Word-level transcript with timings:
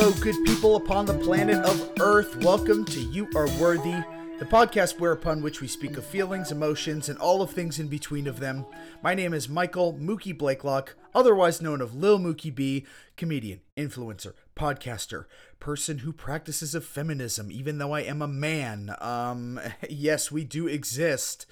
Hello, 0.00 0.12
good 0.20 0.36
people 0.44 0.76
upon 0.76 1.06
the 1.06 1.18
planet 1.18 1.58
of 1.66 1.92
Earth. 1.98 2.44
Welcome 2.44 2.84
to 2.84 3.00
You 3.00 3.28
Are 3.34 3.48
Worthy, 3.58 4.00
the 4.38 4.44
podcast 4.44 5.00
whereupon 5.00 5.42
which 5.42 5.60
we 5.60 5.66
speak 5.66 5.96
of 5.96 6.06
feelings, 6.06 6.52
emotions, 6.52 7.08
and 7.08 7.18
all 7.18 7.42
of 7.42 7.50
things 7.50 7.80
in 7.80 7.88
between 7.88 8.28
of 8.28 8.38
them. 8.38 8.64
My 9.02 9.14
name 9.16 9.34
is 9.34 9.48
Michael 9.48 9.94
Mookie 9.94 10.38
Blakelock, 10.38 10.90
otherwise 11.16 11.60
known 11.60 11.80
of 11.80 11.96
Lil 11.96 12.20
Mookie 12.20 12.54
B, 12.54 12.86
comedian, 13.16 13.58
influencer, 13.76 14.34
podcaster, 14.54 15.24
person 15.58 15.98
who 15.98 16.12
practices 16.12 16.76
of 16.76 16.84
feminism, 16.84 17.50
even 17.50 17.78
though 17.78 17.92
I 17.92 18.02
am 18.02 18.22
a 18.22 18.28
man. 18.28 18.94
Um, 19.00 19.58
yes, 19.90 20.30
we 20.30 20.44
do 20.44 20.68
exist. 20.68 21.44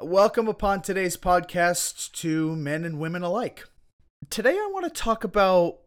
Welcome 0.00 0.48
upon 0.48 0.80
today's 0.80 1.18
podcast 1.18 2.12
to 2.12 2.56
men 2.56 2.86
and 2.86 2.98
women 2.98 3.22
alike. 3.22 3.64
Today 4.30 4.54
I 4.54 4.70
want 4.72 4.86
to 4.86 5.02
talk 5.02 5.22
about, 5.22 5.80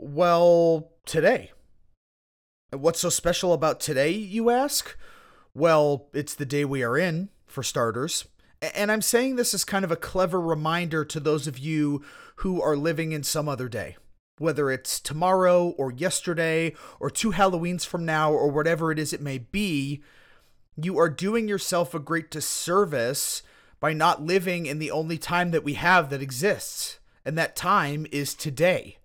well, 0.00 0.90
today. 1.04 1.50
What's 2.70 3.00
so 3.00 3.10
special 3.10 3.52
about 3.52 3.80
today, 3.80 4.10
you 4.10 4.50
ask? 4.50 4.96
Well, 5.54 6.08
it's 6.14 6.34
the 6.34 6.46
day 6.46 6.64
we 6.64 6.82
are 6.82 6.96
in, 6.96 7.28
for 7.46 7.62
starters. 7.62 8.26
And 8.74 8.90
I'm 8.90 9.02
saying 9.02 9.36
this 9.36 9.52
as 9.52 9.64
kind 9.64 9.84
of 9.84 9.90
a 9.90 9.96
clever 9.96 10.40
reminder 10.40 11.04
to 11.04 11.20
those 11.20 11.46
of 11.46 11.58
you 11.58 12.02
who 12.36 12.62
are 12.62 12.76
living 12.76 13.12
in 13.12 13.22
some 13.22 13.48
other 13.48 13.68
day. 13.68 13.96
Whether 14.38 14.70
it's 14.70 15.00
tomorrow 15.00 15.70
or 15.70 15.92
yesterday 15.92 16.74
or 16.98 17.10
two 17.10 17.32
Halloweens 17.32 17.84
from 17.84 18.06
now 18.06 18.32
or 18.32 18.50
whatever 18.50 18.90
it 18.90 18.98
is 18.98 19.12
it 19.12 19.20
may 19.20 19.38
be, 19.38 20.02
you 20.76 20.98
are 20.98 21.10
doing 21.10 21.48
yourself 21.48 21.94
a 21.94 21.98
great 21.98 22.30
disservice 22.30 23.42
by 23.80 23.92
not 23.92 24.22
living 24.22 24.64
in 24.64 24.78
the 24.78 24.90
only 24.90 25.18
time 25.18 25.50
that 25.50 25.64
we 25.64 25.74
have 25.74 26.08
that 26.10 26.22
exists. 26.22 26.98
And 27.24 27.36
that 27.36 27.54
time 27.54 28.06
is 28.10 28.34
today. 28.34 28.98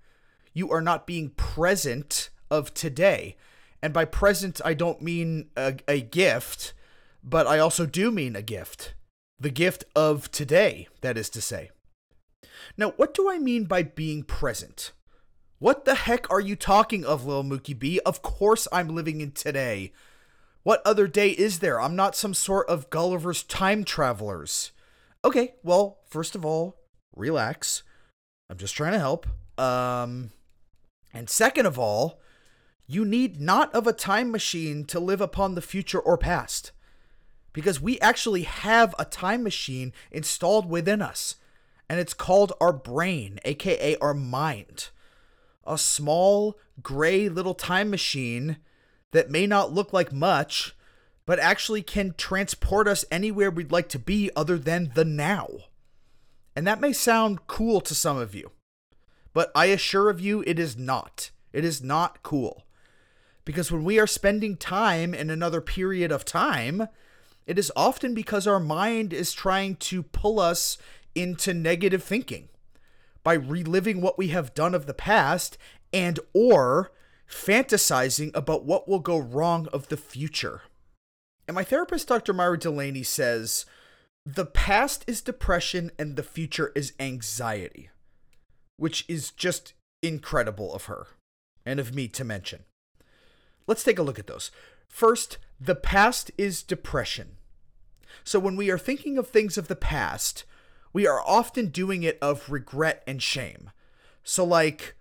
You 0.58 0.72
are 0.72 0.82
not 0.82 1.06
being 1.06 1.30
present 1.30 2.32
of 2.50 2.74
today. 2.74 3.36
And 3.84 3.94
by 3.94 4.06
present, 4.06 4.60
I 4.66 4.74
don't 4.74 5.04
mean 5.04 5.52
a, 5.56 5.76
a 5.88 6.02
gift, 6.02 6.74
but 7.24 7.46
I 7.46 7.60
also 7.60 7.86
do 7.86 8.10
mean 8.10 8.36
a 8.36 8.42
gift. 8.42 8.96
The 9.40 9.52
gift 9.52 9.84
of 9.96 10.32
today, 10.32 10.88
that 11.02 11.16
is 11.16 11.30
to 11.30 11.42
say. 11.42 11.70
Now, 12.76 12.90
what 12.98 13.14
do 13.14 13.30
I 13.30 13.38
mean 13.38 13.66
by 13.66 13.84
being 13.84 14.24
present? 14.24 14.94
What 15.60 15.86
the 15.86 15.94
heck 15.94 16.28
are 16.32 16.40
you 16.40 16.56
talking 16.56 17.06
of, 17.06 17.24
Lil 17.24 17.44
Mookie 17.44 17.78
B? 17.78 18.00
Of 18.04 18.24
course 18.24 18.68
I'm 18.72 18.96
living 18.96 19.22
in 19.22 19.34
today. 19.34 19.92
What 20.64 20.82
other 20.84 21.08
day 21.08 21.30
is 21.30 21.60
there? 21.60 21.80
I'm 21.80 21.96
not 21.96 22.16
some 22.16 22.34
sort 22.34 22.68
of 22.68 22.90
Gulliver's 22.90 23.44
time 23.44 23.84
travelers. 23.84 24.72
Okay, 25.24 25.54
well, 25.62 26.00
first 26.10 26.34
of 26.34 26.44
all, 26.44 26.78
relax. 27.16 27.84
I'm 28.50 28.58
just 28.58 28.76
trying 28.76 28.94
to 28.94 29.00
help. 29.00 29.28
Um, 29.60 30.32
and 31.18 31.30
second 31.32 31.66
of 31.66 31.80
all, 31.80 32.20
you 32.86 33.04
need 33.04 33.42
not 33.42 33.74
of 33.74 33.88
a 33.88 33.92
time 33.92 34.32
machine 34.32 34.86
to 34.86 35.00
live 35.00 35.20
upon 35.20 35.56
the 35.56 35.64
future 35.64 36.00
or 36.00 36.16
past. 36.16 36.72
Because 37.54 37.82
we 37.82 38.00
actually 38.00 38.44
have 38.44 38.94
a 39.00 39.06
time 39.06 39.42
machine 39.42 39.94
installed 40.12 40.70
within 40.70 41.02
us, 41.02 41.38
and 41.90 42.00
it's 42.00 42.14
called 42.14 42.54
our 42.62 42.72
brain, 42.72 43.40
aka 43.46 43.98
our 43.98 44.14
mind. 44.14 44.90
A 45.66 45.80
small, 45.80 46.60
gray 46.84 47.28
little 47.28 47.56
time 47.56 47.90
machine 47.90 48.58
that 49.12 49.32
may 49.32 49.48
not 49.48 49.74
look 49.74 49.92
like 49.92 50.14
much, 50.14 50.76
but 51.26 51.40
actually 51.40 51.82
can 51.82 52.14
transport 52.16 52.88
us 52.88 53.06
anywhere 53.10 53.50
we'd 53.50 53.72
like 53.72 53.90
to 53.90 54.00
be 54.00 54.30
other 54.36 54.60
than 54.60 54.92
the 54.94 55.04
now. 55.04 55.48
And 56.56 56.68
that 56.68 56.80
may 56.80 56.94
sound 56.94 57.48
cool 57.48 57.82
to 57.82 57.96
some 57.96 58.18
of 58.18 58.36
you, 58.36 58.52
but 59.34 59.52
I 59.56 59.66
assure 59.66 60.10
of 60.10 60.20
you 60.20 60.44
it 60.46 60.60
is 60.60 60.78
not. 60.78 61.32
It 61.54 61.64
is 61.64 61.82
not 61.82 62.24
cool. 62.24 62.66
Because 63.46 63.72
when 63.72 63.84
we 63.84 64.00
are 64.00 64.08
spending 64.08 64.58
time 64.58 65.14
in 65.14 65.30
another 65.30 65.62
period 65.62 66.12
of 66.12 66.26
time, 66.26 66.88
it 67.46 67.58
is 67.58 67.72
often 67.76 68.14
because 68.14 68.46
our 68.46 68.60
mind 68.60 69.14
is 69.14 69.32
trying 69.32 69.78
to 69.78 70.04
pull 70.04 70.40
us 70.40 70.78
into 71.16 71.54
negative 71.54 72.04
thinking 72.04 72.50
by 73.24 73.34
reliving 73.34 74.02
what 74.02 74.18
we 74.18 74.28
have 74.30 74.54
done 74.54 74.76
of 74.76 74.86
the 74.86 74.94
past 74.94 75.58
and 75.94 76.20
or 76.34 76.92
fantasizing 77.30 78.36
about 78.36 78.66
what 78.66 78.88
will 78.88 79.00
go 79.00 79.18
wrong 79.18 79.68
of 79.74 79.88
the 79.88 79.98
future. 79.98 80.62
And 81.48 81.56
my 81.56 81.64
therapist, 81.64 82.08
Dr. 82.08 82.34
Myra 82.34 82.60
Delaney, 82.60 83.04
says 83.04 83.66
the 84.26 84.46
past 84.46 85.06
is 85.08 85.22
depression 85.22 85.92
and 85.98 86.16
the 86.16 86.24
future 86.24 86.72
is 86.76 86.94
anxiety, 87.00 87.90
which 88.78 89.06
is 89.08 89.32
just 89.32 89.74
incredible 90.02 90.74
of 90.74 90.86
her 90.86 91.08
and 91.66 91.80
of 91.80 91.94
me 91.94 92.08
to 92.08 92.24
mention. 92.24 92.64
Let's 93.68 93.84
take 93.84 94.00
a 94.00 94.04
look 94.04 94.18
at 94.18 94.28
those. 94.28 94.52
First, 94.88 95.38
the 95.60 95.76
past 95.76 96.32
is 96.38 96.64
depression. 96.64 97.38
So 98.24 98.40
when 98.40 98.56
we 98.56 98.70
are 98.70 98.78
thinking 98.78 99.18
of 99.18 99.28
things 99.28 99.58
of 99.58 99.68
the 99.68 99.76
past, 99.76 100.46
we 100.94 101.06
are 101.06 101.22
often 101.26 101.68
doing 101.68 102.04
it 102.04 102.18
of 102.22 102.50
regret 102.50 103.04
and 103.06 103.22
shame. 103.22 103.72
So, 104.24 104.44
like, 104.44 104.96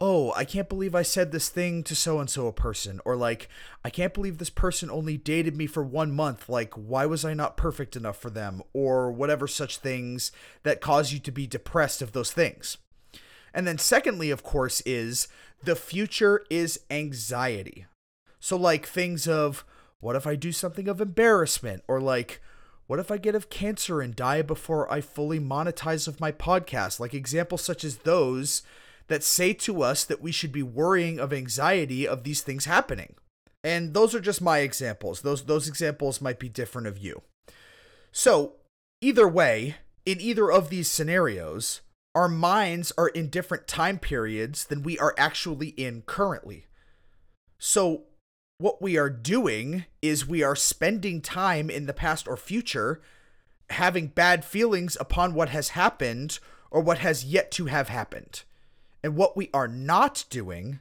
oh, 0.00 0.32
I 0.34 0.44
can't 0.44 0.68
believe 0.68 0.94
I 0.94 1.02
said 1.02 1.30
this 1.30 1.48
thing 1.48 1.82
to 1.84 1.94
so 1.94 2.18
and 2.20 2.28
so 2.28 2.46
a 2.46 2.52
person. 2.52 3.00
Or 3.04 3.16
like, 3.16 3.48
I 3.84 3.90
can't 3.90 4.14
believe 4.14 4.38
this 4.38 4.50
person 4.50 4.90
only 4.90 5.16
dated 5.16 5.56
me 5.56 5.66
for 5.66 5.82
one 5.82 6.12
month. 6.12 6.48
Like, 6.48 6.74
why 6.74 7.06
was 7.06 7.24
I 7.24 7.34
not 7.34 7.56
perfect 7.56 7.96
enough 7.96 8.16
for 8.16 8.30
them? 8.30 8.62
Or 8.72 9.12
whatever 9.12 9.46
such 9.46 9.78
things 9.78 10.32
that 10.62 10.80
cause 10.80 11.12
you 11.12 11.18
to 11.20 11.32
be 11.32 11.46
depressed 11.46 12.02
of 12.02 12.12
those 12.12 12.32
things. 12.32 12.78
And 13.52 13.66
then, 13.66 13.78
secondly, 13.78 14.30
of 14.30 14.42
course, 14.42 14.82
is 14.86 15.28
the 15.62 15.76
future 15.76 16.44
is 16.50 16.80
anxiety. 16.90 17.86
So, 18.38 18.56
like, 18.56 18.86
things 18.86 19.26
of, 19.28 19.64
what 20.00 20.16
if 20.16 20.26
I 20.26 20.34
do 20.34 20.52
something 20.52 20.88
of 20.88 21.00
embarrassment? 21.00 21.82
Or 21.86 22.00
like, 22.00 22.40
what 22.90 22.98
if 22.98 23.10
I 23.10 23.18
get 23.18 23.36
of 23.36 23.50
cancer 23.50 24.00
and 24.00 24.16
die 24.16 24.42
before 24.42 24.90
I 24.92 25.00
fully 25.00 25.38
monetize 25.38 26.08
of 26.08 26.20
my 26.20 26.32
podcast? 26.32 26.98
Like 26.98 27.14
examples 27.14 27.62
such 27.62 27.84
as 27.84 27.98
those 27.98 28.62
that 29.06 29.22
say 29.22 29.52
to 29.52 29.82
us 29.82 30.02
that 30.04 30.20
we 30.20 30.32
should 30.32 30.50
be 30.50 30.64
worrying 30.64 31.20
of 31.20 31.32
anxiety 31.32 32.08
of 32.08 32.24
these 32.24 32.42
things 32.42 32.64
happening. 32.64 33.14
And 33.62 33.94
those 33.94 34.12
are 34.14 34.20
just 34.20 34.40
my 34.42 34.58
examples. 34.58 35.20
Those 35.20 35.44
those 35.44 35.68
examples 35.68 36.20
might 36.20 36.40
be 36.40 36.48
different 36.48 36.88
of 36.88 36.98
you. 36.98 37.22
So, 38.10 38.54
either 39.00 39.28
way, 39.28 39.76
in 40.04 40.20
either 40.20 40.50
of 40.50 40.70
these 40.70 40.88
scenarios, 40.88 41.82
our 42.14 42.28
minds 42.28 42.92
are 42.98 43.08
in 43.08 43.28
different 43.28 43.68
time 43.68 43.98
periods 43.98 44.64
than 44.64 44.82
we 44.82 44.98
are 44.98 45.14
actually 45.16 45.68
in 45.68 46.02
currently. 46.02 46.66
So, 47.58 48.04
what 48.58 48.82
we 48.82 48.98
are 48.98 49.10
doing 49.10 49.86
is 50.02 50.26
we 50.26 50.42
are 50.42 50.56
spending 50.56 51.22
time 51.22 51.70
in 51.70 51.86
the 51.86 51.94
past 51.94 52.28
or 52.28 52.36
future 52.36 53.00
having 53.70 54.08
bad 54.08 54.44
feelings 54.44 54.96
upon 55.00 55.32
what 55.32 55.48
has 55.50 55.70
happened 55.70 56.38
or 56.70 56.80
what 56.80 56.98
has 56.98 57.24
yet 57.24 57.50
to 57.52 57.66
have 57.66 57.88
happened. 57.88 58.42
And 59.02 59.16
what 59.16 59.36
we 59.36 59.48
are 59.54 59.68
not 59.68 60.24
doing 60.28 60.80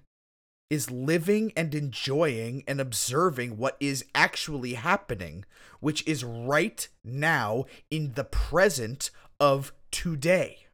is 0.69 0.91
living 0.91 1.51
and 1.56 1.73
enjoying 1.73 2.63
and 2.68 2.81
observing 2.81 3.57
what 3.57 3.78
is 3.79 4.06
actually 4.13 4.73
happening, 4.73 5.45
which 5.79 6.06
is 6.07 6.23
right 6.23 6.88
now 7.03 7.66
in 7.89 8.13
the 8.13 8.23
present 8.23 9.09
of 9.39 9.72
today. 9.89 10.68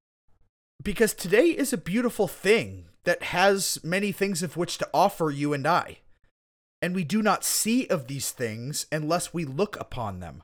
Because 0.84 1.14
today 1.14 1.48
is 1.48 1.74
a 1.74 1.78
beautiful 1.78 2.28
thing 2.28 2.86
that 3.06 3.24
has 3.24 3.80
many 3.84 4.12
things 4.12 4.44
of 4.44 4.58
which 4.58 4.78
to 4.78 4.90
offer 4.94 5.32
you 5.32 5.54
and 5.54 5.66
I. 5.66 6.00
And 6.82 6.94
we 6.94 7.04
do 7.04 7.22
not 7.22 7.44
see 7.44 7.88
of 7.88 8.08
these 8.08 8.32
things 8.32 8.86
unless 8.92 9.34
we 9.34 9.46
look 9.46 9.80
upon 9.80 10.20
them. 10.20 10.44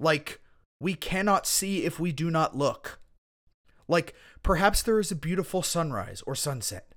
Like, 0.00 0.40
we 0.80 0.94
cannot 0.94 1.46
see 1.46 1.84
if 1.84 2.00
we 2.00 2.12
do 2.12 2.30
not 2.30 2.56
look. 2.56 3.00
Like, 3.86 4.14
perhaps 4.42 4.82
there 4.82 4.98
is 4.98 5.10
a 5.10 5.16
beautiful 5.16 5.62
sunrise 5.62 6.22
or 6.26 6.34
sunset. 6.34 6.94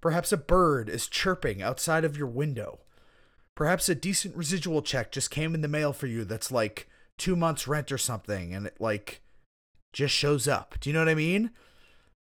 Perhaps 0.00 0.32
a 0.32 0.36
bird 0.36 0.88
is 0.88 1.08
chirping 1.08 1.62
outside 1.62 2.04
of 2.04 2.16
your 2.16 2.28
window. 2.28 2.80
Perhaps 3.54 3.88
a 3.88 3.94
decent 3.94 4.36
residual 4.36 4.82
check 4.82 5.10
just 5.10 5.30
came 5.30 5.54
in 5.54 5.62
the 5.62 5.68
mail 5.68 5.92
for 5.92 6.06
you 6.06 6.24
that's 6.24 6.52
like 6.52 6.88
two 7.16 7.34
months' 7.34 7.66
rent 7.66 7.90
or 7.90 7.98
something, 7.98 8.54
and 8.54 8.66
it, 8.66 8.76
like, 8.80 9.20
just 9.92 10.14
shows 10.14 10.46
up. 10.46 10.76
Do 10.80 10.88
you 10.88 10.94
know 10.94 11.00
what 11.00 11.08
I 11.08 11.14
mean? 11.14 11.50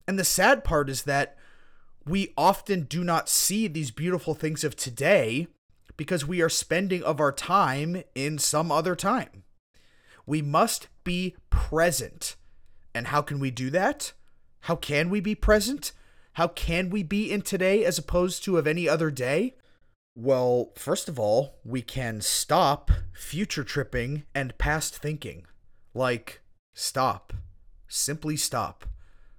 And 0.08 0.18
the 0.18 0.24
sad 0.24 0.64
part 0.64 0.88
is 0.88 1.02
that 1.02 1.36
we 2.04 2.32
often 2.36 2.82
do 2.82 3.02
not 3.02 3.28
see 3.28 3.66
these 3.66 3.90
beautiful 3.90 4.34
things 4.34 4.62
of 4.62 4.76
today 4.76 5.48
because 5.96 6.26
we 6.26 6.40
are 6.40 6.48
spending 6.48 7.02
of 7.02 7.20
our 7.20 7.32
time 7.32 8.02
in 8.14 8.38
some 8.38 8.70
other 8.70 8.94
time. 8.94 9.42
We 10.26 10.42
must 10.42 10.88
be 11.04 11.36
present 11.50 12.36
and 12.96 13.08
how 13.08 13.20
can 13.20 13.38
we 13.38 13.50
do 13.50 13.68
that? 13.70 14.14
How 14.60 14.74
can 14.74 15.10
we 15.10 15.20
be 15.20 15.34
present? 15.34 15.92
How 16.32 16.48
can 16.48 16.88
we 16.88 17.02
be 17.02 17.30
in 17.30 17.42
today 17.42 17.84
as 17.84 17.98
opposed 17.98 18.42
to 18.44 18.56
of 18.56 18.66
any 18.66 18.88
other 18.88 19.10
day? 19.10 19.54
Well, 20.14 20.72
first 20.76 21.06
of 21.06 21.18
all, 21.18 21.58
we 21.62 21.82
can 21.82 22.22
stop 22.22 22.90
future 23.12 23.64
tripping 23.64 24.22
and 24.34 24.56
past 24.56 24.96
thinking. 24.96 25.44
Like, 25.92 26.40
stop. 26.74 27.34
Simply 27.86 28.34
stop. 28.34 28.86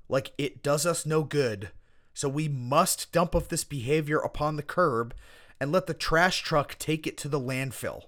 Like, 0.10 0.32
it 0.38 0.64
does 0.64 0.86
us 0.86 1.06
no 1.06 1.24
good. 1.24 1.72
So 2.14 2.28
we 2.28 2.48
must 2.48 3.12
dump 3.12 3.36
of 3.36 3.50
this 3.50 3.64
behavior 3.64 4.18
upon 4.18 4.56
the 4.56 4.64
curb 4.64 5.14
and 5.60 5.72
let 5.72 5.88
the 5.88 5.94
trash 5.94 6.42
truck 6.42 6.78
take 6.80 7.06
it 7.06 7.18
to 7.18 7.28
the 7.28 7.40
landfill. 7.40 8.06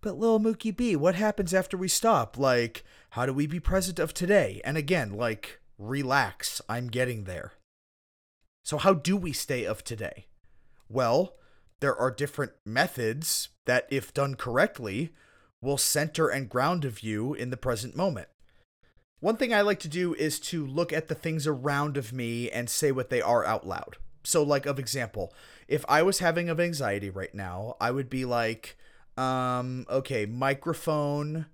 But 0.00 0.18
Lil 0.18 0.40
Mookie 0.40 0.76
B, 0.76 0.96
what 0.96 1.14
happens 1.14 1.54
after 1.54 1.76
we 1.76 1.88
stop? 1.88 2.38
Like, 2.38 2.84
how 3.10 3.26
do 3.26 3.32
we 3.32 3.46
be 3.46 3.60
present 3.60 3.98
of 3.98 4.14
today? 4.14 4.60
And 4.64 4.76
again, 4.76 5.16
like, 5.16 5.60
relax, 5.78 6.60
I'm 6.68 6.88
getting 6.88 7.24
there. 7.24 7.52
So, 8.62 8.78
how 8.78 8.94
do 8.94 9.16
we 9.16 9.32
stay 9.32 9.64
of 9.64 9.84
today? 9.84 10.26
Well, 10.88 11.34
there 11.80 11.96
are 11.96 12.10
different 12.10 12.52
methods 12.64 13.50
that, 13.64 13.86
if 13.90 14.14
done 14.14 14.34
correctly, 14.34 15.12
will 15.60 15.78
center 15.78 16.28
and 16.28 16.48
ground 16.48 16.84
of 16.84 17.00
you 17.00 17.34
in 17.34 17.50
the 17.50 17.56
present 17.56 17.96
moment. 17.96 18.28
One 19.20 19.36
thing 19.36 19.54
I 19.54 19.62
like 19.62 19.80
to 19.80 19.88
do 19.88 20.14
is 20.14 20.38
to 20.40 20.66
look 20.66 20.92
at 20.92 21.08
the 21.08 21.14
things 21.14 21.46
around 21.46 21.96
of 21.96 22.12
me 22.12 22.50
and 22.50 22.68
say 22.68 22.92
what 22.92 23.08
they 23.10 23.22
are 23.22 23.44
out 23.44 23.66
loud. 23.66 23.96
So, 24.24 24.42
like, 24.42 24.66
of 24.66 24.78
example, 24.78 25.32
if 25.68 25.84
I 25.88 26.02
was 26.02 26.18
having 26.18 26.48
of 26.48 26.60
anxiety 26.60 27.10
right 27.10 27.34
now, 27.34 27.76
I 27.80 27.92
would 27.92 28.10
be 28.10 28.24
like, 28.24 28.76
um, 29.16 29.86
okay, 29.88 30.26
microphone, 30.26 31.46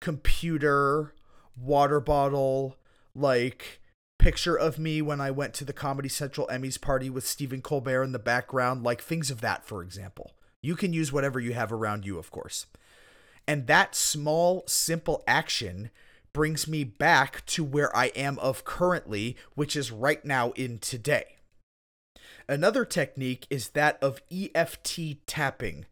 computer, 0.00 1.14
water 1.56 2.00
bottle, 2.00 2.76
like 3.14 3.80
picture 4.18 4.56
of 4.56 4.78
me 4.78 5.00
when 5.00 5.20
I 5.20 5.30
went 5.30 5.54
to 5.54 5.64
the 5.64 5.72
Comedy 5.72 6.08
Central 6.08 6.46
Emmys 6.48 6.80
party 6.80 7.08
with 7.08 7.26
Stephen 7.26 7.62
Colbert 7.62 8.02
in 8.02 8.12
the 8.12 8.18
background, 8.18 8.82
like 8.82 9.00
things 9.00 9.30
of 9.30 9.40
that, 9.40 9.64
for 9.64 9.82
example. 9.82 10.32
You 10.60 10.76
can 10.76 10.92
use 10.92 11.12
whatever 11.12 11.38
you 11.38 11.54
have 11.54 11.72
around 11.72 12.04
you, 12.04 12.18
of 12.18 12.30
course. 12.30 12.66
And 13.46 13.66
that 13.68 13.94
small, 13.94 14.64
simple 14.66 15.22
action 15.26 15.90
brings 16.36 16.68
me 16.68 16.84
back 16.84 17.46
to 17.46 17.64
where 17.64 17.96
I 17.96 18.08
am 18.08 18.38
of 18.40 18.62
currently, 18.62 19.38
which 19.54 19.74
is 19.74 19.90
right 19.90 20.22
now 20.22 20.50
in 20.50 20.76
today. 20.76 21.36
Another 22.46 22.84
technique 22.84 23.46
is 23.48 23.70
that 23.70 23.98
of 24.02 24.20
EFT 24.30 25.26
tapping, 25.26 25.86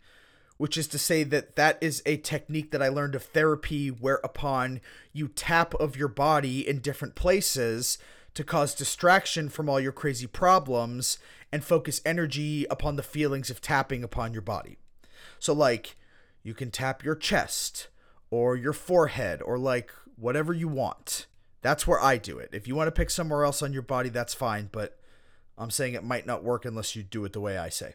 which 0.58 0.76
is 0.76 0.86
to 0.88 0.98
say 0.98 1.22
that 1.24 1.56
that 1.56 1.78
is 1.80 2.02
a 2.04 2.18
technique 2.18 2.72
that 2.72 2.82
I 2.82 2.88
learned 2.88 3.14
of 3.14 3.22
therapy 3.22 3.88
whereupon 3.88 4.82
you 5.14 5.28
tap 5.28 5.72
of 5.76 5.96
your 5.96 6.08
body 6.08 6.68
in 6.68 6.80
different 6.80 7.14
places 7.14 7.96
to 8.34 8.44
cause 8.44 8.74
distraction 8.74 9.48
from 9.48 9.70
all 9.70 9.80
your 9.80 9.92
crazy 9.92 10.26
problems 10.26 11.16
and 11.50 11.64
focus 11.64 12.02
energy 12.04 12.66
upon 12.68 12.96
the 12.96 13.02
feelings 13.02 13.48
of 13.48 13.62
tapping 13.62 14.04
upon 14.04 14.34
your 14.34 14.42
body. 14.42 14.76
So 15.38 15.54
like 15.54 15.96
you 16.42 16.52
can 16.52 16.70
tap 16.70 17.02
your 17.02 17.16
chest 17.16 17.88
or 18.28 18.56
your 18.56 18.74
forehead 18.74 19.40
or 19.40 19.56
like 19.56 19.90
whatever 20.16 20.52
you 20.52 20.68
want. 20.68 21.26
That's 21.62 21.86
where 21.86 22.00
I 22.00 22.18
do 22.18 22.38
it. 22.38 22.50
If 22.52 22.68
you 22.68 22.74
want 22.74 22.88
to 22.88 22.92
pick 22.92 23.10
somewhere 23.10 23.44
else 23.44 23.62
on 23.62 23.72
your 23.72 23.82
body, 23.82 24.10
that's 24.10 24.34
fine, 24.34 24.68
but 24.70 24.98
I'm 25.56 25.70
saying 25.70 25.94
it 25.94 26.04
might 26.04 26.26
not 26.26 26.44
work 26.44 26.64
unless 26.64 26.94
you 26.94 27.02
do 27.02 27.24
it 27.24 27.32
the 27.32 27.40
way 27.40 27.56
I 27.56 27.68
say. 27.68 27.94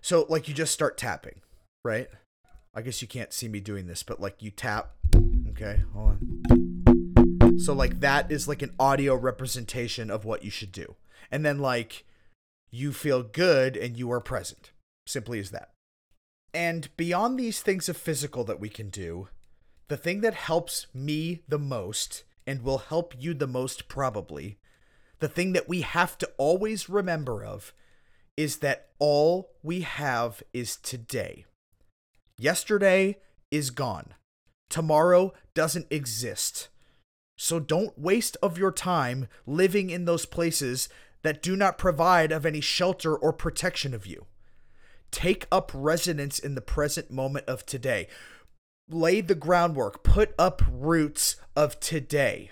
So, 0.00 0.26
like, 0.28 0.48
you 0.48 0.54
just 0.54 0.72
start 0.72 0.98
tapping, 0.98 1.40
right? 1.84 2.08
I 2.74 2.82
guess 2.82 3.00
you 3.00 3.08
can't 3.08 3.32
see 3.32 3.48
me 3.48 3.60
doing 3.60 3.86
this, 3.86 4.02
but 4.02 4.20
like 4.20 4.42
you 4.42 4.50
tap. 4.50 4.92
Okay, 5.50 5.82
hold 5.94 6.10
on. 6.10 7.58
So, 7.58 7.72
like, 7.72 8.00
that 8.00 8.32
is 8.32 8.48
like 8.48 8.62
an 8.62 8.74
audio 8.78 9.14
representation 9.14 10.10
of 10.10 10.24
what 10.24 10.44
you 10.44 10.50
should 10.50 10.72
do. 10.72 10.96
And 11.30 11.44
then, 11.44 11.58
like, 11.58 12.04
you 12.70 12.92
feel 12.92 13.22
good 13.22 13.76
and 13.76 13.96
you 13.96 14.10
are 14.10 14.20
present. 14.20 14.72
Simply 15.06 15.38
as 15.38 15.50
that. 15.50 15.70
And 16.54 16.88
beyond 16.96 17.38
these 17.38 17.60
things 17.60 17.88
of 17.88 17.96
physical 17.96 18.44
that 18.44 18.60
we 18.60 18.68
can 18.68 18.90
do, 18.90 19.28
the 19.92 19.98
thing 19.98 20.22
that 20.22 20.32
helps 20.32 20.86
me 20.94 21.42
the 21.46 21.58
most 21.58 22.24
and 22.46 22.62
will 22.62 22.78
help 22.78 23.12
you 23.18 23.34
the 23.34 23.46
most 23.46 23.88
probably, 23.88 24.56
the 25.18 25.28
thing 25.28 25.52
that 25.52 25.68
we 25.68 25.82
have 25.82 26.16
to 26.16 26.26
always 26.38 26.88
remember 26.88 27.44
of 27.44 27.74
is 28.34 28.60
that 28.60 28.88
all 28.98 29.50
we 29.62 29.82
have 29.82 30.42
is 30.54 30.76
today. 30.76 31.44
Yesterday 32.38 33.18
is 33.50 33.68
gone. 33.68 34.14
Tomorrow 34.70 35.34
doesn't 35.52 35.88
exist. 35.90 36.70
So 37.36 37.60
don't 37.60 37.98
waste 37.98 38.38
of 38.42 38.56
your 38.56 38.72
time 38.72 39.28
living 39.46 39.90
in 39.90 40.06
those 40.06 40.24
places 40.24 40.88
that 41.20 41.42
do 41.42 41.54
not 41.54 41.76
provide 41.76 42.32
of 42.32 42.46
any 42.46 42.62
shelter 42.62 43.14
or 43.14 43.30
protection 43.34 43.92
of 43.92 44.06
you. 44.06 44.24
Take 45.10 45.46
up 45.52 45.70
residence 45.74 46.38
in 46.38 46.54
the 46.54 46.62
present 46.62 47.10
moment 47.10 47.44
of 47.46 47.66
today. 47.66 48.08
Lay 48.92 49.22
the 49.22 49.34
groundwork, 49.34 50.02
put 50.02 50.34
up 50.38 50.60
roots 50.70 51.36
of 51.56 51.80
today. 51.80 52.50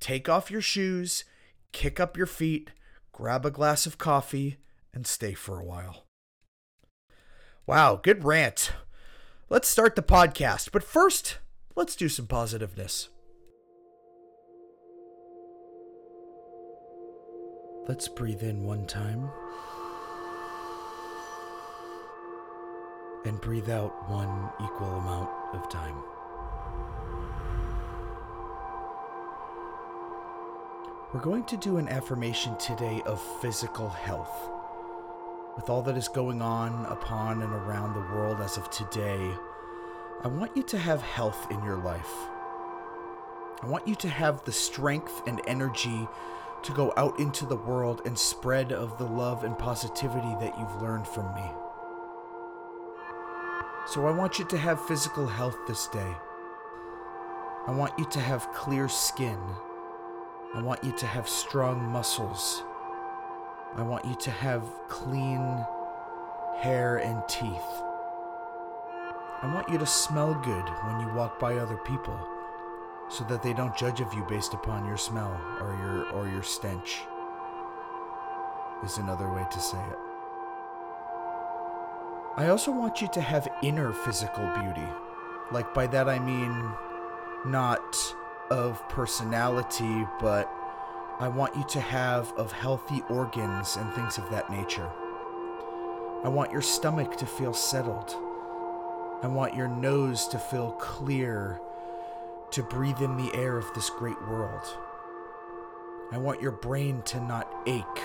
Take 0.00 0.28
off 0.28 0.50
your 0.50 0.60
shoes, 0.60 1.24
kick 1.70 2.00
up 2.00 2.16
your 2.16 2.26
feet, 2.26 2.70
grab 3.12 3.46
a 3.46 3.52
glass 3.52 3.86
of 3.86 3.96
coffee, 3.96 4.56
and 4.92 5.06
stay 5.06 5.32
for 5.32 5.60
a 5.60 5.64
while. 5.64 6.06
Wow, 7.68 8.00
good 8.02 8.24
rant. 8.24 8.72
Let's 9.48 9.68
start 9.68 9.94
the 9.94 10.02
podcast, 10.02 10.72
but 10.72 10.82
first, 10.82 11.38
let's 11.76 11.94
do 11.94 12.08
some 12.08 12.26
positiveness. 12.26 13.10
Let's 17.86 18.08
breathe 18.08 18.42
in 18.42 18.64
one 18.64 18.86
time. 18.86 19.30
and 23.24 23.40
breathe 23.40 23.70
out 23.70 24.08
one 24.08 24.50
equal 24.62 24.98
amount 24.98 25.30
of 25.54 25.68
time. 25.68 25.96
We're 31.12 31.20
going 31.20 31.44
to 31.44 31.56
do 31.56 31.76
an 31.76 31.88
affirmation 31.88 32.56
today 32.58 33.00
of 33.06 33.22
physical 33.40 33.88
health. 33.88 34.50
With 35.54 35.70
all 35.70 35.80
that 35.82 35.96
is 35.96 36.08
going 36.08 36.42
on 36.42 36.86
upon 36.86 37.40
and 37.40 37.52
around 37.52 37.94
the 37.94 38.14
world 38.14 38.40
as 38.40 38.56
of 38.56 38.68
today, 38.70 39.30
I 40.24 40.28
want 40.28 40.56
you 40.56 40.64
to 40.64 40.78
have 40.78 41.02
health 41.02 41.46
in 41.50 41.62
your 41.62 41.76
life. 41.76 42.12
I 43.62 43.66
want 43.68 43.86
you 43.86 43.94
to 43.94 44.08
have 44.08 44.42
the 44.44 44.52
strength 44.52 45.22
and 45.26 45.40
energy 45.46 46.08
to 46.64 46.72
go 46.72 46.92
out 46.96 47.20
into 47.20 47.46
the 47.46 47.56
world 47.56 48.02
and 48.04 48.18
spread 48.18 48.72
of 48.72 48.98
the 48.98 49.04
love 49.04 49.44
and 49.44 49.56
positivity 49.56 50.34
that 50.40 50.58
you've 50.58 50.82
learned 50.82 51.06
from 51.06 51.32
me. 51.34 51.48
So 53.86 54.06
I 54.06 54.10
want 54.12 54.38
you 54.38 54.46
to 54.46 54.56
have 54.56 54.86
physical 54.86 55.26
health 55.26 55.58
this 55.66 55.88
day. 55.88 56.14
I 57.66 57.70
want 57.70 57.98
you 57.98 58.06
to 58.06 58.20
have 58.20 58.52
clear 58.52 58.88
skin. 58.88 59.38
I 60.54 60.62
want 60.62 60.82
you 60.82 60.92
to 60.92 61.06
have 61.06 61.28
strong 61.28 61.82
muscles. 61.82 62.62
I 63.76 63.82
want 63.82 64.04
you 64.06 64.14
to 64.14 64.30
have 64.30 64.62
clean 64.88 65.64
hair 66.56 66.96
and 66.96 67.22
teeth. 67.28 67.82
I 69.42 69.50
want 69.52 69.68
you 69.68 69.76
to 69.76 69.86
smell 69.86 70.32
good 70.32 70.68
when 70.86 71.00
you 71.00 71.12
walk 71.14 71.38
by 71.38 71.56
other 71.56 71.76
people 71.76 72.18
so 73.10 73.24
that 73.24 73.42
they 73.42 73.52
don't 73.52 73.76
judge 73.76 74.00
of 74.00 74.14
you 74.14 74.24
based 74.24 74.54
upon 74.54 74.86
your 74.86 74.96
smell 74.96 75.38
or 75.60 75.76
your 75.76 76.08
or 76.10 76.28
your 76.28 76.42
stench. 76.42 77.02
Is 78.82 78.98
another 78.98 79.30
way 79.30 79.44
to 79.50 79.60
say 79.60 79.78
it. 79.78 80.03
I 82.36 82.48
also 82.48 82.72
want 82.72 83.00
you 83.00 83.08
to 83.12 83.20
have 83.20 83.46
inner 83.62 83.92
physical 83.92 84.44
beauty. 84.60 84.88
Like, 85.52 85.72
by 85.72 85.86
that 85.88 86.08
I 86.08 86.18
mean 86.18 86.72
not 87.46 87.96
of 88.50 88.86
personality, 88.88 90.06
but 90.20 90.50
I 91.20 91.28
want 91.28 91.54
you 91.54 91.64
to 91.68 91.80
have 91.80 92.32
of 92.32 92.50
healthy 92.50 93.02
organs 93.08 93.76
and 93.76 93.92
things 93.92 94.18
of 94.18 94.28
that 94.30 94.50
nature. 94.50 94.90
I 96.24 96.28
want 96.28 96.50
your 96.50 96.62
stomach 96.62 97.16
to 97.18 97.26
feel 97.26 97.54
settled. 97.54 98.16
I 99.22 99.28
want 99.28 99.54
your 99.54 99.68
nose 99.68 100.26
to 100.28 100.38
feel 100.38 100.72
clear 100.72 101.60
to 102.50 102.62
breathe 102.64 103.00
in 103.00 103.16
the 103.16 103.32
air 103.34 103.56
of 103.56 103.72
this 103.74 103.90
great 103.90 104.20
world. 104.28 104.76
I 106.12 106.18
want 106.18 106.42
your 106.42 106.52
brain 106.52 107.02
to 107.02 107.20
not 107.20 107.48
ache. 107.66 108.02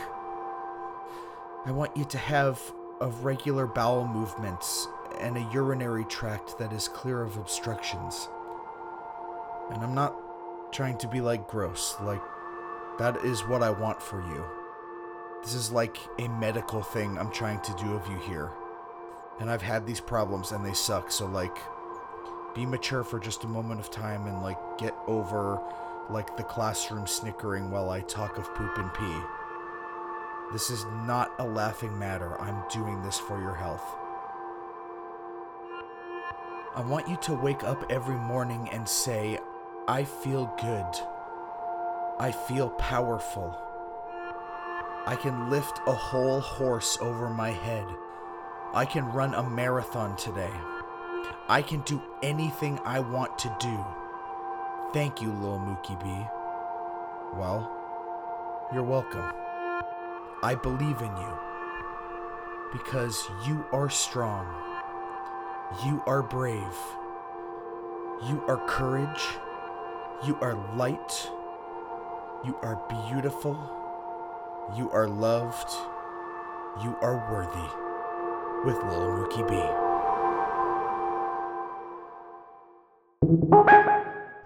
I 1.65 1.71
want 1.71 1.97
you 1.97 2.05
to 2.05 2.17
have 2.17 2.61
of 2.99 3.23
regular 3.23 3.65
bowel 3.65 4.07
movements 4.07 4.87
and 5.19 5.37
a 5.37 5.49
urinary 5.53 6.05
tract 6.05 6.57
that 6.57 6.73
is 6.73 6.87
clear 6.87 7.21
of 7.21 7.37
obstructions. 7.37 8.27
And 9.71 9.83
I'm 9.83 9.93
not 9.93 10.15
trying 10.71 10.97
to 10.99 11.07
be 11.07 11.21
like 11.21 11.47
gross, 11.47 11.95
like, 12.01 12.21
that 12.97 13.17
is 13.17 13.41
what 13.41 13.63
I 13.63 13.69
want 13.69 14.01
for 14.01 14.21
you. 14.21 14.45
This 15.41 15.53
is 15.53 15.71
like 15.71 15.97
a 16.17 16.27
medical 16.27 16.81
thing 16.81 17.17
I'm 17.17 17.31
trying 17.31 17.61
to 17.61 17.73
do 17.75 17.93
of 17.93 18.07
you 18.07 18.17
here. 18.19 18.51
And 19.39 19.49
I've 19.49 19.61
had 19.61 19.87
these 19.87 20.01
problems 20.01 20.51
and 20.51 20.65
they 20.65 20.73
suck, 20.73 21.11
so 21.11 21.25
like, 21.25 21.55
be 22.53 22.65
mature 22.65 23.03
for 23.03 23.19
just 23.19 23.43
a 23.45 23.47
moment 23.47 23.79
of 23.79 23.89
time 23.89 24.25
and 24.27 24.41
like 24.41 24.57
get 24.77 24.95
over 25.07 25.61
like 26.09 26.35
the 26.35 26.43
classroom 26.43 27.07
snickering 27.07 27.69
while 27.69 27.89
I 27.89 28.01
talk 28.01 28.37
of 28.37 28.53
poop 28.55 28.77
and 28.77 28.93
pee. 28.93 29.38
This 30.51 30.71
is 30.71 30.85
not 31.05 31.31
a 31.37 31.45
laughing 31.45 31.97
matter. 31.99 32.39
I'm 32.41 32.63
doing 32.71 33.03
this 33.03 33.19
for 33.19 33.39
your 33.39 33.53
health. 33.53 33.83
I 36.75 36.81
want 36.81 37.07
you 37.07 37.17
to 37.17 37.35
wake 37.35 37.63
up 37.63 37.85
every 37.91 38.15
morning 38.15 38.67
and 38.71 38.89
say, 38.89 39.37
I 39.87 40.05
feel 40.05 40.51
good. 40.59 40.87
I 42.19 42.31
feel 42.31 42.69
powerful. 42.71 43.55
I 45.05 45.15
can 45.15 45.51
lift 45.51 45.81
a 45.85 45.93
whole 45.93 46.39
horse 46.39 46.97
over 46.99 47.29
my 47.29 47.51
head. 47.51 47.85
I 48.73 48.85
can 48.85 49.05
run 49.11 49.35
a 49.35 49.47
marathon 49.47 50.15
today. 50.15 50.53
I 51.47 51.61
can 51.61 51.81
do 51.81 52.01
anything 52.23 52.79
I 52.85 52.99
want 53.01 53.37
to 53.39 53.55
do. 53.59 53.85
Thank 54.93 55.21
you, 55.21 55.31
Lil 55.31 55.59
Mookie 55.59 55.99
B. 56.01 56.07
Well, 57.37 57.71
you're 58.73 58.83
welcome. 58.83 59.31
I 60.41 60.55
believe 60.55 61.01
in 61.01 61.11
you 61.17 61.33
because 62.71 63.29
you 63.45 63.65
are 63.73 63.89
strong. 63.89 64.47
You 65.85 66.01
are 66.07 66.23
brave. 66.23 66.77
You 68.25 68.41
are 68.47 68.65
courage. 68.65 69.37
You 70.25 70.37
are 70.41 70.55
light. 70.77 71.29
You 72.45 72.55
are 72.61 72.81
beautiful. 72.87 73.59
You 74.77 74.89
are 74.91 75.09
loved. 75.09 75.73
You 76.83 76.95
are 77.01 77.17
worthy. 77.29 77.69
With 78.65 78.77
Lil 78.85 79.11
Mookie 79.11 79.45
B. 79.49 79.55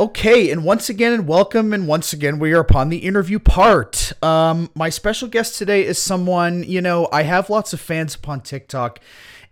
Okay, 0.04 0.52
and 0.52 0.66
once 0.66 0.90
again, 0.90 1.14
and 1.14 1.26
welcome, 1.26 1.72
and 1.72 1.88
once 1.88 2.12
again, 2.12 2.38
we 2.38 2.52
are 2.52 2.60
upon 2.60 2.90
the 2.90 2.98
interview 2.98 3.40
part. 3.40 4.12
Um, 4.22 4.70
my 4.76 4.90
special 4.90 5.30
guest 5.30 5.58
today 5.58 5.86
is 5.86 5.98
someone, 5.98 6.66
you 6.66 6.82
know, 6.82 7.08
I 7.14 7.24
have 7.24 7.50
lots 7.50 7.72
of 7.72 7.80
fans 7.80 8.14
upon 8.14 8.42
TikTok, 8.42 9.00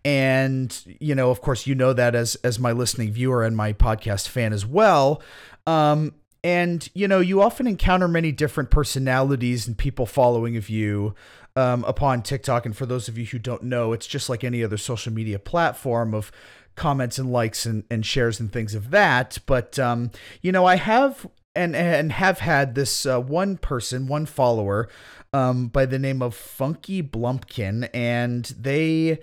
and 0.04 0.78
you 1.00 1.16
know, 1.16 1.32
of 1.32 1.40
course, 1.40 1.68
you 1.68 1.74
know 1.74 1.94
that 1.94 2.16
as 2.16 2.36
as 2.44 2.60
my 2.60 2.74
listening 2.74 3.14
viewer 3.14 3.46
and 3.46 3.56
my 3.56 3.72
podcast 3.72 4.28
fan 4.28 4.52
as 4.52 4.66
well. 4.66 5.22
Um, 5.66 6.16
and 6.44 6.90
you 6.94 7.08
know, 7.08 7.22
you 7.22 7.42
often 7.42 7.66
encounter 7.66 8.10
many 8.10 8.34
different 8.34 8.72
personalities 8.72 9.68
and 9.68 9.78
people 9.78 10.06
following 10.06 10.58
of 10.58 10.70
you 10.70 11.16
um, 11.56 11.86
upon 11.86 12.24
TikTok. 12.24 12.66
And 12.66 12.76
for 12.76 12.86
those 12.86 13.08
of 13.08 13.18
you 13.18 13.26
who 13.26 13.40
don't 13.40 13.64
know, 13.64 13.94
it's 13.94 14.08
just 14.08 14.28
like 14.28 14.44
any 14.44 14.66
other 14.66 14.78
social 14.78 15.14
media 15.14 15.40
platform 15.40 16.14
of 16.14 16.30
comments 16.76 17.18
and 17.20 17.32
likes 17.32 17.66
and, 17.66 17.84
and 17.90 18.06
shares 18.06 18.40
and 18.40 18.52
things 18.52 18.76
of 18.76 18.92
that. 18.92 19.38
But 19.46 19.78
um, 19.80 20.12
you 20.42 20.52
know, 20.52 20.66
I 20.66 20.76
have 20.76 21.28
and 21.56 21.76
and 21.76 22.12
have 22.12 22.40
had 22.40 22.76
this 22.76 23.06
uh, 23.06 23.20
one 23.20 23.58
person, 23.58 24.08
one 24.08 24.26
follower, 24.26 24.90
um, 25.34 25.68
by 25.68 25.86
the 25.86 26.00
name 26.00 26.22
of 26.22 26.36
Funky 26.36 27.02
Blumpkin, 27.04 27.90
and 27.94 28.46
they 28.58 29.20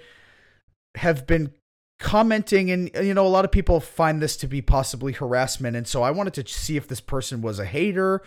have 0.97 1.27
been 1.27 1.53
commenting 1.99 2.71
and 2.71 2.91
you 3.03 3.13
know 3.13 3.27
a 3.27 3.29
lot 3.29 3.45
of 3.45 3.51
people 3.51 3.81
find 3.81 4.23
this 4.23 4.37
to 4.37 4.47
be 4.47 4.63
possibly 4.63 5.13
harassment 5.13 5.77
and 5.77 5.89
so 5.89 6.03
I 6.03 6.13
wanted 6.13 6.33
to 6.35 6.47
see 6.47 6.77
if 6.77 6.87
this 6.87 7.01
person 7.01 7.43
was 7.43 7.59
a 7.59 7.65
hater 7.65 8.23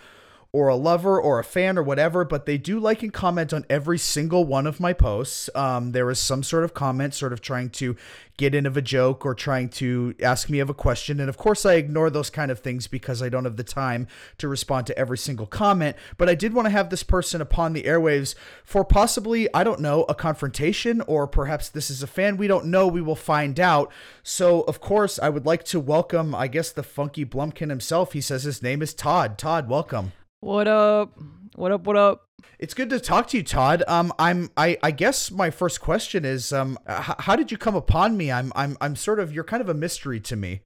or 0.52 0.68
a 0.68 0.76
lover 0.76 1.18
or 1.18 1.38
a 1.38 1.44
fan 1.44 1.78
or 1.78 1.82
whatever, 1.82 2.24
but 2.24 2.44
they 2.44 2.58
do 2.58 2.78
like 2.78 3.02
and 3.02 3.12
comment 3.12 3.54
on 3.54 3.64
every 3.70 3.98
single 3.98 4.44
one 4.44 4.66
of 4.66 4.80
my 4.80 4.92
posts. 4.92 5.48
Um, 5.54 5.92
there 5.92 6.10
is 6.10 6.18
some 6.18 6.42
sort 6.42 6.62
of 6.62 6.74
comment, 6.74 7.14
sort 7.14 7.32
of 7.32 7.40
trying 7.40 7.70
to 7.70 7.96
get 8.36 8.54
in 8.54 8.66
of 8.66 8.76
a 8.76 8.82
joke 8.82 9.24
or 9.24 9.34
trying 9.34 9.68
to 9.68 10.14
ask 10.22 10.50
me 10.50 10.58
of 10.58 10.68
a 10.68 10.74
question. 10.74 11.20
And 11.20 11.30
of 11.30 11.38
course, 11.38 11.64
I 11.64 11.74
ignore 11.74 12.10
those 12.10 12.28
kind 12.28 12.50
of 12.50 12.58
things 12.58 12.86
because 12.86 13.22
I 13.22 13.30
don't 13.30 13.44
have 13.44 13.56
the 13.56 13.64
time 13.64 14.08
to 14.38 14.48
respond 14.48 14.86
to 14.88 14.98
every 14.98 15.16
single 15.16 15.46
comment. 15.46 15.96
But 16.18 16.28
I 16.28 16.34
did 16.34 16.52
want 16.52 16.66
to 16.66 16.70
have 16.70 16.90
this 16.90 17.02
person 17.02 17.40
upon 17.40 17.72
the 17.72 17.84
airwaves 17.84 18.34
for 18.62 18.84
possibly, 18.84 19.52
I 19.54 19.64
don't 19.64 19.80
know, 19.80 20.04
a 20.04 20.14
confrontation 20.14 21.00
or 21.02 21.26
perhaps 21.26 21.70
this 21.70 21.88
is 21.88 22.02
a 22.02 22.06
fan. 22.06 22.36
We 22.36 22.46
don't 22.46 22.66
know. 22.66 22.88
We 22.88 23.00
will 23.00 23.16
find 23.16 23.58
out. 23.58 23.90
So, 24.22 24.62
of 24.62 24.80
course, 24.80 25.18
I 25.18 25.30
would 25.30 25.46
like 25.46 25.64
to 25.66 25.80
welcome, 25.80 26.34
I 26.34 26.48
guess, 26.48 26.72
the 26.72 26.82
funky 26.82 27.24
Blumpkin 27.24 27.70
himself. 27.70 28.12
He 28.12 28.20
says 28.20 28.42
his 28.42 28.62
name 28.62 28.82
is 28.82 28.92
Todd. 28.92 29.38
Todd, 29.38 29.68
welcome. 29.68 30.12
What 30.42 30.66
up? 30.66 31.16
What 31.54 31.70
up? 31.70 31.86
What 31.86 31.96
up? 31.96 32.24
It's 32.58 32.74
good 32.74 32.90
to 32.90 32.98
talk 32.98 33.28
to 33.28 33.36
you, 33.36 33.44
Todd. 33.44 33.84
Um, 33.86 34.12
I'm. 34.18 34.50
I, 34.56 34.76
I 34.82 34.90
guess 34.90 35.30
my 35.30 35.50
first 35.50 35.80
question 35.80 36.24
is, 36.24 36.52
um, 36.52 36.76
h- 36.88 37.14
how 37.20 37.36
did 37.36 37.52
you 37.52 37.56
come 37.56 37.76
upon 37.76 38.16
me? 38.16 38.32
I'm. 38.32 38.52
I'm. 38.56 38.76
I'm 38.80 38.96
sort 38.96 39.20
of. 39.20 39.32
You're 39.32 39.44
kind 39.44 39.60
of 39.60 39.68
a 39.68 39.74
mystery 39.74 40.18
to 40.18 40.34
me. 40.34 40.62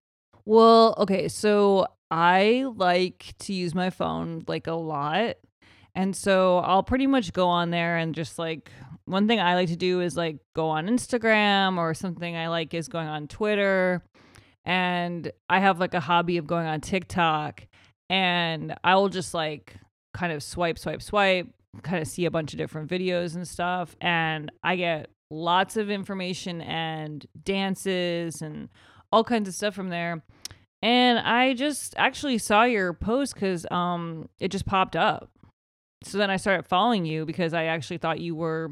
Well, 0.47 0.95
okay. 0.97 1.29
So 1.29 1.89
I 2.11 2.65
like 2.75 3.35
to 3.41 3.53
use 3.53 3.75
my 3.75 3.91
phone 3.91 4.45
like 4.49 4.67
a 4.67 4.73
lot, 4.73 5.37
and 5.95 6.17
so 6.17 6.57
I'll 6.61 6.83
pretty 6.83 7.07
much 7.07 7.35
go 7.35 7.47
on 7.47 7.69
there 7.69 7.99
and 7.99 8.15
just 8.15 8.39
like 8.39 8.71
one 9.05 9.29
thing 9.29 9.41
I 9.41 9.57
like 9.57 9.69
to 9.69 9.77
do 9.77 10.01
is 10.01 10.17
like 10.17 10.39
go 10.55 10.71
on 10.71 10.87
Instagram 10.87 11.77
or 11.77 11.93
something 11.93 12.35
I 12.35 12.49
like 12.49 12.73
is 12.73 12.89
going 12.89 13.09
on 13.09 13.29
Twitter, 13.29 14.03
and 14.65 15.31
I 15.51 15.61
have 15.61 15.79
like 15.79 15.93
a 15.93 16.01
hobby 16.01 16.39
of 16.39 16.47
going 16.47 16.67
on 16.67 16.81
TikTok 16.81 17.67
and 18.09 18.75
I 18.85 18.95
will 18.97 19.09
just 19.09 19.35
like 19.35 19.77
kind 20.15 20.33
of 20.33 20.43
swipe, 20.43 20.79
swipe, 20.79 21.03
swipe, 21.03 21.49
kind 21.83 22.01
of 22.01 22.09
see 22.09 22.25
a 22.25 22.31
bunch 22.31 22.53
of 22.53 22.59
different 22.59 22.91
videos 22.91 23.35
and 23.35 23.47
stuff. 23.47 23.97
And 24.01 24.51
I 24.63 24.77
get 24.77 25.11
lots 25.31 25.77
of 25.77 25.91
information 25.91 26.61
and 26.63 27.27
dances 27.43 28.43
and 28.43 28.69
all 29.13 29.25
kinds 29.25 29.49
of 29.49 29.55
stuff 29.55 29.75
from 29.75 29.89
there. 29.89 30.23
And 30.83 31.19
I 31.19 31.55
just 31.55 31.95
actually 31.97 32.39
saw 32.39 32.65
your 32.65 32.93
post 32.93 33.35
because 33.35 33.67
um, 33.71 34.29
it 34.39 34.49
just 34.49 34.67
popped 34.67 34.95
up. 34.95 35.31
So 36.05 36.19
then 36.19 36.31
I 36.31 36.37
started 36.37 36.67
following 36.67 37.05
you 37.05 37.25
because 37.25 37.55
I 37.55 37.65
actually 37.65 37.99
thought 37.99 38.21
you 38.21 38.35
were 38.35 38.71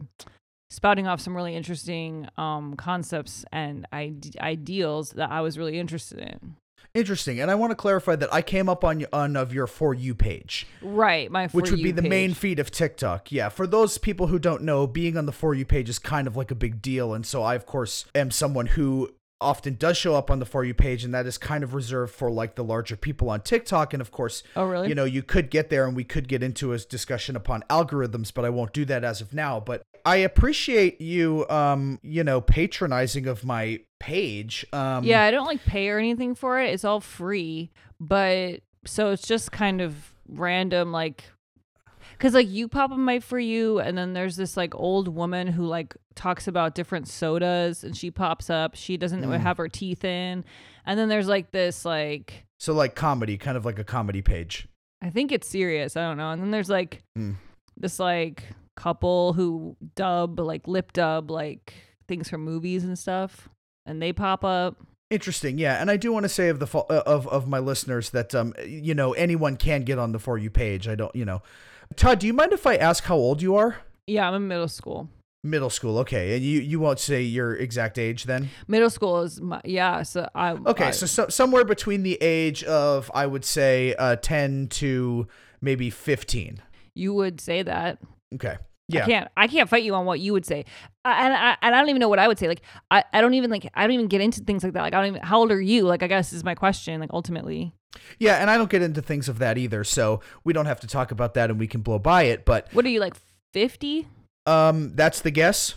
spouting 0.70 1.06
off 1.06 1.20
some 1.20 1.34
really 1.34 1.56
interesting 1.56 2.28
um, 2.36 2.74
concepts 2.76 3.44
and 3.52 3.86
ide- 3.92 4.36
ideals 4.40 5.10
that 5.10 5.30
I 5.30 5.40
was 5.40 5.58
really 5.58 5.78
interested 5.78 6.18
in. 6.18 6.56
Interesting, 6.94 7.40
and 7.40 7.50
I 7.50 7.56
want 7.56 7.72
to 7.72 7.74
clarify 7.74 8.14
that 8.14 8.32
I 8.32 8.40
came 8.40 8.68
up 8.68 8.84
on 8.84 9.04
on 9.12 9.36
of 9.36 9.52
your 9.52 9.66
for 9.66 9.94
you 9.94 10.14
page, 10.14 10.64
right? 10.80 11.28
My 11.28 11.48
which 11.48 11.72
would 11.72 11.82
be 11.82 11.90
the 11.90 12.02
page. 12.02 12.08
main 12.08 12.34
feed 12.34 12.60
of 12.60 12.70
TikTok. 12.70 13.32
Yeah, 13.32 13.48
for 13.48 13.66
those 13.66 13.98
people 13.98 14.28
who 14.28 14.38
don't 14.38 14.62
know, 14.62 14.86
being 14.86 15.16
on 15.16 15.26
the 15.26 15.32
for 15.32 15.54
you 15.54 15.64
page 15.64 15.88
is 15.88 15.98
kind 15.98 16.28
of 16.28 16.36
like 16.36 16.52
a 16.52 16.54
big 16.54 16.80
deal, 16.80 17.12
and 17.12 17.26
so 17.26 17.42
I 17.42 17.56
of 17.56 17.66
course 17.66 18.06
am 18.14 18.30
someone 18.30 18.66
who 18.66 19.10
often 19.40 19.74
does 19.74 19.96
show 19.96 20.14
up 20.14 20.30
on 20.30 20.38
the 20.38 20.46
for 20.46 20.64
you 20.64 20.74
page 20.74 21.04
and 21.04 21.12
that 21.14 21.26
is 21.26 21.36
kind 21.38 21.62
of 21.62 21.74
reserved 21.74 22.14
for 22.14 22.30
like 22.30 22.54
the 22.54 22.64
larger 22.64 22.96
people 22.96 23.28
on 23.28 23.40
TikTok. 23.40 23.92
And 23.92 24.00
of 24.00 24.10
course 24.10 24.42
oh 24.56 24.64
really? 24.64 24.88
you 24.88 24.94
know 24.94 25.04
you 25.04 25.22
could 25.22 25.50
get 25.50 25.70
there 25.70 25.86
and 25.86 25.96
we 25.96 26.04
could 26.04 26.28
get 26.28 26.42
into 26.42 26.72
a 26.72 26.78
discussion 26.78 27.36
upon 27.36 27.62
algorithms 27.70 28.32
but 28.32 28.44
I 28.44 28.50
won't 28.50 28.72
do 28.72 28.84
that 28.86 29.04
as 29.04 29.20
of 29.20 29.34
now. 29.34 29.60
But 29.60 29.82
I 30.04 30.16
appreciate 30.16 31.00
you 31.00 31.48
um 31.48 31.98
you 32.02 32.24
know 32.24 32.40
patronizing 32.40 33.26
of 33.26 33.44
my 33.44 33.80
page. 34.00 34.64
Um 34.72 35.04
yeah 35.04 35.22
I 35.22 35.30
don't 35.30 35.46
like 35.46 35.64
pay 35.64 35.88
or 35.88 35.98
anything 35.98 36.34
for 36.34 36.60
it. 36.60 36.72
It's 36.72 36.84
all 36.84 37.00
free 37.00 37.70
but 38.00 38.60
so 38.86 39.10
it's 39.10 39.26
just 39.26 39.52
kind 39.52 39.80
of 39.80 40.12
random 40.28 40.92
like 40.92 41.24
because 42.24 42.34
like 42.34 42.48
you 42.48 42.68
pop 42.68 42.90
on 42.90 43.00
my 43.00 43.20
for 43.20 43.38
you 43.38 43.80
and 43.80 43.98
then 43.98 44.14
there's 44.14 44.36
this 44.36 44.56
like 44.56 44.74
old 44.74 45.08
woman 45.08 45.46
who 45.46 45.66
like 45.66 45.94
talks 46.14 46.48
about 46.48 46.74
different 46.74 47.06
sodas 47.06 47.84
and 47.84 47.94
she 47.94 48.10
pops 48.10 48.48
up 48.48 48.74
she 48.74 48.96
doesn't 48.96 49.20
Mm. 49.22 49.38
have 49.40 49.58
her 49.58 49.68
teeth 49.68 50.04
in 50.06 50.42
and 50.86 50.98
then 50.98 51.10
there's 51.10 51.28
like 51.28 51.50
this 51.50 51.84
like 51.84 52.46
so 52.58 52.72
like 52.72 52.94
comedy 52.94 53.36
kind 53.36 53.58
of 53.58 53.66
like 53.66 53.78
a 53.78 53.84
comedy 53.84 54.22
page 54.22 54.66
i 55.02 55.10
think 55.10 55.32
it's 55.32 55.46
serious 55.46 55.98
i 55.98 56.00
don't 56.00 56.16
know 56.16 56.30
and 56.30 56.40
then 56.40 56.50
there's 56.50 56.70
like 56.70 57.02
Mm. 57.18 57.34
this 57.76 57.98
like 58.00 58.44
couple 58.74 59.34
who 59.34 59.76
dub 59.94 60.40
like 60.40 60.66
lip 60.66 60.94
dub 60.94 61.30
like 61.30 61.74
things 62.08 62.30
from 62.30 62.42
movies 62.42 62.84
and 62.84 62.98
stuff 62.98 63.50
and 63.84 64.00
they 64.00 64.14
pop 64.14 64.44
up 64.44 64.76
Interesting, 65.10 65.58
yeah, 65.58 65.80
and 65.80 65.90
I 65.90 65.96
do 65.98 66.12
want 66.12 66.24
to 66.24 66.28
say 66.30 66.48
of 66.48 66.58
the 66.58 66.66
uh, 66.78 67.02
of 67.06 67.28
of 67.28 67.46
my 67.46 67.58
listeners 67.60 68.10
that 68.10 68.34
um 68.34 68.52
you 68.66 68.94
know 68.94 69.12
anyone 69.12 69.56
can 69.56 69.82
get 69.82 69.98
on 69.98 70.10
the 70.12 70.18
for 70.18 70.38
you 70.38 70.50
page. 70.50 70.88
I 70.88 70.94
don't 70.96 71.14
you 71.14 71.24
know, 71.26 71.42
Todd, 71.96 72.18
do 72.18 72.26
you 72.26 72.32
mind 72.32 72.52
if 72.52 72.66
I 72.66 72.76
ask 72.76 73.04
how 73.04 73.16
old 73.16 73.42
you 73.42 73.56
are? 73.56 73.76
yeah 74.06 74.28
i'm 74.28 74.34
in 74.34 74.46
middle 74.48 74.68
school 74.68 75.08
Middle 75.46 75.68
school, 75.68 75.98
okay, 75.98 76.34
and 76.36 76.42
you 76.44 76.60
you 76.60 76.80
won't 76.80 76.98
say 76.98 77.20
your 77.22 77.54
exact 77.54 77.98
age 77.98 78.24
then. 78.24 78.48
middle 78.66 78.88
school 78.90 79.20
is 79.22 79.40
my 79.42 79.60
yeah 79.64 80.02
so 80.02 80.26
i 80.34 80.52
Okay, 80.52 80.86
I- 80.86 80.90
so, 80.90 81.04
so 81.06 81.28
somewhere 81.28 81.64
between 81.64 82.02
the 82.02 82.16
age 82.22 82.64
of 82.64 83.10
I 83.14 83.26
would 83.26 83.44
say 83.44 83.94
uh 83.98 84.16
ten 84.16 84.68
to 84.80 85.26
maybe 85.62 85.88
fifteen. 85.90 86.60
you 86.94 87.12
would 87.14 87.40
say 87.40 87.62
that 87.62 87.98
Okay, 88.34 88.56
Yeah. 88.88 89.04
I 89.04 89.06
can't. 89.06 89.28
I 89.36 89.46
can't 89.48 89.68
fight 89.70 89.84
you 89.84 89.94
on 89.94 90.04
what 90.06 90.18
you 90.20 90.32
would 90.32 90.44
say, 90.46 90.64
I, 91.04 91.24
and 91.26 91.32
I 91.34 91.56
and 91.62 91.74
I 91.74 91.78
don't 91.80 91.88
even 91.90 92.00
know 92.00 92.08
what 92.08 92.18
I 92.18 92.26
would 92.28 92.38
say. 92.38 92.48
Like 92.48 92.62
I, 92.90 93.04
I 93.12 93.20
don't 93.22 93.34
even 93.34 93.50
like. 93.50 93.70
I 93.74 93.82
don't 93.84 93.92
even 93.92 94.08
get 94.08 94.20
into 94.20 94.40
things 94.40 94.64
like 94.64 94.72
that. 94.74 94.82
Like 94.82 94.92
I 94.94 94.98
don't 95.00 95.08
even. 95.14 95.22
How 95.22 95.38
old 95.40 95.52
are 95.52 95.60
you? 95.60 95.82
Like 95.84 96.02
I 96.02 96.08
guess 96.08 96.32
is 96.32 96.42
my 96.44 96.54
question. 96.54 97.00
Like 97.00 97.10
ultimately, 97.12 97.72
yeah, 98.18 98.36
and 98.36 98.50
I 98.50 98.56
don't 98.56 98.70
get 98.70 98.82
into 98.82 99.02
things 99.02 99.28
of 99.28 99.38
that 99.38 99.58
either, 99.58 99.84
so 99.84 100.20
we 100.44 100.52
don't 100.52 100.66
have 100.66 100.80
to 100.80 100.86
talk 100.86 101.10
about 101.10 101.34
that, 101.34 101.50
and 101.50 101.58
we 101.58 101.66
can 101.66 101.80
blow 101.80 101.98
by 101.98 102.24
it. 102.24 102.44
But 102.44 102.68
what 102.72 102.84
are 102.84 102.88
you 102.90 103.00
like? 103.00 103.14
Fifty? 103.52 104.08
um, 104.46 104.92
that's 104.94 105.20
the 105.20 105.30
guess 105.30 105.74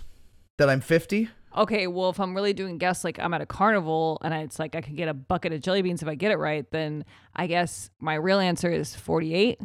that 0.57 0.69
I'm 0.69 0.81
fifty. 0.81 1.29
Okay. 1.55 1.87
Well, 1.87 2.09
if 2.09 2.19
I'm 2.19 2.35
really 2.35 2.53
doing 2.53 2.77
guess, 2.77 3.03
like 3.03 3.19
I'm 3.19 3.33
at 3.33 3.41
a 3.41 3.45
carnival 3.45 4.19
and 4.23 4.33
I, 4.33 4.41
it's 4.41 4.59
like 4.59 4.75
I 4.75 4.81
could 4.81 4.95
get 4.95 5.07
a 5.07 5.13
bucket 5.13 5.53
of 5.53 5.61
jelly 5.61 5.81
beans 5.81 6.01
if 6.03 6.07
I 6.07 6.15
get 6.15 6.31
it 6.31 6.37
right, 6.37 6.69
then 6.71 7.03
I 7.35 7.47
guess 7.47 7.89
my 7.99 8.15
real 8.15 8.39
answer 8.39 8.71
is 8.71 8.95
forty-eight. 8.95 9.59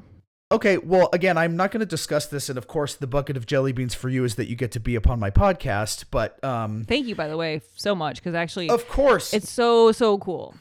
Okay, 0.51 0.77
well, 0.77 1.09
again, 1.15 1.39
I'm 1.39 1.57
not 1.57 1.71
going 1.71 1.81
to 1.81 1.87
discuss 1.87 2.27
this, 2.27 2.51
and 2.51 2.59
of 2.59 2.67
course, 2.67 2.95
the 2.95 3.07
bucket 3.07 3.39
of 3.39 3.47
jelly 3.47 3.73
beans 3.73 3.95
for 3.95 4.11
you 4.11 4.23
is 4.25 4.35
that 4.35 4.49
you 4.49 4.55
get 4.57 4.71
to 4.73 4.81
be 4.81 4.95
upon 4.95 5.19
my 5.19 5.31
podcast. 5.31 6.05
But 6.11 6.43
um, 6.45 6.85
Thank 6.85 7.07
you, 7.07 7.15
by 7.15 7.29
the 7.29 7.39
way, 7.39 7.63
so 7.75 7.95
much 7.95 8.17
because 8.17 8.35
actually, 8.35 8.69
of 8.69 8.87
course, 8.89 9.33
it's 9.33 9.51
so 9.51 9.93
so 9.93 10.19
cool. 10.19 10.55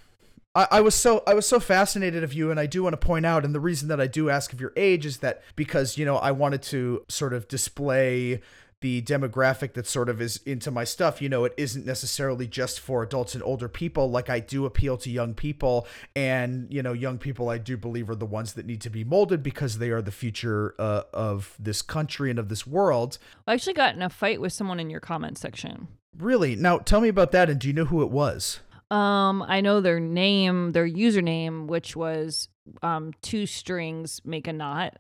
I, 0.54 0.68
I 0.72 0.82
was 0.82 0.96
so 0.96 1.24
I 1.26 1.34
was 1.34 1.48
so 1.48 1.60
fascinated 1.60 2.24
of 2.24 2.34
you, 2.34 2.52
and 2.52 2.60
I 2.60 2.66
do 2.66 2.84
want 2.84 2.94
to 2.94 2.98
point 2.98 3.26
out, 3.26 3.46
and 3.46 3.56
the 3.56 3.60
reason 3.60 3.88
that 3.90 4.02
I 4.02 4.08
do 4.08 4.30
ask 4.30 4.52
of 4.54 4.60
your 4.60 4.74
age 4.76 5.06
is 5.06 5.18
that 5.18 5.42
because 5.56 5.98
you 5.98 6.06
know 6.06 6.18
I 6.18 6.32
wanted 6.32 6.62
to 6.64 7.06
sort 7.08 7.34
of 7.34 7.48
display 7.48 8.42
the 8.82 9.02
demographic 9.04 9.74
that 9.74 9.86
sort 9.86 10.10
of 10.10 10.20
is 10.20 10.38
into 10.44 10.72
my 10.72 10.84
stuff, 10.84 11.22
you 11.22 11.30
know, 11.30 11.46
it 11.46 11.54
isn't 11.56 11.86
necessarily 11.86 12.48
just 12.48 12.80
for 12.80 13.04
adults 13.04 13.36
and 13.36 13.44
older 13.44 13.70
people. 13.70 14.10
Like 14.10 14.28
I 14.28 14.40
do 14.40 14.66
appeal 14.66 14.98
to 14.98 15.10
young 15.10 15.36
people, 15.36 15.88
and 16.16 16.68
you 16.74 16.84
know, 16.84 16.92
young 16.92 17.18
people 17.18 17.48
I 17.48 17.58
do 17.58 17.78
believe 17.78 18.10
are 18.10 18.16
the 18.16 18.26
ones 18.26 18.54
that 18.54 18.66
need 18.66 18.82
to 18.82 18.90
be 18.90 19.04
molded 19.04 19.44
because 19.44 19.78
they 19.78 19.92
are 19.92 20.02
the 20.02 20.12
future 20.12 20.76
uh, 20.80 21.04
of 21.14 21.56
this 21.60 21.82
country 21.82 22.30
and 22.30 22.40
of 22.40 22.50
this 22.50 22.68
world. 22.68 23.18
I 23.48 23.54
actually 23.54 23.74
got 23.74 23.96
in 23.96 24.02
a 24.02 24.10
fight 24.10 24.42
with 24.42 24.52
someone 24.52 24.80
in 24.80 24.90
your 24.90 25.00
comment 25.00 25.38
section. 25.38 25.88
Really? 26.18 26.58
Now 26.58 26.80
tell 26.80 27.00
me 27.00 27.08
about 27.08 27.32
that, 27.32 27.50
and 27.50 27.60
do 27.60 27.68
you 27.68 27.74
know 27.74 27.86
who 27.86 28.02
it 28.02 28.10
was? 28.10 28.60
Um, 28.92 29.42
I 29.48 29.62
know 29.62 29.82
their 29.82 30.00
name, 30.00 30.74
their 30.74 30.88
username, 30.88 31.68
which 31.68 31.96
was 31.96 32.50
um 32.84 33.14
two 33.22 33.46
strings 33.46 34.22
make 34.24 34.48
a 34.48 34.54
knot. 34.54 34.96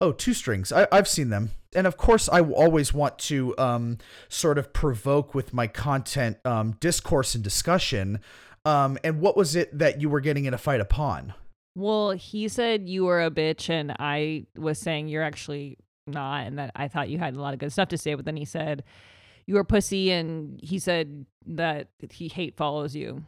Oh, 0.00 0.12
two 0.12 0.34
strings. 0.34 0.72
I, 0.72 0.88
I've 0.90 1.08
seen 1.08 1.30
them. 1.30 1.52
And 1.74 1.86
of 1.86 1.96
course, 1.96 2.28
I 2.28 2.40
always 2.40 2.92
want 2.92 3.18
to 3.20 3.56
um, 3.56 3.98
sort 4.28 4.58
of 4.58 4.72
provoke 4.72 5.32
with 5.32 5.54
my 5.54 5.68
content 5.68 6.38
um, 6.44 6.72
discourse 6.80 7.36
and 7.36 7.42
discussion. 7.42 8.20
Um, 8.64 8.98
and 9.04 9.20
what 9.20 9.36
was 9.36 9.54
it 9.54 9.78
that 9.78 10.00
you 10.00 10.08
were 10.08 10.20
getting 10.20 10.44
in 10.44 10.54
a 10.54 10.58
fight 10.58 10.80
upon? 10.80 11.34
Well, 11.76 12.10
he 12.10 12.48
said 12.48 12.88
you 12.88 13.04
were 13.04 13.22
a 13.22 13.30
bitch, 13.30 13.70
and 13.70 13.94
I 13.98 14.46
was 14.56 14.78
saying 14.78 15.08
you're 15.08 15.22
actually 15.22 15.78
not, 16.06 16.46
and 16.46 16.58
that 16.58 16.72
I 16.74 16.88
thought 16.88 17.08
you 17.08 17.18
had 17.18 17.36
a 17.36 17.40
lot 17.40 17.54
of 17.54 17.60
good 17.60 17.72
stuff 17.72 17.88
to 17.90 17.96
say. 17.96 18.14
But 18.14 18.24
then 18.24 18.36
he 18.36 18.44
said 18.44 18.82
you 19.46 19.54
were 19.54 19.64
pussy, 19.64 20.10
and 20.10 20.60
he 20.62 20.78
said 20.78 21.26
that 21.46 21.88
he 22.10 22.28
hate 22.28 22.56
follows 22.56 22.94
you. 22.94 23.24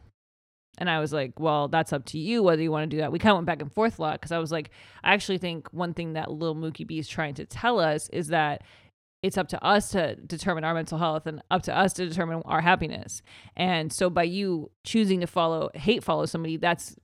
And 0.79 0.91
I 0.91 0.99
was 0.99 1.13
like, 1.13 1.39
well, 1.39 1.69
that's 1.69 1.93
up 1.93 2.05
to 2.07 2.19
you 2.19 2.43
whether 2.43 2.61
you 2.61 2.73
want 2.73 2.91
to 2.91 2.97
do 2.97 3.01
that. 3.01 3.13
We 3.13 3.19
kind 3.19 3.31
of 3.31 3.37
went 3.37 3.47
back 3.47 3.63
and 3.63 3.73
forth 3.73 3.99
a 3.99 4.03
lot 4.03 4.21
because 4.21 4.33
I 4.33 4.39
was 4.39 4.51
like, 4.51 4.71
I 5.05 5.15
actually 5.15 5.39
think 5.39 5.69
one 5.73 5.95
thing 5.95 6.15
that 6.15 6.33
Lil 6.33 6.57
Mookie 6.57 6.87
B 6.87 6.99
is 6.99 7.09
trying 7.09 7.35
to 7.35 7.47
tell 7.47 7.79
us 7.79 8.09
is 8.09 8.29
that 8.29 8.63
it's 9.23 9.39
up 9.39 9.49
to 9.49 9.65
us 9.65 9.91
to 9.93 10.17
determine 10.17 10.65
our 10.65 10.75
mental 10.75 10.99
health 10.99 11.27
and 11.27 11.41
up 11.51 11.63
to 11.63 11.77
us 11.77 11.93
to 11.95 12.07
determine 12.07 12.43
our 12.45 12.61
happiness. 12.61 13.23
And 13.57 13.93
so 13.93 14.11
by 14.11 14.25
you 14.25 14.71
choosing 14.85 15.21
to 15.21 15.27
follow, 15.27 15.71
hate 15.75 16.05
follow 16.05 16.27
somebody, 16.27 16.57
that's 16.57 16.97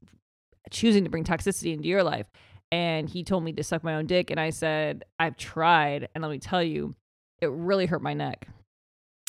choosing 0.71 1.05
to 1.05 1.11
bring 1.11 1.25
toxicity 1.25 1.73
into 1.73 1.89
your 1.89 2.03
life. 2.03 2.27
And 2.73 3.09
he 3.09 3.25
told 3.25 3.45
me 3.45 3.53
to 3.55 3.65
suck 3.65 3.83
my 3.83 3.95
own 3.95 4.07
dick. 4.07 4.31
And 4.31 4.39
I 4.39 4.51
said, 4.51 5.05
I've 5.19 5.37
tried. 5.37 6.09
And 6.15 6.23
let 6.23 6.31
me 6.31 6.39
tell 6.39 6.63
you, 6.63 6.95
it 7.41 7.51
really 7.51 7.87
hurt 7.87 8.03
my 8.03 8.15
neck. 8.15 8.49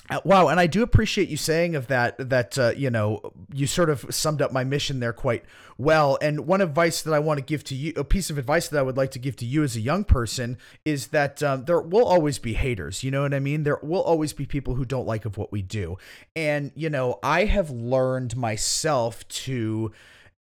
Uh, 0.10 0.20
wow, 0.26 0.48
and 0.48 0.60
I 0.60 0.68
do 0.68 0.84
appreciate 0.84 1.30
you 1.30 1.38
saying 1.38 1.76
of 1.76 1.88
that 1.88 2.18
that 2.30 2.58
uh, 2.58 2.74
you 2.76 2.90
know 2.90 3.34
you 3.54 3.68
sort 3.68 3.90
of 3.90 4.06
summed 4.14 4.42
up 4.42 4.52
my 4.52 4.64
mission 4.64 5.00
there 5.00 5.14
quite 5.14 5.46
well. 5.78 6.18
And 6.22 6.48
one 6.48 6.60
advice 6.60 7.02
that 7.04 7.14
I 7.14 7.20
want 7.20 7.38
to 7.38 7.46
give 7.46 7.64
to 7.66 7.76
you, 7.76 7.94
a 7.96 8.04
piece 8.04 8.30
of 8.30 8.38
advice 8.38 8.68
that 8.68 8.80
I 8.80 8.82
would 8.82 8.98
like 8.98 9.12
to 9.12 9.20
give 9.20 9.36
to 9.38 9.46
you 9.46 9.64
as 9.64 9.76
a 9.76 9.80
young 9.80 10.04
person, 10.04 10.58
is 10.86 11.08
that 11.08 11.42
um, 11.44 11.66
there 11.66 11.80
will 11.80 12.06
always 12.06 12.40
be 12.40 12.54
haters. 12.54 13.04
You 13.04 13.12
know 13.12 13.22
what 13.22 13.34
I 13.34 13.40
mean? 13.40 13.64
There 13.64 13.80
will 13.82 14.02
always 14.02 14.34
be 14.34 14.46
people 14.46 14.76
who 14.76 14.86
don't 14.86 15.08
like 15.08 15.26
of 15.26 15.38
what 15.38 15.52
we 15.52 15.62
do, 15.62 15.98
and 16.36 16.72
you 16.76 16.90
know 16.90 17.20
I 17.22 17.46
have 17.46 17.70
learned 17.70 18.36
myself 18.36 19.28
to 19.30 19.92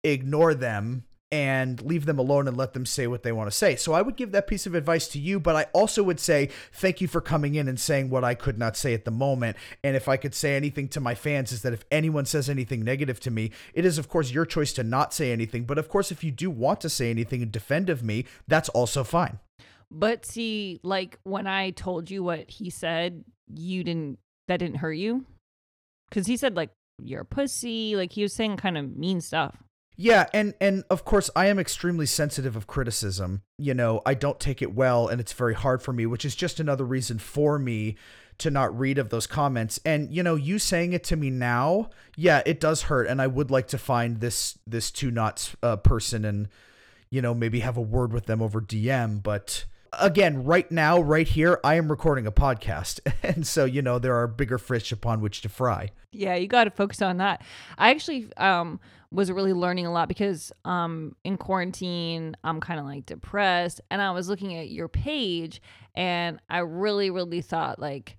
ignore 0.02 0.54
them 0.54 1.04
and 1.34 1.82
leave 1.82 2.06
them 2.06 2.20
alone 2.20 2.46
and 2.46 2.56
let 2.56 2.74
them 2.74 2.86
say 2.86 3.08
what 3.08 3.24
they 3.24 3.32
want 3.32 3.50
to 3.50 3.56
say. 3.56 3.74
So 3.74 3.92
I 3.92 4.02
would 4.02 4.14
give 4.14 4.30
that 4.30 4.46
piece 4.46 4.66
of 4.66 4.74
advice 4.76 5.08
to 5.08 5.18
you, 5.18 5.40
but 5.40 5.56
I 5.56 5.66
also 5.72 6.00
would 6.04 6.20
say 6.20 6.48
thank 6.72 7.00
you 7.00 7.08
for 7.08 7.20
coming 7.20 7.56
in 7.56 7.66
and 7.66 7.80
saying 7.80 8.08
what 8.08 8.22
I 8.22 8.36
could 8.36 8.56
not 8.56 8.76
say 8.76 8.94
at 8.94 9.04
the 9.04 9.10
moment. 9.10 9.56
And 9.82 9.96
if 9.96 10.08
I 10.08 10.16
could 10.16 10.32
say 10.32 10.54
anything 10.54 10.86
to 10.90 11.00
my 11.00 11.16
fans 11.16 11.50
is 11.50 11.62
that 11.62 11.72
if 11.72 11.84
anyone 11.90 12.24
says 12.24 12.48
anything 12.48 12.84
negative 12.84 13.18
to 13.18 13.32
me, 13.32 13.50
it 13.72 13.84
is 13.84 13.98
of 13.98 14.08
course 14.08 14.30
your 14.30 14.46
choice 14.46 14.72
to 14.74 14.84
not 14.84 15.12
say 15.12 15.32
anything, 15.32 15.64
but 15.64 15.76
of 15.76 15.88
course 15.88 16.12
if 16.12 16.22
you 16.22 16.30
do 16.30 16.50
want 16.50 16.80
to 16.82 16.88
say 16.88 17.10
anything 17.10 17.42
and 17.42 17.50
defend 17.50 17.90
of 17.90 18.04
me, 18.04 18.26
that's 18.46 18.68
also 18.68 19.02
fine. 19.02 19.40
But 19.90 20.24
see, 20.24 20.78
like 20.84 21.18
when 21.24 21.48
I 21.48 21.70
told 21.70 22.12
you 22.12 22.22
what 22.22 22.48
he 22.48 22.70
said, 22.70 23.24
you 23.52 23.82
didn't 23.82 24.20
that 24.46 24.58
didn't 24.58 24.76
hurt 24.76 24.92
you? 24.92 25.24
Cuz 26.12 26.28
he 26.28 26.36
said 26.36 26.54
like 26.54 26.70
you're 27.02 27.22
a 27.22 27.24
pussy, 27.24 27.96
like 27.96 28.12
he 28.12 28.22
was 28.22 28.32
saying 28.32 28.56
kind 28.56 28.78
of 28.78 28.96
mean 28.96 29.20
stuff. 29.20 29.64
Yeah, 29.96 30.26
and 30.32 30.54
and 30.60 30.84
of 30.90 31.04
course 31.04 31.30
I 31.36 31.46
am 31.46 31.58
extremely 31.58 32.06
sensitive 32.06 32.56
of 32.56 32.66
criticism. 32.66 33.42
You 33.58 33.74
know, 33.74 34.02
I 34.04 34.14
don't 34.14 34.40
take 34.40 34.60
it 34.60 34.74
well 34.74 35.08
and 35.08 35.20
it's 35.20 35.32
very 35.32 35.54
hard 35.54 35.82
for 35.82 35.92
me, 35.92 36.06
which 36.06 36.24
is 36.24 36.34
just 36.34 36.58
another 36.58 36.84
reason 36.84 37.18
for 37.18 37.58
me 37.58 37.96
to 38.38 38.50
not 38.50 38.76
read 38.76 38.98
of 38.98 39.10
those 39.10 39.28
comments. 39.28 39.78
And 39.84 40.12
you 40.12 40.22
know, 40.22 40.34
you 40.34 40.58
saying 40.58 40.92
it 40.92 41.04
to 41.04 41.16
me 41.16 41.30
now, 41.30 41.90
yeah, 42.16 42.42
it 42.44 42.58
does 42.58 42.82
hurt 42.82 43.06
and 43.06 43.22
I 43.22 43.28
would 43.28 43.50
like 43.50 43.68
to 43.68 43.78
find 43.78 44.20
this 44.20 44.58
this 44.66 44.90
two 44.90 45.10
knots 45.10 45.54
uh, 45.62 45.76
person 45.76 46.24
and 46.24 46.48
you 47.10 47.22
know, 47.22 47.32
maybe 47.32 47.60
have 47.60 47.76
a 47.76 47.82
word 47.82 48.12
with 48.12 48.26
them 48.26 48.42
over 48.42 48.60
DM, 48.60 49.22
but 49.22 49.66
again, 50.00 50.44
right 50.44 50.68
now, 50.70 51.00
right 51.00 51.28
here, 51.28 51.60
I 51.62 51.76
am 51.76 51.88
recording 51.88 52.26
a 52.26 52.32
podcast. 52.32 53.00
And 53.24 53.46
so, 53.46 53.64
you 53.64 53.80
know, 53.80 53.98
there 53.98 54.14
are 54.16 54.26
bigger 54.26 54.58
fish 54.58 54.92
upon 54.92 55.22
which 55.22 55.40
to 55.40 55.48
fry. 55.48 55.90
Yeah, 56.12 56.34
you 56.34 56.46
got 56.46 56.64
to 56.64 56.70
focus 56.70 57.00
on 57.00 57.16
that. 57.16 57.40
I 57.78 57.90
actually 57.90 58.28
um 58.36 58.80
was 59.14 59.30
really 59.30 59.52
learning 59.52 59.86
a 59.86 59.92
lot 59.92 60.08
because 60.08 60.52
um 60.64 61.14
in 61.24 61.36
quarantine 61.36 62.36
I'm 62.42 62.60
kind 62.60 62.80
of 62.80 62.86
like 62.86 63.06
depressed 63.06 63.80
and 63.90 64.02
I 64.02 64.10
was 64.10 64.28
looking 64.28 64.56
at 64.56 64.70
your 64.70 64.88
page 64.88 65.62
and 65.94 66.40
I 66.50 66.58
really 66.58 67.10
really 67.10 67.40
thought 67.40 67.78
like 67.78 68.16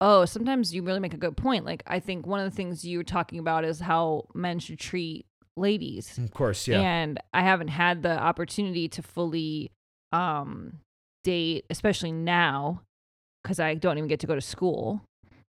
oh 0.00 0.24
sometimes 0.24 0.74
you 0.74 0.82
really 0.82 1.00
make 1.00 1.14
a 1.14 1.18
good 1.18 1.36
point. 1.36 1.64
Like 1.64 1.82
I 1.86 2.00
think 2.00 2.26
one 2.26 2.40
of 2.40 2.50
the 2.50 2.56
things 2.56 2.84
you 2.84 2.98
were 2.98 3.04
talking 3.04 3.38
about 3.38 3.64
is 3.64 3.80
how 3.80 4.28
men 4.34 4.58
should 4.58 4.78
treat 4.78 5.26
ladies 5.56 6.16
of 6.16 6.32
course 6.32 6.66
yeah. 6.66 6.80
and 6.80 7.20
I 7.34 7.42
haven't 7.42 7.68
had 7.68 8.02
the 8.02 8.18
opportunity 8.18 8.88
to 8.88 9.02
fully 9.02 9.72
um 10.12 10.78
date 11.22 11.66
especially 11.68 12.12
now 12.12 12.82
cuz 13.44 13.60
I 13.60 13.74
don't 13.74 13.98
even 13.98 14.08
get 14.08 14.20
to 14.20 14.26
go 14.26 14.34
to 14.34 14.40
school 14.40 15.02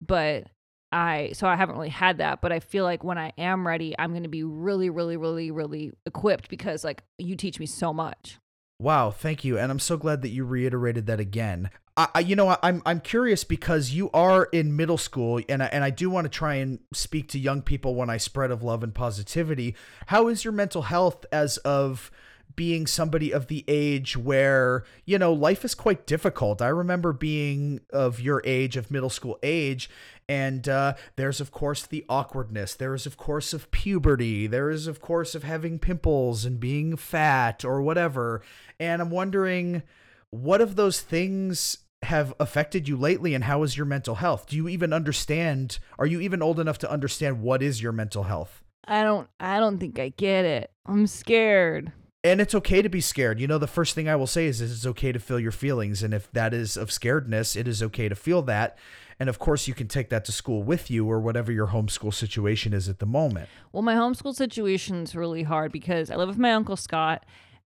but 0.02 0.48
I 0.94 1.32
so 1.34 1.48
I 1.48 1.56
haven't 1.56 1.76
really 1.76 1.90
had 1.90 2.20
that, 2.20 2.42
but 2.42 2.52
I 2.52 2.60
feel 2.60 2.84
like 2.84 3.04
when 3.04 3.18
I 3.18 3.34
am 3.38 3.66
ready, 3.66 3.96
I'm 3.98 4.12
going 4.12 4.24
to 4.24 4.30
be 4.30 4.44
really 4.44 4.90
really 4.90 5.18
really 5.18 5.52
really 5.52 5.92
equipped 6.06 6.50
because 6.50 6.84
like 6.84 7.04
you 7.18 7.36
teach 7.36 7.60
me 7.60 7.66
so 7.66 7.94
much. 7.94 8.38
Wow, 8.80 9.12
thank 9.12 9.44
you. 9.44 9.58
And 9.58 9.72
I'm 9.72 9.80
so 9.80 9.98
glad 9.98 10.22
that 10.22 10.30
you 10.30 10.46
reiterated 10.46 11.06
that 11.08 11.20
again. 11.20 11.70
I, 11.96 12.20
you 12.22 12.36
know, 12.36 12.58
I'm 12.64 12.82
I'm 12.88 13.00
curious 13.02 13.44
because 13.44 13.92
you 13.92 14.10
are 14.16 14.46
in 14.46 14.76
middle 14.76 14.98
school 14.98 15.40
and 15.48 15.62
I, 15.62 15.68
and 15.68 15.84
I 15.84 15.92
do 15.92 16.10
want 16.10 16.26
to 16.26 16.30
try 16.30 16.56
and 16.56 16.80
speak 16.92 17.30
to 17.30 17.40
young 17.40 17.62
people 17.62 17.94
when 17.94 18.10
I 18.10 18.18
spread 18.18 18.50
of 18.50 18.64
love 18.64 18.84
and 18.84 18.96
positivity. 18.96 19.76
How 20.08 20.28
is 20.28 20.44
your 20.44 20.54
mental 20.54 20.84
health 20.84 21.24
as 21.32 21.58
of 21.58 22.10
being 22.56 22.88
somebody 22.88 23.32
of 23.32 23.48
the 23.48 23.64
age 23.68 24.16
where, 24.16 24.84
you 25.06 25.18
know, 25.18 25.34
life 25.34 25.66
is 25.66 25.76
quite 25.76 26.06
difficult. 26.06 26.62
I 26.62 26.68
remember 26.68 27.14
being 27.14 27.82
of 27.92 28.20
your 28.20 28.42
age, 28.46 28.78
of 28.78 28.92
middle 28.92 29.10
school 29.10 29.40
age, 29.44 29.90
and 30.28 30.68
uh, 30.70 30.94
there's, 31.16 31.42
of 31.42 31.52
course, 31.52 31.86
the 31.86 32.06
awkwardness. 32.08 32.76
There 32.76 32.94
is, 32.94 33.06
of 33.06 33.18
course, 33.18 33.54
of 33.54 33.72
puberty. 33.72 34.48
There 34.48 34.70
is, 34.70 34.88
of 34.88 35.02
course, 35.02 35.36
of 35.36 35.44
having 35.44 35.80
pimples 35.80 36.46
and 36.46 36.60
being 36.60 36.96
fat 36.96 37.66
or 37.66 37.82
whatever. 37.82 38.42
And 38.80 39.02
I'm 39.02 39.10
wondering 39.10 39.84
what 40.30 40.62
of 40.62 40.76
those 40.76 41.02
things 41.02 41.78
have 42.04 42.34
affected 42.40 42.88
you 42.88 42.98
lately 42.98 43.34
and 43.34 43.46
how 43.46 43.64
is 43.64 43.78
your 43.78 43.86
mental 43.86 44.16
health? 44.16 44.48
Do 44.48 44.56
you 44.56 44.68
even 44.68 44.94
understand? 44.94 45.80
Are 45.98 46.06
you 46.06 46.20
even 46.20 46.42
old 46.42 46.60
enough 46.60 46.78
to 46.80 46.92
understand 46.92 47.42
what 47.42 47.64
is 47.64 47.82
your 47.82 47.92
mental 47.92 48.24
health? 48.24 48.62
I 48.86 49.04
don't 49.04 49.30
I 49.40 49.60
don't 49.60 49.80
think 49.80 50.00
I 50.00 50.10
get 50.10 50.46
it. 50.46 50.72
I'm 50.86 51.08
scared 51.08 51.94
and 52.24 52.40
it's 52.40 52.56
okay 52.56 52.82
to 52.82 52.90
be 52.90 53.02
scared. 53.02 53.40
You 53.40 53.48
know, 53.48 53.58
the 53.58 53.68
first 53.68 53.96
thing 53.96 54.08
I 54.08 54.16
will 54.16 54.28
say 54.28 54.46
is, 54.46 54.62
is 54.62 54.72
it's 54.72 54.86
okay 54.86 55.12
to 55.12 55.20
feel 55.20 55.40
your 55.40 55.52
feelings. 55.52 56.02
And 56.02 56.14
if 56.14 56.32
that 56.32 56.54
is 56.54 56.78
of 56.78 56.90
scaredness, 56.90 57.56
it 57.58 57.68
is 57.68 57.84
okay 57.84 58.08
to 58.08 58.16
feel 58.16 58.42
that. 58.44 58.78
And 59.20 59.30
of 59.30 59.40
course, 59.40 59.68
you 59.68 59.74
can 59.74 59.88
take 59.88 60.10
that 60.10 60.26
to 60.26 60.32
school 60.32 60.64
with 60.64 60.90
you 60.90 61.10
or 61.10 61.20
whatever 61.20 61.52
your 61.52 61.68
homeschool 61.68 62.14
situation 62.14 62.74
is 62.74 62.88
at 62.88 63.00
the 63.00 63.06
moment. 63.06 63.50
Well, 63.72 63.84
my 63.84 63.96
homeschool 63.96 64.34
situation 64.34 65.04
is 65.04 65.16
really 65.16 65.44
hard 65.44 65.72
because 65.72 66.10
I 66.10 66.16
live 66.16 66.30
with 66.30 66.38
my 66.38 66.54
uncle 66.54 66.78
Scott. 66.78 67.26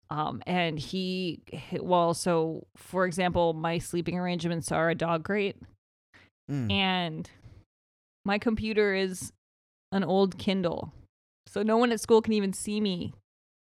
Um, 0.09 0.43
and 0.45 0.77
he, 0.77 1.41
well, 1.79 2.13
so 2.13 2.67
for 2.77 3.05
example, 3.05 3.53
my 3.53 3.79
sleeping 3.79 4.19
arrangements 4.19 4.71
are 4.71 4.91
a 4.91 4.95
dog 4.95 5.23
crate. 5.23 5.57
Mm. 6.51 6.71
And 6.71 7.29
my 8.23 8.37
computer 8.37 8.93
is 8.93 9.33
an 9.91 10.03
old 10.03 10.37
Kindle. 10.37 10.93
So 11.47 11.63
no 11.63 11.77
one 11.77 11.91
at 11.91 11.99
school 11.99 12.21
can 12.21 12.33
even 12.33 12.53
see 12.53 12.79
me 12.79 13.13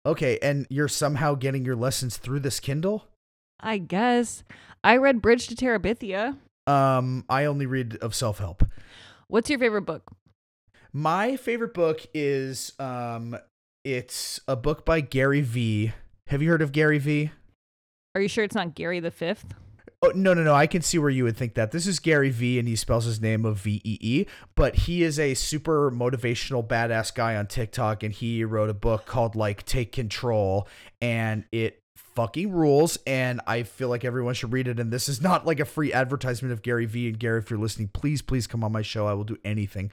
Okay, 0.05 0.39
and 0.43 0.67
you're 0.69 0.89
somehow 0.89 1.35
getting 1.35 1.65
your 1.65 1.77
lessons 1.77 2.17
through 2.17 2.41
this 2.41 2.59
Kindle? 2.59 3.07
I 3.61 3.79
guess. 3.79 4.43
I 4.83 4.97
read 4.97 5.23
Bridge 5.23 5.47
to 5.49 5.55
Terabithia. 5.55 6.37
Um, 6.67 7.25
I 7.29 7.45
only 7.45 7.67
read 7.67 7.97
of 7.97 8.15
self-help. 8.15 8.65
What's 9.29 9.49
your 9.49 9.59
favorite 9.59 9.83
book? 9.83 10.11
My 10.93 11.37
favorite 11.37 11.73
book 11.73 12.05
is 12.13 12.73
um 12.79 13.37
it's 13.85 14.41
a 14.47 14.57
book 14.57 14.85
by 14.85 15.01
Gary 15.01 15.41
Vee. 15.41 15.93
Have 16.27 16.43
you 16.43 16.51
heard 16.51 16.63
of 16.63 16.73
Gary 16.73 16.99
Vee? 16.99 17.31
Are 18.15 18.21
you 18.21 18.29
sure 18.29 18.45
it's 18.45 18.55
not 18.55 18.75
Gary 18.75 19.01
the 19.01 19.11
5th? 19.11 19.53
Oh 20.05 20.11
no 20.17 20.35
no 20.35 20.43
no! 20.43 20.53
I 20.53 20.67
can 20.67 20.83
see 20.83 20.99
where 20.99 21.11
you 21.11 21.23
would 21.25 21.37
think 21.37 21.55
that. 21.55 21.71
This 21.71 21.87
is 21.87 22.01
Gary 22.01 22.31
Vee, 22.31 22.59
and 22.59 22.67
he 22.67 22.75
spells 22.75 23.05
his 23.05 23.21
name 23.21 23.45
of 23.45 23.59
V 23.59 23.81
E 23.85 23.99
E. 24.01 24.27
But 24.57 24.75
he 24.75 25.05
is 25.05 25.19
a 25.21 25.35
super 25.35 25.93
motivational 25.93 26.67
badass 26.67 27.15
guy 27.15 27.37
on 27.37 27.47
TikTok, 27.47 28.03
and 28.03 28.13
he 28.13 28.43
wrote 28.45 28.69
a 28.69 28.75
book 28.75 29.07
called 29.07 29.37
like 29.37 29.65
Take 29.65 29.93
Control, 29.93 30.67
and 31.01 31.45
it 31.53 31.83
fucking 31.95 32.51
rules. 32.51 32.99
And 33.07 33.41
I 33.47 33.63
feel 33.63 33.89
like 33.89 34.05
everyone 34.05 34.35
should 34.35 34.53
read 34.53 34.67
it. 34.67 34.81
And 34.81 34.93
this 34.93 35.09
is 35.09 35.23
not 35.23 35.47
like 35.47 35.61
a 35.61 35.65
free 35.65 35.93
advertisement 35.93 36.53
of 36.53 36.63
Gary 36.63 36.85
Vee. 36.87 37.09
And 37.09 37.19
Gary, 37.19 37.39
if 37.39 37.49
you're 37.49 37.61
listening, 37.61 37.89
please 37.89 38.23
please 38.23 38.49
come 38.49 38.65
on 38.65 38.73
my 38.73 38.83
show. 38.83 39.07
I 39.07 39.13
will 39.15 39.23
do 39.25 39.39
anything. 39.45 39.93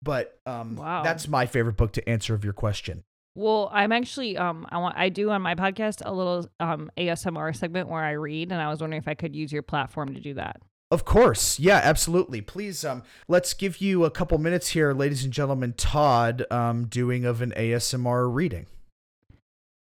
But 0.00 0.38
um, 0.46 0.76
Wow. 0.76 1.02
that's 1.02 1.26
my 1.28 1.46
favorite 1.46 1.76
book 1.76 1.92
to 1.94 2.08
answer 2.08 2.34
of 2.34 2.44
your 2.44 2.54
question. 2.54 3.02
Well, 3.34 3.70
I'm 3.72 3.92
actually 3.92 4.36
um 4.36 4.66
I 4.70 4.78
want 4.78 4.96
I 4.96 5.08
do 5.08 5.30
on 5.30 5.42
my 5.42 5.54
podcast 5.54 6.02
a 6.04 6.12
little 6.12 6.46
um 6.58 6.90
ASMR 6.96 7.54
segment 7.54 7.88
where 7.88 8.02
I 8.02 8.12
read 8.12 8.50
and 8.52 8.60
I 8.60 8.68
was 8.68 8.80
wondering 8.80 9.00
if 9.00 9.08
I 9.08 9.14
could 9.14 9.36
use 9.36 9.52
your 9.52 9.62
platform 9.62 10.14
to 10.14 10.20
do 10.20 10.34
that. 10.34 10.60
Of 10.90 11.04
course. 11.04 11.60
Yeah, 11.60 11.80
absolutely. 11.82 12.40
Please 12.40 12.84
um 12.84 13.02
let's 13.28 13.54
give 13.54 13.80
you 13.80 14.04
a 14.04 14.10
couple 14.10 14.38
minutes 14.38 14.68
here, 14.70 14.92
ladies 14.92 15.24
and 15.24 15.32
gentlemen. 15.32 15.74
Todd 15.76 16.44
um 16.50 16.86
doing 16.86 17.24
of 17.24 17.40
an 17.40 17.52
ASMR 17.56 18.32
reading. 18.32 18.66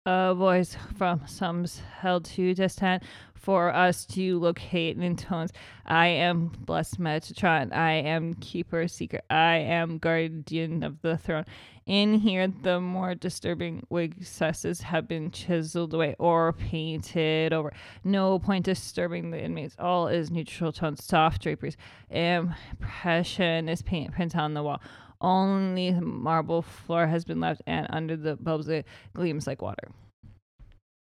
A 0.05 0.33
voice 0.33 0.75
from 0.97 1.21
some 1.27 1.65
held 1.99 2.25
to 2.25 2.53
distant 2.55 3.03
for 3.41 3.73
us 3.73 4.05
to 4.05 4.39
locate 4.39 4.97
in 4.97 5.15
tones. 5.15 5.51
I 5.85 6.07
am 6.07 6.51
blessed 6.59 6.99
Metatron. 6.99 7.73
I 7.73 7.93
am 7.93 8.35
keeper 8.35 8.87
secret. 8.87 9.23
I 9.29 9.57
am 9.57 9.97
guardian 9.97 10.83
of 10.83 11.01
the 11.01 11.17
throne. 11.17 11.45
In 11.91 12.19
here, 12.19 12.47
the 12.47 12.79
more 12.79 13.15
disturbing 13.15 13.85
excesses 13.91 14.79
have 14.79 15.09
been 15.09 15.29
chiseled 15.29 15.93
away 15.93 16.15
or 16.19 16.53
painted 16.53 17.51
over. 17.51 17.73
No 18.05 18.39
point 18.39 18.63
disturbing 18.63 19.31
the 19.31 19.43
inmates. 19.43 19.75
All 19.77 20.07
is 20.07 20.31
neutral 20.31 20.71
tones, 20.71 21.03
soft 21.03 21.41
draperies. 21.41 21.75
Impression 22.09 23.67
is 23.67 23.81
paint 23.81 24.37
on 24.37 24.53
the 24.53 24.63
wall. 24.63 24.81
Only 25.19 25.91
the 25.91 25.99
marble 25.99 26.61
floor 26.61 27.07
has 27.07 27.25
been 27.25 27.41
left, 27.41 27.61
and 27.67 27.87
under 27.89 28.15
the 28.15 28.37
bulbs 28.37 28.69
it 28.69 28.87
gleams 29.13 29.45
like 29.45 29.61
water. 29.61 29.91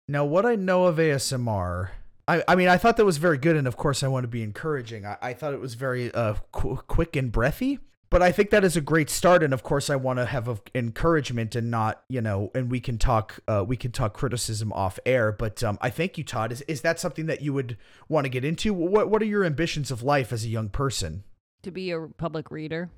Now, 0.08 0.26
what 0.26 0.44
I 0.44 0.56
know 0.56 0.86
of 0.86 0.96
ASMR, 0.96 1.90
I, 2.28 2.44
I 2.48 2.56
mean, 2.56 2.68
I 2.68 2.78
thought 2.78 2.98
that 2.98 3.06
was 3.06 3.18
very 3.18 3.38
good, 3.38 3.56
and 3.56 3.68
of 3.68 3.78
course, 3.78 4.02
I 4.02 4.08
want 4.08 4.24
to 4.24 4.28
be 4.28 4.42
encouraging. 4.42 5.06
I, 5.06 5.18
I 5.22 5.34
thought 5.34 5.54
it 5.54 5.62
was 5.62 5.76
very 5.76 6.12
uh, 6.16 6.34
qu- 6.52 6.82
quick 6.88 7.16
and 7.16 7.32
breathy, 7.32 7.78
but 8.14 8.22
I 8.22 8.32
think 8.32 8.52
that 8.52 8.64
is 8.64 8.78
a 8.78 8.82
great 8.82 9.10
start, 9.10 9.42
and 9.42 9.56
of 9.56 9.64
course, 9.64 9.90
I 9.90 9.96
want 9.96 10.20
to 10.20 10.28
have 10.28 10.48
a, 10.48 10.60
encouragement 10.76 11.56
and 11.56 11.72
not, 11.72 12.04
you 12.10 12.22
know, 12.22 12.52
and 12.54 12.70
we 12.70 12.80
can 12.80 13.00
talk, 13.00 13.40
uh, 13.48 13.66
we 13.68 13.76
can 13.76 13.92
talk 13.92 14.14
criticism 14.14 14.72
off 14.72 15.00
air. 15.04 15.32
But 15.32 15.64
um, 15.64 15.80
I 15.82 15.90
thank 15.90 16.20
you, 16.20 16.24
Todd. 16.24 16.52
Is 16.52 16.62
is 16.62 16.82
that 16.82 17.00
something 17.00 17.26
that 17.26 17.42
you 17.42 17.54
would 17.54 17.76
want 18.08 18.26
to 18.26 18.30
get 18.30 18.46
into? 18.46 18.72
What 18.72 19.10
What 19.10 19.24
are 19.24 19.26
your 19.26 19.44
ambitions 19.44 19.90
of 19.90 20.04
life 20.04 20.32
as 20.32 20.46
a 20.46 20.48
young 20.48 20.70
person? 20.70 21.24
To 21.64 21.72
be 21.72 21.90
a 21.90 22.02
public 22.02 22.52
reader. 22.52 22.92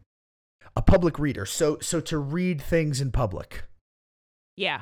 A 0.76 0.82
public 0.82 1.18
reader, 1.18 1.46
so 1.46 1.78
so 1.80 2.02
to 2.02 2.18
read 2.18 2.62
things 2.62 3.00
in 3.00 3.14
public. 3.14 3.64
Yeah. 4.58 4.82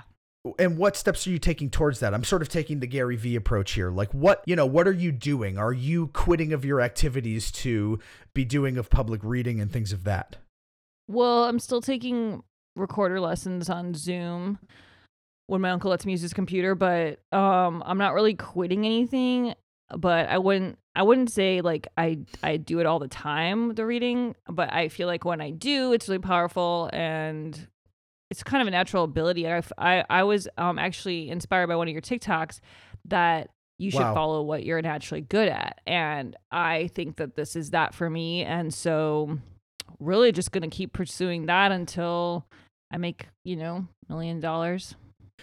And 0.59 0.77
what 0.77 0.97
steps 0.97 1.25
are 1.25 1.29
you 1.29 1.39
taking 1.39 1.69
towards 1.69 1.99
that? 1.99 2.13
I'm 2.13 2.23
sort 2.23 2.41
of 2.41 2.49
taking 2.49 2.79
the 2.79 2.87
gary 2.87 3.15
vee 3.15 3.35
approach 3.35 3.71
here. 3.71 3.89
Like 3.89 4.13
what 4.13 4.43
you 4.45 4.55
know 4.55 4.65
what 4.65 4.87
are 4.87 4.93
you 4.93 5.11
doing? 5.11 5.57
Are 5.57 5.73
you 5.73 6.07
quitting 6.07 6.51
of 6.53 6.65
your 6.65 6.81
activities 6.81 7.51
to 7.51 7.99
be 8.33 8.43
doing 8.43 8.77
of 8.77 8.89
public 8.89 9.21
reading 9.23 9.61
and 9.61 9.71
things 9.71 9.93
of 9.93 10.03
that? 10.03 10.37
Well, 11.07 11.45
I'm 11.45 11.59
still 11.59 11.81
taking 11.81 12.43
recorder 12.75 13.19
lessons 13.19 13.69
on 13.69 13.93
Zoom 13.93 14.59
when 15.47 15.61
my 15.61 15.69
uncle 15.71 15.91
lets 15.91 16.05
me 16.05 16.13
use 16.13 16.21
his 16.21 16.33
computer, 16.33 16.75
but 16.75 17.19
um 17.31 17.81
I'm 17.85 17.97
not 17.97 18.13
really 18.13 18.35
quitting 18.35 18.85
anything, 18.85 19.53
but 19.95 20.27
I 20.27 20.39
wouldn't 20.39 20.77
I 20.95 21.03
wouldn't 21.03 21.31
say 21.31 21.61
like 21.61 21.87
I 21.97 22.19
I 22.41 22.57
do 22.57 22.79
it 22.79 22.85
all 22.85 22.99
the 22.99 23.07
time 23.07 23.75
the 23.75 23.85
reading, 23.85 24.35
but 24.49 24.73
I 24.73 24.89
feel 24.89 25.07
like 25.07 25.23
when 25.23 25.39
I 25.39 25.51
do 25.51 25.93
it's 25.93 26.09
really 26.09 26.19
powerful 26.19 26.89
and 26.91 27.67
it's 28.33 28.41
kind 28.41 28.61
of 28.61 28.67
a 28.67 28.71
natural 28.71 29.03
ability. 29.03 29.47
I 29.47 29.61
I, 29.77 30.03
I 30.09 30.23
was 30.23 30.47
um 30.57 30.79
actually 30.79 31.29
inspired 31.29 31.67
by 31.67 31.75
one 31.75 31.87
of 31.87 31.91
your 31.91 32.01
TikToks 32.01 32.59
that 33.05 33.51
you 33.77 33.91
should 33.91 33.99
Wow. 34.01 34.13
follow 34.15 34.41
what 34.41 34.65
you're 34.65 34.81
naturally 34.81 35.21
good 35.21 35.47
at. 35.49 35.79
And 35.85 36.35
I 36.51 36.87
think 36.95 37.17
that 37.17 37.35
this 37.35 37.55
is 37.55 37.69
that 37.71 37.93
for 37.93 38.09
me. 38.09 38.43
And 38.43 38.73
so 38.73 39.37
really 39.99 40.31
just 40.31 40.51
going 40.51 40.67
to 40.67 40.75
keep 40.75 40.93
pursuing 40.93 41.45
that 41.45 41.71
until 41.71 42.47
I 42.91 42.97
make, 42.97 43.27
you 43.43 43.55
know, 43.55 43.87
million 44.09 44.39
dollars. 44.39 44.95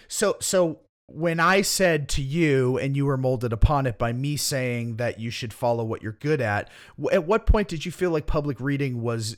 so 0.09 0.35
so 0.41 0.79
when 1.13 1.39
i 1.41 1.61
said 1.61 2.07
to 2.07 2.21
you 2.21 2.77
and 2.77 2.95
you 2.95 3.05
were 3.05 3.17
molded 3.17 3.51
upon 3.51 3.85
it 3.85 3.97
by 3.97 4.13
me 4.13 4.37
saying 4.37 4.95
that 4.95 5.19
you 5.19 5.29
should 5.29 5.51
follow 5.53 5.83
what 5.83 6.01
you're 6.01 6.13
good 6.13 6.39
at 6.39 6.69
at 7.11 7.25
what 7.27 7.45
point 7.45 7.67
did 7.67 7.85
you 7.85 7.91
feel 7.91 8.11
like 8.11 8.25
public 8.25 8.61
reading 8.61 9.01
was 9.01 9.35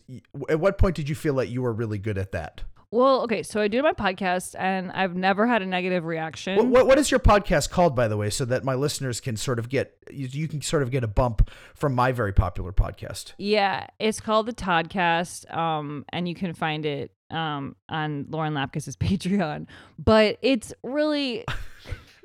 at 0.50 0.60
what 0.60 0.78
point 0.78 0.96
did 0.96 1.10
you 1.10 1.16
feel 1.16 1.34
like 1.34 1.50
you 1.50 1.63
were 1.63 1.74
really 1.74 1.98
good 1.98 2.18
at 2.18 2.32
that 2.32 2.62
Well, 2.93 3.21
okay, 3.23 3.41
so 3.41 3.60
I 3.60 3.69
do 3.69 3.82
my 3.82 3.93
podcast 3.93 4.53
and 4.56 4.91
I've 4.91 5.15
never 5.15 5.47
had 5.47 5.63
a 5.63 5.65
negative 5.65 6.06
reaction. 6.06 6.58
what, 6.58 6.67
what, 6.67 6.88
what 6.88 6.99
is 6.99 7.10
your 7.10 7.19
podcast 7.19 7.71
called 7.71 7.95
by 7.95 8.08
the 8.08 8.15
way 8.17 8.29
so 8.29 8.45
that 8.45 8.63
my 8.63 8.75
listeners 8.75 9.19
can 9.19 9.36
sort 9.36 9.58
of 9.58 9.67
get 9.67 9.97
you, 10.12 10.27
you 10.32 10.47
can 10.47 10.62
sort 10.62 10.84
of 10.84 10.91
get 10.91 11.03
a 11.03 11.08
bump 11.08 11.49
from 11.73 11.95
my 11.95 12.12
very 12.12 12.32
popular 12.32 12.71
podcast 12.71 13.34
Yeah, 13.39 13.88
it's 13.97 14.19
called 14.19 14.45
the 14.45 14.53
Toddcast, 14.53 15.51
um, 15.51 16.06
and 16.10 16.27
you 16.29 16.36
can 16.36 16.53
find 16.53 16.86
it 16.86 17.12
um, 17.32 17.75
on 17.89 18.27
Lauren 18.29 18.53
Lapkus's 18.53 18.95
Patreon. 18.97 19.65
But 19.97 20.38
it's 20.43 20.71
really, 20.84 21.45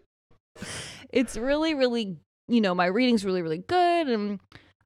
it's 1.09 1.39
really, 1.39 1.73
really, 1.73 2.19
you 2.47 2.61
know, 2.61 2.75
my 2.75 2.87
reading's 2.87 3.25
really, 3.25 3.41
really 3.41 3.57
good, 3.57 4.09
and 4.09 4.39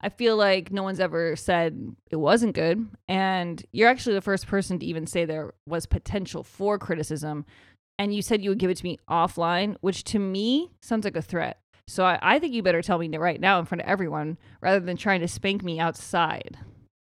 I 0.02 0.08
feel 0.08 0.36
like 0.36 0.72
no 0.72 0.82
one's 0.82 1.00
ever 1.00 1.36
said 1.36 1.94
it 2.10 2.16
wasn't 2.16 2.54
good. 2.54 2.88
And 3.08 3.64
you're 3.72 3.88
actually 3.88 4.14
the 4.14 4.20
first 4.20 4.46
person 4.46 4.78
to 4.80 4.86
even 4.86 5.06
say 5.06 5.24
there 5.24 5.54
was 5.66 5.86
potential 5.86 6.42
for 6.42 6.78
criticism. 6.78 7.44
And 7.98 8.14
you 8.14 8.22
said 8.22 8.42
you 8.42 8.50
would 8.50 8.58
give 8.58 8.70
it 8.70 8.78
to 8.78 8.84
me 8.84 8.98
offline, 9.08 9.76
which 9.80 10.02
to 10.04 10.18
me 10.18 10.72
sounds 10.80 11.04
like 11.04 11.16
a 11.16 11.22
threat. 11.22 11.60
So 11.86 12.04
I, 12.04 12.18
I 12.22 12.38
think 12.38 12.54
you 12.54 12.62
better 12.62 12.82
tell 12.82 12.98
me 12.98 13.16
right 13.16 13.40
now 13.40 13.58
in 13.58 13.64
front 13.64 13.82
of 13.82 13.88
everyone 13.88 14.38
rather 14.60 14.80
than 14.80 14.96
trying 14.96 15.20
to 15.20 15.28
spank 15.28 15.62
me 15.62 15.78
outside. 15.78 16.58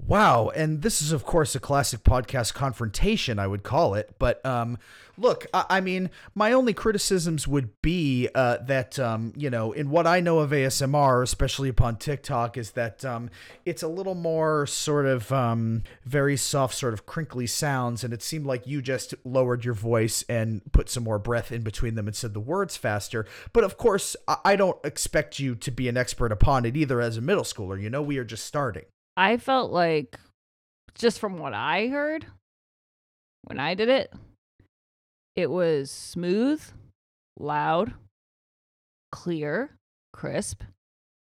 Wow, 0.04 0.50
and 0.50 0.82
this 0.82 1.02
is 1.02 1.11
of 1.11 1.24
course 1.24 1.56
a 1.56 1.59
classic 1.59 2.04
podcast 2.04 2.54
confrontation, 2.54 3.40
I 3.40 3.48
would 3.48 3.64
call 3.64 3.94
it. 3.94 4.14
But 4.20 4.44
um, 4.46 4.78
look, 5.18 5.46
I, 5.52 5.64
I 5.68 5.80
mean, 5.80 6.11
my 6.32 6.52
only 6.52 6.72
criticisms 6.74 7.48
would 7.48 7.70
be 7.82 8.28
uh, 8.32 8.59
that 8.59 9.00
um, 9.00 9.32
you 9.37 9.50
know, 9.50 9.72
in 9.72 9.90
what 9.90 10.06
I 10.06 10.20
know 10.20 10.38
of 10.38 10.50
ASMR, 10.50 11.24
especially 11.24 11.68
upon 11.68 11.96
TikTok, 11.96 12.56
is 12.56 12.70
that 12.72 13.04
um, 13.04 13.30
it's 13.64 13.82
a 13.82 13.88
little 13.88 14.14
more 14.14 14.64
sort 14.68 15.06
of 15.06 15.32
um, 15.32 15.82
very 16.04 16.37
soft, 16.37 16.76
sort 16.76 16.94
of 16.94 17.04
crinkly 17.04 17.48
sounds, 17.48 18.04
and 18.04 18.14
it 18.14 18.22
seemed 18.22 18.46
like 18.46 18.64
you 18.64 18.80
just 18.80 19.12
lowered 19.24 19.64
your 19.64 19.74
voice 19.74 20.24
and 20.28 20.61
put 20.70 20.88
some 20.88 21.02
more 21.02 21.18
breath 21.18 21.50
in 21.50 21.62
between 21.62 21.96
them 21.96 22.06
and 22.06 22.14
said 22.14 22.32
the 22.32 22.38
words 22.38 22.76
faster. 22.76 23.26
But 23.52 23.64
of 23.64 23.76
course, 23.76 24.14
I, 24.28 24.37
I 24.44 24.56
don't 24.56 24.78
expect 24.85 25.40
you 25.40 25.56
to 25.56 25.70
be 25.72 25.88
an 25.88 25.96
expert 25.96 26.30
upon 26.30 26.64
it 26.64 26.76
either. 26.76 27.00
As 27.00 27.16
a 27.16 27.20
middle 27.20 27.42
schooler, 27.42 27.80
you 27.80 27.90
know, 27.90 28.02
we 28.02 28.18
are 28.18 28.24
just 28.24 28.44
starting. 28.44 28.85
I 29.16 29.37
felt 29.38 29.72
like, 29.72 30.18
just 30.94 31.18
from 31.18 31.38
what 31.38 31.55
I 31.55 31.88
heard 31.88 32.26
when 33.44 33.59
I 33.59 33.74
did 33.74 33.88
it, 33.88 34.12
it 35.35 35.50
was 35.50 35.90
smooth, 35.90 36.62
loud, 37.38 37.94
clear, 39.12 39.76
crisp, 40.12 40.62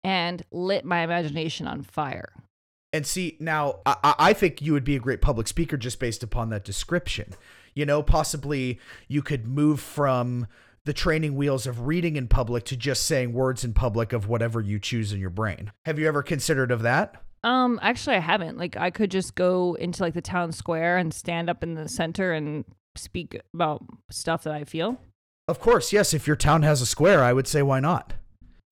and 0.04 0.42
lit 0.50 0.84
my 0.84 1.00
imagination 1.00 1.66
on 1.66 1.82
fire. 1.82 2.32
And 2.92 3.06
see, 3.06 3.36
now 3.40 3.80
I, 3.84 4.14
I- 4.18 4.32
think 4.32 4.62
you 4.62 4.72
would 4.72 4.84
be 4.84 4.96
a 4.96 5.00
great 5.00 5.20
public 5.20 5.48
speaker 5.48 5.76
just 5.76 5.98
based 5.98 6.22
upon 6.22 6.48
that 6.50 6.64
description. 6.64 7.34
You 7.74 7.84
know, 7.84 8.02
possibly 8.02 8.80
you 9.08 9.20
could 9.22 9.46
move 9.46 9.80
from 9.80 10.46
the 10.84 10.94
training 10.94 11.34
wheels 11.34 11.66
of 11.66 11.86
reading 11.86 12.16
in 12.16 12.28
public 12.28 12.64
to 12.66 12.76
just 12.76 13.02
saying 13.02 13.32
words 13.32 13.64
in 13.64 13.74
public 13.74 14.12
of 14.12 14.28
whatever 14.28 14.60
you 14.60 14.78
choose 14.78 15.12
in 15.12 15.18
your 15.20 15.30
brain. 15.30 15.72
Have 15.84 15.98
you 15.98 16.06
ever 16.06 16.22
considered 16.22 16.70
of 16.70 16.82
that? 16.82 17.20
Um, 17.44 17.78
actually, 17.82 18.16
I 18.16 18.20
haven't. 18.20 18.58
Like, 18.58 18.76
I 18.76 18.90
could 18.90 19.10
just 19.10 19.34
go 19.34 19.74
into 19.74 20.02
like 20.02 20.14
the 20.14 20.20
town 20.22 20.52
square 20.52 20.96
and 20.96 21.12
stand 21.14 21.48
up 21.48 21.62
in 21.62 21.74
the 21.74 21.88
center 21.88 22.32
and 22.32 22.64
speak 22.96 23.40
about 23.54 23.84
stuff 24.10 24.42
that 24.44 24.54
I 24.54 24.64
feel. 24.64 24.98
Of 25.48 25.60
course, 25.60 25.92
yes. 25.92 26.12
If 26.12 26.26
your 26.26 26.36
town 26.36 26.62
has 26.62 26.80
a 26.80 26.86
square, 26.86 27.22
I 27.22 27.32
would 27.32 27.46
say 27.46 27.62
why 27.62 27.78
not. 27.80 28.14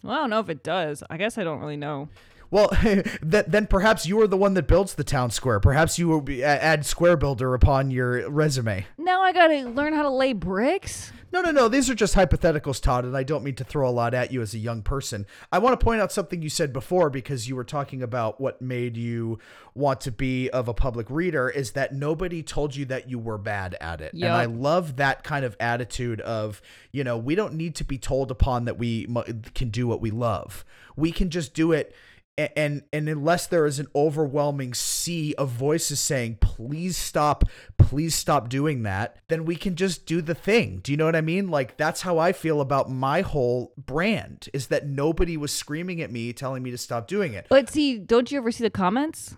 Well, 0.02 0.12
I 0.12 0.16
don't 0.16 0.30
know 0.30 0.40
if 0.40 0.48
it 0.48 0.64
does. 0.64 1.02
I 1.08 1.16
guess 1.16 1.38
I 1.38 1.44
don't 1.44 1.60
really 1.60 1.76
know. 1.76 2.08
Well, 2.50 2.68
th- 2.82 3.06
then 3.22 3.66
perhaps 3.66 4.06
you 4.06 4.20
are 4.20 4.26
the 4.26 4.36
one 4.36 4.54
that 4.54 4.68
builds 4.68 4.94
the 4.94 5.04
town 5.04 5.30
square. 5.30 5.60
Perhaps 5.60 5.98
you 5.98 6.08
will 6.08 6.20
be, 6.20 6.44
add 6.44 6.84
square 6.84 7.16
builder 7.16 7.54
upon 7.54 7.90
your 7.90 8.28
resume. 8.30 8.86
Now 8.98 9.22
I 9.22 9.32
gotta 9.32 9.68
learn 9.68 9.92
how 9.92 10.02
to 10.02 10.10
lay 10.10 10.32
bricks. 10.32 11.12
No, 11.34 11.40
no, 11.40 11.50
no. 11.50 11.66
These 11.66 11.90
are 11.90 11.96
just 11.96 12.14
hypotheticals, 12.14 12.80
Todd, 12.80 13.04
and 13.04 13.16
I 13.16 13.24
don't 13.24 13.42
mean 13.42 13.56
to 13.56 13.64
throw 13.64 13.88
a 13.88 13.90
lot 13.90 14.14
at 14.14 14.30
you 14.30 14.40
as 14.40 14.54
a 14.54 14.58
young 14.58 14.82
person. 14.82 15.26
I 15.50 15.58
want 15.58 15.78
to 15.78 15.84
point 15.84 16.00
out 16.00 16.12
something 16.12 16.40
you 16.40 16.48
said 16.48 16.72
before 16.72 17.10
because 17.10 17.48
you 17.48 17.56
were 17.56 17.64
talking 17.64 18.04
about 18.04 18.40
what 18.40 18.62
made 18.62 18.96
you 18.96 19.40
want 19.74 20.00
to 20.02 20.12
be 20.12 20.48
of 20.50 20.68
a 20.68 20.74
public 20.74 21.10
reader 21.10 21.50
is 21.50 21.72
that 21.72 21.92
nobody 21.92 22.40
told 22.40 22.76
you 22.76 22.84
that 22.84 23.10
you 23.10 23.18
were 23.18 23.36
bad 23.36 23.76
at 23.80 24.00
it. 24.00 24.14
Yep. 24.14 24.28
And 24.28 24.32
I 24.32 24.44
love 24.44 24.94
that 24.94 25.24
kind 25.24 25.44
of 25.44 25.56
attitude 25.58 26.20
of, 26.20 26.62
you 26.92 27.02
know, 27.02 27.18
we 27.18 27.34
don't 27.34 27.54
need 27.54 27.74
to 27.74 27.84
be 27.84 27.98
told 27.98 28.30
upon 28.30 28.66
that 28.66 28.78
we 28.78 29.08
can 29.54 29.70
do 29.70 29.88
what 29.88 30.00
we 30.00 30.12
love. 30.12 30.64
We 30.94 31.10
can 31.10 31.30
just 31.30 31.52
do 31.52 31.72
it 31.72 31.96
and 32.36 32.82
and 32.92 33.08
unless 33.08 33.46
there 33.46 33.66
is 33.66 33.78
an 33.78 33.86
overwhelming 33.94 34.74
sea 34.74 35.34
of 35.36 35.50
voices 35.50 36.00
saying 36.00 36.36
please 36.40 36.96
stop 36.96 37.44
please 37.78 38.14
stop 38.14 38.48
doing 38.48 38.82
that 38.82 39.16
then 39.28 39.44
we 39.44 39.56
can 39.56 39.76
just 39.76 40.06
do 40.06 40.20
the 40.20 40.34
thing. 40.34 40.80
Do 40.82 40.92
you 40.92 40.98
know 40.98 41.06
what 41.06 41.16
i 41.16 41.20
mean? 41.20 41.48
Like 41.48 41.76
that's 41.76 42.02
how 42.02 42.18
i 42.18 42.32
feel 42.32 42.60
about 42.60 42.90
my 42.90 43.20
whole 43.20 43.72
brand 43.76 44.48
is 44.52 44.68
that 44.68 44.86
nobody 44.86 45.36
was 45.36 45.52
screaming 45.52 46.00
at 46.00 46.10
me 46.10 46.32
telling 46.32 46.62
me 46.62 46.70
to 46.70 46.78
stop 46.78 47.06
doing 47.06 47.34
it. 47.34 47.46
But 47.48 47.70
see, 47.70 47.98
don't 47.98 48.30
you 48.30 48.38
ever 48.38 48.50
see 48.50 48.64
the 48.64 48.70
comments? 48.70 49.36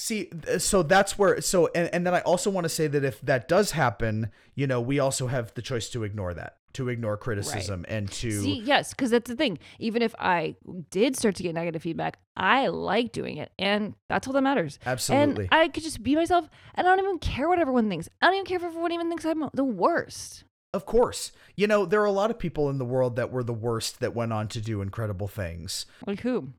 see 0.00 0.30
so 0.58 0.84
that's 0.84 1.18
where 1.18 1.40
so 1.40 1.68
and, 1.74 1.90
and 1.92 2.06
then 2.06 2.14
i 2.14 2.20
also 2.20 2.50
want 2.50 2.64
to 2.64 2.68
say 2.68 2.86
that 2.86 3.02
if 3.02 3.20
that 3.20 3.48
does 3.48 3.72
happen 3.72 4.30
you 4.54 4.64
know 4.64 4.80
we 4.80 5.00
also 5.00 5.26
have 5.26 5.52
the 5.54 5.62
choice 5.62 5.88
to 5.88 6.04
ignore 6.04 6.32
that 6.32 6.56
to 6.78 6.88
ignore 6.88 7.16
criticism 7.16 7.84
and 7.88 8.10
to 8.12 8.30
See, 8.30 8.60
yes, 8.60 8.90
because 8.94 9.10
that's 9.10 9.28
the 9.28 9.36
thing. 9.36 9.58
Even 9.78 10.00
if 10.02 10.14
I 10.18 10.56
did 10.90 11.16
start 11.16 11.34
to 11.36 11.42
get 11.42 11.54
negative 11.54 11.82
feedback, 11.82 12.18
I 12.36 12.68
like 12.68 13.12
doing 13.12 13.36
it, 13.36 13.52
and 13.58 13.94
that's 14.08 14.26
all 14.26 14.32
that 14.32 14.42
matters. 14.42 14.78
Absolutely. 14.86 15.48
And 15.50 15.60
I 15.60 15.68
could 15.68 15.82
just 15.82 16.02
be 16.02 16.14
myself, 16.16 16.48
and 16.74 16.86
I 16.86 16.90
don't 16.96 17.04
even 17.04 17.18
care 17.18 17.48
what 17.48 17.58
everyone 17.58 17.88
thinks. 17.88 18.08
I 18.22 18.26
don't 18.26 18.34
even 18.36 18.46
care 18.46 18.56
if 18.56 18.64
everyone 18.64 18.92
even 18.92 19.08
thinks 19.08 19.24
I'm 19.24 19.48
the 19.52 19.64
worst. 19.64 20.44
Of 20.74 20.84
course. 20.86 21.32
You 21.56 21.66
know, 21.66 21.86
there 21.86 22.00
are 22.02 22.06
a 22.06 22.12
lot 22.12 22.30
of 22.30 22.38
people 22.38 22.68
in 22.70 22.78
the 22.78 22.84
world 22.84 23.16
that 23.16 23.32
were 23.32 23.42
the 23.42 23.52
worst 23.54 24.00
that 24.00 24.14
went 24.14 24.32
on 24.32 24.48
to 24.48 24.60
do 24.60 24.82
incredible 24.82 25.26
things. 25.28 25.86
Like 26.06 26.20
who? 26.20 26.52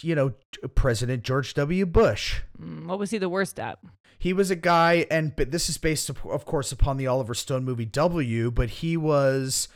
You 0.00 0.14
know, 0.14 0.32
President 0.74 1.22
George 1.22 1.54
W. 1.54 1.86
Bush. 1.86 2.40
Mm, 2.60 2.86
What 2.86 2.98
was 2.98 3.10
he 3.10 3.18
the 3.18 3.28
worst 3.28 3.60
at? 3.60 3.78
He 4.22 4.32
was 4.32 4.52
a 4.52 4.56
guy, 4.56 5.04
and 5.10 5.34
but 5.34 5.50
this 5.50 5.68
is 5.68 5.78
based, 5.78 6.08
of 6.08 6.44
course, 6.44 6.70
upon 6.70 6.96
the 6.96 7.08
Oliver 7.08 7.34
Stone 7.34 7.64
movie 7.64 7.86
W, 7.86 8.52
but 8.52 8.70
he 8.70 8.96
was 8.96 9.66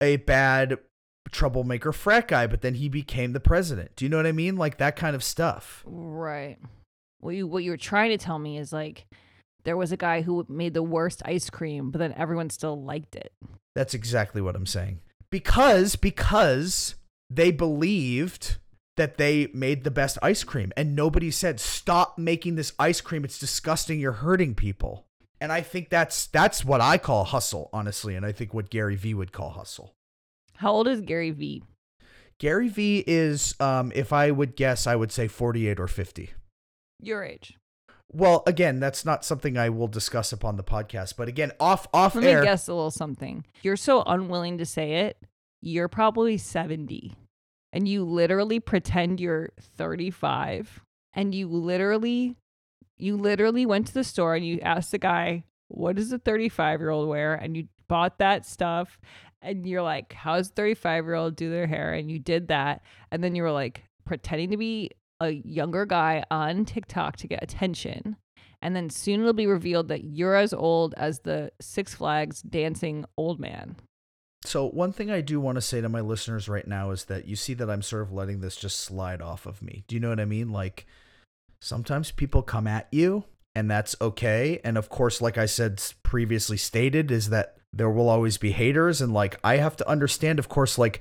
a 0.00 0.16
bad 0.16 0.78
troublemaker 1.30 1.92
frat 1.92 2.26
guy, 2.26 2.48
but 2.48 2.62
then 2.62 2.74
he 2.74 2.88
became 2.88 3.32
the 3.32 3.38
president. 3.38 3.94
Do 3.94 4.04
you 4.04 4.08
know 4.08 4.16
what 4.16 4.26
I 4.26 4.32
mean? 4.32 4.56
Like 4.56 4.78
that 4.78 4.96
kind 4.96 5.14
of 5.14 5.22
stuff. 5.22 5.84
Right. 5.86 6.58
What 7.20 7.36
you 7.36 7.46
what 7.46 7.62
you 7.62 7.70
were 7.70 7.76
trying 7.76 8.10
to 8.10 8.18
tell 8.18 8.40
me 8.40 8.58
is 8.58 8.72
like 8.72 9.06
there 9.62 9.76
was 9.76 9.92
a 9.92 9.96
guy 9.96 10.22
who 10.22 10.44
made 10.48 10.74
the 10.74 10.82
worst 10.82 11.22
ice 11.24 11.48
cream, 11.48 11.92
but 11.92 12.00
then 12.00 12.12
everyone 12.14 12.50
still 12.50 12.82
liked 12.82 13.14
it. 13.14 13.30
That's 13.76 13.94
exactly 13.94 14.42
what 14.42 14.56
I'm 14.56 14.66
saying. 14.66 14.98
Because 15.30 15.94
because 15.94 16.96
they 17.30 17.52
believed 17.52 18.56
that 18.96 19.18
they 19.18 19.48
made 19.52 19.84
the 19.84 19.90
best 19.90 20.18
ice 20.22 20.44
cream 20.44 20.72
and 20.76 20.96
nobody 20.96 21.30
said 21.30 21.60
stop 21.60 22.18
making 22.18 22.56
this 22.56 22.72
ice 22.78 23.00
cream 23.00 23.24
it's 23.24 23.38
disgusting 23.38 24.00
you're 24.00 24.12
hurting 24.12 24.54
people. 24.54 25.06
And 25.40 25.52
I 25.52 25.60
think 25.60 25.90
that's 25.90 26.26
that's 26.26 26.64
what 26.64 26.80
I 26.80 26.98
call 26.98 27.24
hustle 27.24 27.68
honestly 27.72 28.14
and 28.14 28.24
I 28.24 28.32
think 28.32 28.54
what 28.54 28.70
Gary 28.70 28.96
Vee 28.96 29.14
would 29.14 29.32
call 29.32 29.50
hustle. 29.50 29.94
How 30.56 30.72
old 30.72 30.88
is 30.88 31.02
Gary 31.02 31.30
Vee? 31.30 31.62
Gary 32.38 32.68
Vee 32.68 33.04
is 33.06 33.54
um 33.60 33.92
if 33.94 34.12
I 34.12 34.30
would 34.30 34.56
guess 34.56 34.86
I 34.86 34.96
would 34.96 35.12
say 35.12 35.28
48 35.28 35.78
or 35.78 35.88
50. 35.88 36.32
Your 37.02 37.22
age. 37.22 37.58
Well, 38.10 38.44
again, 38.46 38.80
that's 38.80 39.04
not 39.04 39.24
something 39.24 39.58
I 39.58 39.68
will 39.68 39.88
discuss 39.88 40.32
upon 40.32 40.56
the 40.56 40.62
podcast, 40.64 41.16
but 41.16 41.28
again, 41.28 41.52
off 41.60 41.86
off 41.92 42.14
Let 42.14 42.24
air 42.24 42.40
me 42.40 42.46
guess 42.46 42.68
a 42.68 42.72
little 42.72 42.90
something. 42.90 43.44
You're 43.62 43.76
so 43.76 44.02
unwilling 44.06 44.58
to 44.58 44.64
say 44.64 45.06
it. 45.06 45.18
You're 45.60 45.88
probably 45.88 46.38
70 46.38 47.14
and 47.76 47.86
you 47.86 48.04
literally 48.04 48.58
pretend 48.58 49.20
you're 49.20 49.50
35 49.76 50.80
and 51.12 51.34
you 51.34 51.46
literally 51.46 52.38
you 52.96 53.18
literally 53.18 53.66
went 53.66 53.86
to 53.86 53.92
the 53.92 54.02
store 54.02 54.34
and 54.34 54.46
you 54.46 54.58
asked 54.60 54.92
the 54.92 54.98
guy, 54.98 55.44
"What 55.68 55.96
does 55.96 56.10
a 56.10 56.18
35-year-old 56.18 57.06
wear?" 57.06 57.34
and 57.34 57.54
you 57.54 57.68
bought 57.86 58.18
that 58.18 58.46
stuff 58.46 58.98
and 59.42 59.66
you're 59.66 59.82
like, 59.82 60.14
"How's 60.14 60.48
a 60.48 60.54
35-year-old 60.54 61.36
do 61.36 61.50
their 61.50 61.66
hair?" 61.66 61.92
and 61.92 62.10
you 62.10 62.18
did 62.18 62.48
that 62.48 62.80
and 63.10 63.22
then 63.22 63.34
you 63.34 63.42
were 63.42 63.52
like 63.52 63.84
pretending 64.06 64.50
to 64.52 64.56
be 64.56 64.92
a 65.20 65.28
younger 65.28 65.84
guy 65.84 66.24
on 66.30 66.64
TikTok 66.64 67.16
to 67.16 67.28
get 67.28 67.42
attention. 67.42 68.16
And 68.62 68.74
then 68.74 68.88
soon 68.88 69.20
it'll 69.20 69.34
be 69.34 69.46
revealed 69.46 69.88
that 69.88 70.04
you're 70.04 70.34
as 70.34 70.54
old 70.54 70.94
as 70.96 71.20
the 71.20 71.52
Six 71.60 71.94
Flags 71.94 72.40
dancing 72.40 73.04
old 73.18 73.38
man. 73.38 73.76
So 74.44 74.68
one 74.68 74.92
thing 74.92 75.10
I 75.10 75.20
do 75.20 75.40
want 75.40 75.56
to 75.56 75.62
say 75.62 75.80
to 75.80 75.88
my 75.88 76.00
listeners 76.00 76.48
right 76.48 76.66
now 76.66 76.90
is 76.90 77.06
that 77.06 77.26
you 77.26 77.36
see 77.36 77.54
that 77.54 77.70
I'm 77.70 77.82
sort 77.82 78.02
of 78.02 78.12
letting 78.12 78.40
this 78.40 78.56
just 78.56 78.80
slide 78.80 79.20
off 79.20 79.46
of 79.46 79.60
me. 79.60 79.84
Do 79.88 79.96
you 79.96 80.00
know 80.00 80.10
what 80.10 80.20
I 80.20 80.24
mean? 80.24 80.50
Like 80.50 80.86
sometimes 81.60 82.10
people 82.12 82.42
come 82.42 82.66
at 82.66 82.86
you 82.92 83.24
and 83.54 83.70
that's 83.70 83.96
okay. 84.00 84.60
And 84.62 84.76
of 84.76 84.88
course, 84.88 85.20
like 85.20 85.38
I 85.38 85.46
said 85.46 85.82
previously 86.02 86.56
stated 86.56 87.10
is 87.10 87.30
that 87.30 87.56
there 87.72 87.90
will 87.90 88.08
always 88.08 88.38
be 88.38 88.52
haters 88.52 89.00
and 89.00 89.12
like 89.12 89.38
I 89.42 89.56
have 89.56 89.76
to 89.76 89.88
understand 89.88 90.38
of 90.38 90.48
course 90.48 90.78
like 90.78 91.00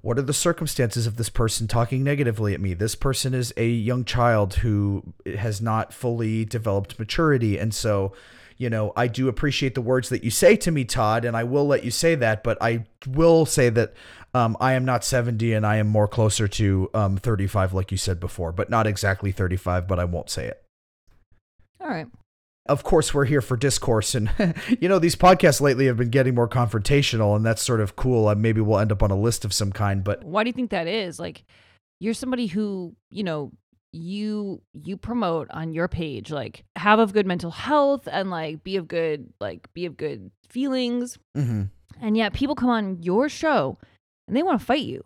what 0.00 0.18
are 0.18 0.22
the 0.22 0.32
circumstances 0.32 1.06
of 1.06 1.16
this 1.16 1.28
person 1.28 1.66
talking 1.66 2.04
negatively 2.04 2.54
at 2.54 2.60
me? 2.60 2.74
This 2.74 2.94
person 2.94 3.34
is 3.34 3.52
a 3.56 3.66
young 3.66 4.04
child 4.04 4.54
who 4.54 5.14
has 5.36 5.60
not 5.60 5.92
fully 5.92 6.44
developed 6.44 6.98
maturity 6.98 7.58
and 7.58 7.74
so 7.74 8.12
you 8.58 8.70
know, 8.70 8.92
I 8.96 9.06
do 9.06 9.28
appreciate 9.28 9.74
the 9.74 9.82
words 9.82 10.08
that 10.08 10.24
you 10.24 10.30
say 10.30 10.56
to 10.56 10.70
me, 10.70 10.84
Todd, 10.84 11.24
and 11.24 11.36
I 11.36 11.44
will 11.44 11.66
let 11.66 11.84
you 11.84 11.90
say 11.90 12.14
that, 12.16 12.42
but 12.42 12.56
I 12.60 12.84
will 13.06 13.44
say 13.44 13.68
that 13.70 13.94
um, 14.34 14.56
I 14.60 14.72
am 14.72 14.84
not 14.84 15.04
70 15.04 15.52
and 15.52 15.66
I 15.66 15.76
am 15.76 15.88
more 15.88 16.08
closer 16.08 16.48
to 16.48 16.90
um, 16.94 17.16
35, 17.16 17.74
like 17.74 17.90
you 17.90 17.98
said 17.98 18.20
before, 18.20 18.52
but 18.52 18.70
not 18.70 18.86
exactly 18.86 19.32
35, 19.32 19.86
but 19.86 19.98
I 19.98 20.04
won't 20.04 20.30
say 20.30 20.46
it. 20.46 20.62
All 21.80 21.88
right. 21.88 22.06
Of 22.68 22.82
course, 22.82 23.14
we're 23.14 23.26
here 23.26 23.42
for 23.42 23.56
discourse, 23.56 24.16
and 24.16 24.28
you 24.80 24.88
know, 24.88 24.98
these 24.98 25.14
podcasts 25.14 25.60
lately 25.60 25.86
have 25.86 25.98
been 25.98 26.10
getting 26.10 26.34
more 26.34 26.48
confrontational, 26.48 27.36
and 27.36 27.46
that's 27.46 27.62
sort 27.62 27.80
of 27.80 27.94
cool. 27.94 28.26
Uh, 28.26 28.34
maybe 28.34 28.60
we'll 28.60 28.80
end 28.80 28.90
up 28.90 29.04
on 29.04 29.12
a 29.12 29.16
list 29.16 29.44
of 29.44 29.52
some 29.52 29.70
kind, 29.70 30.02
but 30.02 30.24
Why 30.24 30.42
do 30.42 30.48
you 30.48 30.52
think 30.52 30.70
that 30.70 30.88
is? 30.88 31.20
Like 31.20 31.44
you're 32.00 32.12
somebody 32.12 32.46
who, 32.46 32.96
you 33.08 33.22
know, 33.22 33.52
you 33.92 34.60
you 34.74 34.96
promote 34.96 35.48
on 35.50 35.72
your 35.72 35.88
page 35.88 36.30
like 36.30 36.64
have 36.76 36.98
of 36.98 37.12
good 37.14 37.26
mental 37.26 37.50
health 37.50 38.06
and 38.10 38.30
like 38.30 38.62
be 38.62 38.76
of 38.76 38.86
good 38.86 39.32
like 39.40 39.72
be 39.72 39.86
of 39.86 39.96
good 39.96 40.30
feelings 40.48 41.18
mhm. 41.36 41.70
and 42.00 42.16
yet 42.16 42.34
people 42.34 42.54
come 42.54 42.68
on 42.68 43.02
your 43.02 43.28
show 43.28 43.78
and 44.26 44.36
they 44.36 44.42
want 44.42 44.60
to 44.60 44.66
fight 44.66 44.82
you. 44.82 45.04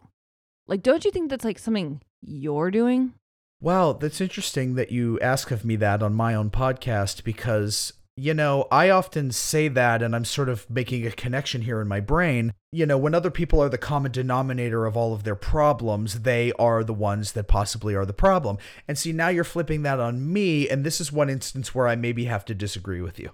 Like 0.67 0.83
don't 0.83 1.05
you 1.05 1.11
think 1.11 1.31
that's 1.31 1.45
like 1.45 1.59
something 1.59 2.01
you're 2.23 2.71
doing? 2.71 3.15
Wow, 3.61 3.93
that's 3.93 4.21
interesting 4.21 4.75
that 4.77 4.91
you 4.91 5.21
ask 5.21 5.51
of 5.51 5.65
me 5.65 5.77
that 5.77 6.03
on 6.03 6.15
my 6.15 6.35
own 6.35 6.49
podcast 6.49 7.25
because, 7.25 7.93
you 8.17 8.35
know, 8.35 8.67
I 8.71 8.91
often 8.91 9.31
say 9.31 9.69
that 9.69 10.03
and 10.03 10.15
I'm 10.15 10.25
sort 10.25 10.49
of 10.49 10.69
making 10.69 11.07
a 11.07 11.11
connection 11.11 11.63
here 11.63 11.81
in 11.81 11.89
my 11.89 12.01
brain. 12.01 12.53
You 12.73 12.87
know, 12.87 12.99
when 12.99 13.15
other 13.15 13.31
people 13.31 13.63
are 13.63 13.69
the 13.69 13.79
common 13.79 14.13
denominator 14.13 14.87
of 14.87 14.97
all 14.97 15.15
of 15.15 15.25
their 15.25 15.35
problems, 15.35 16.21
they 16.21 16.53
are 16.59 16.85
the 16.85 16.95
ones 16.95 17.33
that 17.33 17.49
possibly 17.49 17.95
are 17.95 18.07
the 18.07 18.13
problem. 18.13 18.59
And 18.87 18.99
see, 18.99 19.13
now 19.13 19.29
you're 19.29 19.45
flipping 19.45 19.83
that 19.83 20.01
on 20.01 20.33
me, 20.33 20.69
and 20.69 20.85
this 20.85 21.01
is 21.01 21.11
one 21.11 21.31
instance 21.31 21.75
where 21.75 21.89
I 21.89 21.97
maybe 21.97 22.27
have 22.27 22.45
to 22.47 22.55
disagree 22.55 23.01
with 23.01 23.19
you. 23.19 23.31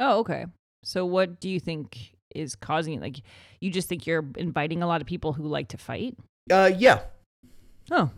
Oh, 0.00 0.18
okay. 0.20 0.46
So 0.82 1.04
what 1.04 1.40
do 1.40 1.48
you 1.48 1.60
think 1.60 2.16
is 2.34 2.54
causing 2.54 2.94
it? 2.94 3.00
Like 3.00 3.16
you 3.60 3.70
just 3.70 3.88
think 3.88 4.06
you're 4.06 4.24
inviting 4.36 4.82
a 4.82 4.86
lot 4.86 5.00
of 5.00 5.06
people 5.06 5.32
who 5.32 5.44
like 5.44 5.68
to 5.68 5.78
fight? 5.78 6.16
Uh, 6.50 6.70
yeah, 6.76 7.00
Oh, 7.90 8.10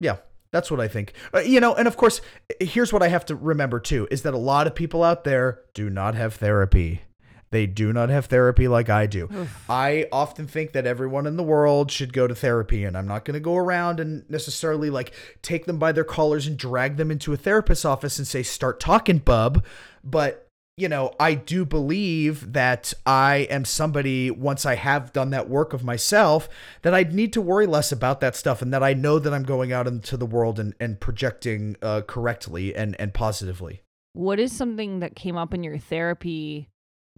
Yeah, 0.00 0.16
that's 0.56 0.70
what 0.70 0.80
I 0.80 0.88
think. 0.88 1.12
Uh, 1.34 1.40
you 1.40 1.60
know, 1.60 1.74
and 1.74 1.86
of 1.86 1.98
course, 1.98 2.22
here's 2.58 2.92
what 2.92 3.02
I 3.02 3.08
have 3.08 3.26
to 3.26 3.36
remember 3.36 3.78
too 3.78 4.08
is 4.10 4.22
that 4.22 4.32
a 4.32 4.38
lot 4.38 4.66
of 4.66 4.74
people 4.74 5.02
out 5.02 5.24
there 5.24 5.60
do 5.74 5.90
not 5.90 6.14
have 6.14 6.34
therapy. 6.34 7.02
They 7.50 7.66
do 7.66 7.92
not 7.92 8.08
have 8.08 8.26
therapy 8.26 8.66
like 8.66 8.88
I 8.88 9.06
do. 9.06 9.28
Oof. 9.32 9.70
I 9.70 10.08
often 10.10 10.46
think 10.46 10.72
that 10.72 10.86
everyone 10.86 11.26
in 11.26 11.36
the 11.36 11.44
world 11.44 11.92
should 11.92 12.12
go 12.12 12.26
to 12.26 12.34
therapy, 12.34 12.84
and 12.84 12.96
I'm 12.96 13.06
not 13.06 13.24
going 13.24 13.34
to 13.34 13.40
go 13.40 13.54
around 13.54 14.00
and 14.00 14.28
necessarily 14.28 14.90
like 14.90 15.14
take 15.42 15.66
them 15.66 15.78
by 15.78 15.92
their 15.92 16.04
collars 16.04 16.46
and 16.46 16.56
drag 16.56 16.96
them 16.96 17.10
into 17.10 17.32
a 17.32 17.36
therapist's 17.36 17.84
office 17.84 18.18
and 18.18 18.26
say, 18.26 18.42
start 18.42 18.80
talking, 18.80 19.18
bub. 19.18 19.64
But 20.02 20.45
you 20.76 20.90
know, 20.90 21.12
I 21.18 21.34
do 21.34 21.64
believe 21.64 22.52
that 22.52 22.92
I 23.06 23.46
am 23.50 23.64
somebody, 23.64 24.30
once 24.30 24.66
I 24.66 24.74
have 24.74 25.12
done 25.12 25.30
that 25.30 25.48
work 25.48 25.72
of 25.72 25.82
myself, 25.82 26.50
that 26.82 26.94
I 26.94 27.02
need 27.04 27.32
to 27.32 27.40
worry 27.40 27.66
less 27.66 27.92
about 27.92 28.20
that 28.20 28.36
stuff 28.36 28.60
and 28.60 28.74
that 28.74 28.82
I 28.82 28.92
know 28.92 29.18
that 29.18 29.32
I'm 29.32 29.42
going 29.42 29.72
out 29.72 29.86
into 29.86 30.18
the 30.18 30.26
world 30.26 30.60
and, 30.60 30.74
and 30.78 31.00
projecting 31.00 31.76
uh, 31.80 32.02
correctly 32.02 32.74
and, 32.74 32.94
and 33.00 33.14
positively. 33.14 33.80
What 34.12 34.38
is 34.38 34.54
something 34.54 35.00
that 35.00 35.16
came 35.16 35.36
up 35.36 35.54
in 35.54 35.64
your 35.64 35.78
therapy 35.78 36.68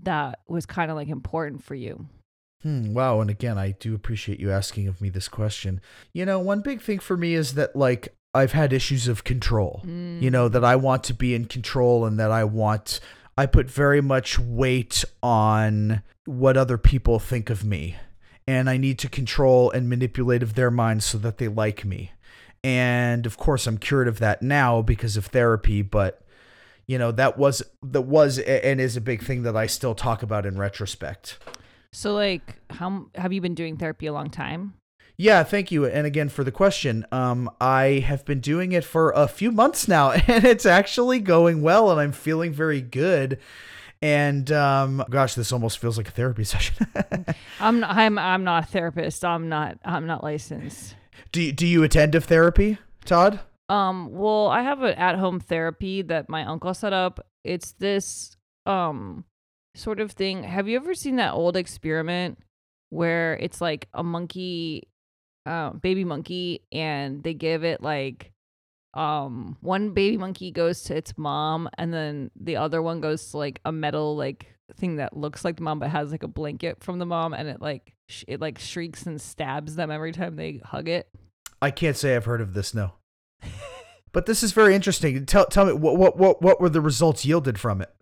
that 0.02 0.38
was 0.46 0.64
kind 0.64 0.90
of 0.90 0.96
like 0.96 1.08
important 1.08 1.64
for 1.64 1.74
you? 1.74 2.06
Hmm, 2.62 2.92
wow. 2.92 3.20
And 3.20 3.30
again, 3.30 3.58
I 3.58 3.72
do 3.72 3.92
appreciate 3.94 4.38
you 4.38 4.52
asking 4.52 4.86
of 4.86 5.00
me 5.00 5.08
this 5.08 5.28
question. 5.28 5.80
You 6.12 6.24
know, 6.24 6.38
one 6.38 6.60
big 6.60 6.80
thing 6.80 6.98
for 7.00 7.16
me 7.16 7.34
is 7.34 7.54
that, 7.54 7.76
like, 7.76 8.14
I've 8.34 8.52
had 8.52 8.72
issues 8.72 9.06
of 9.06 9.22
control. 9.22 9.80
You 10.20 10.30
know, 10.30 10.48
that 10.48 10.64
I 10.64 10.76
want 10.76 11.04
to 11.04 11.14
be 11.14 11.34
in 11.34 11.46
control 11.46 12.04
and 12.04 12.18
that 12.18 12.32
I 12.32 12.42
want, 12.44 12.98
I 13.38 13.46
put 13.46 13.70
very 13.70 14.00
much 14.00 14.36
weight 14.36 15.04
on 15.22 16.02
what 16.26 16.56
other 16.56 16.76
people 16.76 17.20
think 17.20 17.50
of 17.50 17.64
me 17.64 17.94
and 18.48 18.68
I 18.68 18.78
need 18.78 18.98
to 18.98 19.08
control 19.08 19.70
and 19.70 19.88
manipulate 19.88 20.42
of 20.42 20.54
their 20.54 20.72
minds 20.72 21.04
so 21.04 21.18
that 21.18 21.38
they 21.38 21.46
like 21.46 21.84
me. 21.84 22.10
And 22.64 23.26
of 23.26 23.36
course, 23.36 23.68
I'm 23.68 23.78
cured 23.78 24.08
of 24.08 24.18
that 24.18 24.42
now 24.42 24.82
because 24.82 25.16
of 25.16 25.26
therapy, 25.26 25.82
but 25.82 26.22
you 26.88 26.98
know, 26.98 27.12
that 27.12 27.38
was 27.38 27.62
that 27.82 28.00
was 28.00 28.40
and 28.40 28.80
is 28.80 28.96
a 28.96 29.00
big 29.00 29.22
thing 29.22 29.44
that 29.44 29.56
I 29.56 29.66
still 29.66 29.94
talk 29.94 30.24
about 30.24 30.44
in 30.44 30.58
retrospect. 30.58 31.38
So 31.92 32.14
like 32.14 32.56
how 32.70 33.06
have 33.14 33.32
you 33.32 33.40
been 33.40 33.54
doing 33.54 33.76
therapy 33.76 34.06
a 34.06 34.12
long 34.12 34.30
time? 34.30 34.74
Yeah, 35.18 35.42
thank 35.42 35.72
you. 35.72 35.84
And 35.84 36.06
again 36.06 36.28
for 36.28 36.44
the 36.44 36.52
question. 36.52 37.04
Um 37.12 37.50
I 37.60 38.04
have 38.06 38.24
been 38.24 38.40
doing 38.40 38.72
it 38.72 38.84
for 38.84 39.10
a 39.10 39.28
few 39.28 39.50
months 39.50 39.88
now 39.88 40.10
and 40.26 40.44
it's 40.44 40.64
actually 40.64 41.18
going 41.18 41.60
well 41.60 41.90
and 41.90 42.00
I'm 42.00 42.12
feeling 42.12 42.52
very 42.52 42.80
good. 42.80 43.38
And 44.00 44.50
um, 44.52 45.04
gosh, 45.10 45.34
this 45.34 45.50
almost 45.52 45.78
feels 45.78 45.96
like 45.96 46.08
a 46.08 46.12
therapy 46.12 46.44
session. 46.44 46.86
I'm 47.60 47.80
not, 47.80 47.96
I'm 47.96 48.18
I'm 48.18 48.44
not 48.44 48.64
a 48.64 48.66
therapist. 48.66 49.24
I'm 49.24 49.48
not 49.48 49.78
I'm 49.84 50.06
not 50.06 50.22
licensed. 50.22 50.94
Do 51.32 51.42
you, 51.42 51.52
do 51.52 51.66
you 51.66 51.82
attend 51.82 52.12
to 52.12 52.20
therapy, 52.20 52.78
Todd? 53.04 53.40
Um, 53.68 54.10
well, 54.12 54.46
I 54.46 54.62
have 54.62 54.82
an 54.82 54.94
at-home 54.94 55.40
therapy 55.40 56.00
that 56.02 56.28
my 56.28 56.44
uncle 56.44 56.72
set 56.72 56.92
up. 56.92 57.26
It's 57.44 57.72
this 57.72 58.36
um 58.66 59.24
sort 59.74 60.00
of 60.00 60.12
thing. 60.12 60.44
Have 60.44 60.68
you 60.68 60.76
ever 60.76 60.94
seen 60.94 61.16
that 61.16 61.34
old 61.34 61.56
experiment 61.56 62.38
where 62.90 63.36
it's 63.36 63.60
like 63.60 63.88
a 63.92 64.02
monkey, 64.02 64.87
uh, 65.48 65.70
baby 65.70 66.04
monkey, 66.04 66.62
and 66.72 67.22
they 67.22 67.34
give 67.34 67.64
it 67.64 67.82
like 67.82 68.32
um 68.94 69.56
one 69.60 69.90
baby 69.90 70.16
monkey 70.16 70.50
goes 70.50 70.82
to 70.84 70.96
its 70.96 71.12
mom 71.18 71.68
and 71.76 71.92
then 71.92 72.30
the 72.40 72.56
other 72.56 72.80
one 72.80 73.02
goes 73.02 73.30
to 73.30 73.36
like 73.36 73.60
a 73.66 73.70
metal 73.70 74.16
like 74.16 74.46
thing 74.76 74.96
that 74.96 75.14
looks 75.14 75.44
like 75.44 75.56
the 75.56 75.62
mom 75.62 75.78
but 75.78 75.90
has 75.90 76.10
like 76.10 76.22
a 76.22 76.28
blanket 76.28 76.82
from 76.82 76.98
the 76.98 77.04
mom 77.04 77.34
and 77.34 77.50
it 77.50 77.60
like 77.60 77.94
sh- 78.08 78.24
it 78.26 78.40
like 78.40 78.58
shrieks 78.58 79.04
and 79.04 79.20
stabs 79.20 79.76
them 79.76 79.90
every 79.90 80.10
time 80.10 80.36
they 80.36 80.58
hug 80.64 80.88
it 80.88 81.06
I 81.60 81.70
can't 81.70 81.96
say 81.96 82.14
I've 82.14 82.24
heard 82.24 82.40
of 82.40 82.54
this. 82.54 82.72
No, 82.74 82.92
but 84.12 84.26
this 84.26 84.42
is 84.42 84.52
very 84.52 84.74
interesting. 84.74 85.26
Tell 85.26 85.46
tell 85.46 85.66
me 85.66 85.72
what 85.72 85.96
what 85.96 86.16
what 86.16 86.40
what 86.40 86.60
were 86.60 86.68
the 86.68 86.80
results 86.80 87.24
yielded 87.24 87.58
from 87.58 87.82
it? 87.82 87.92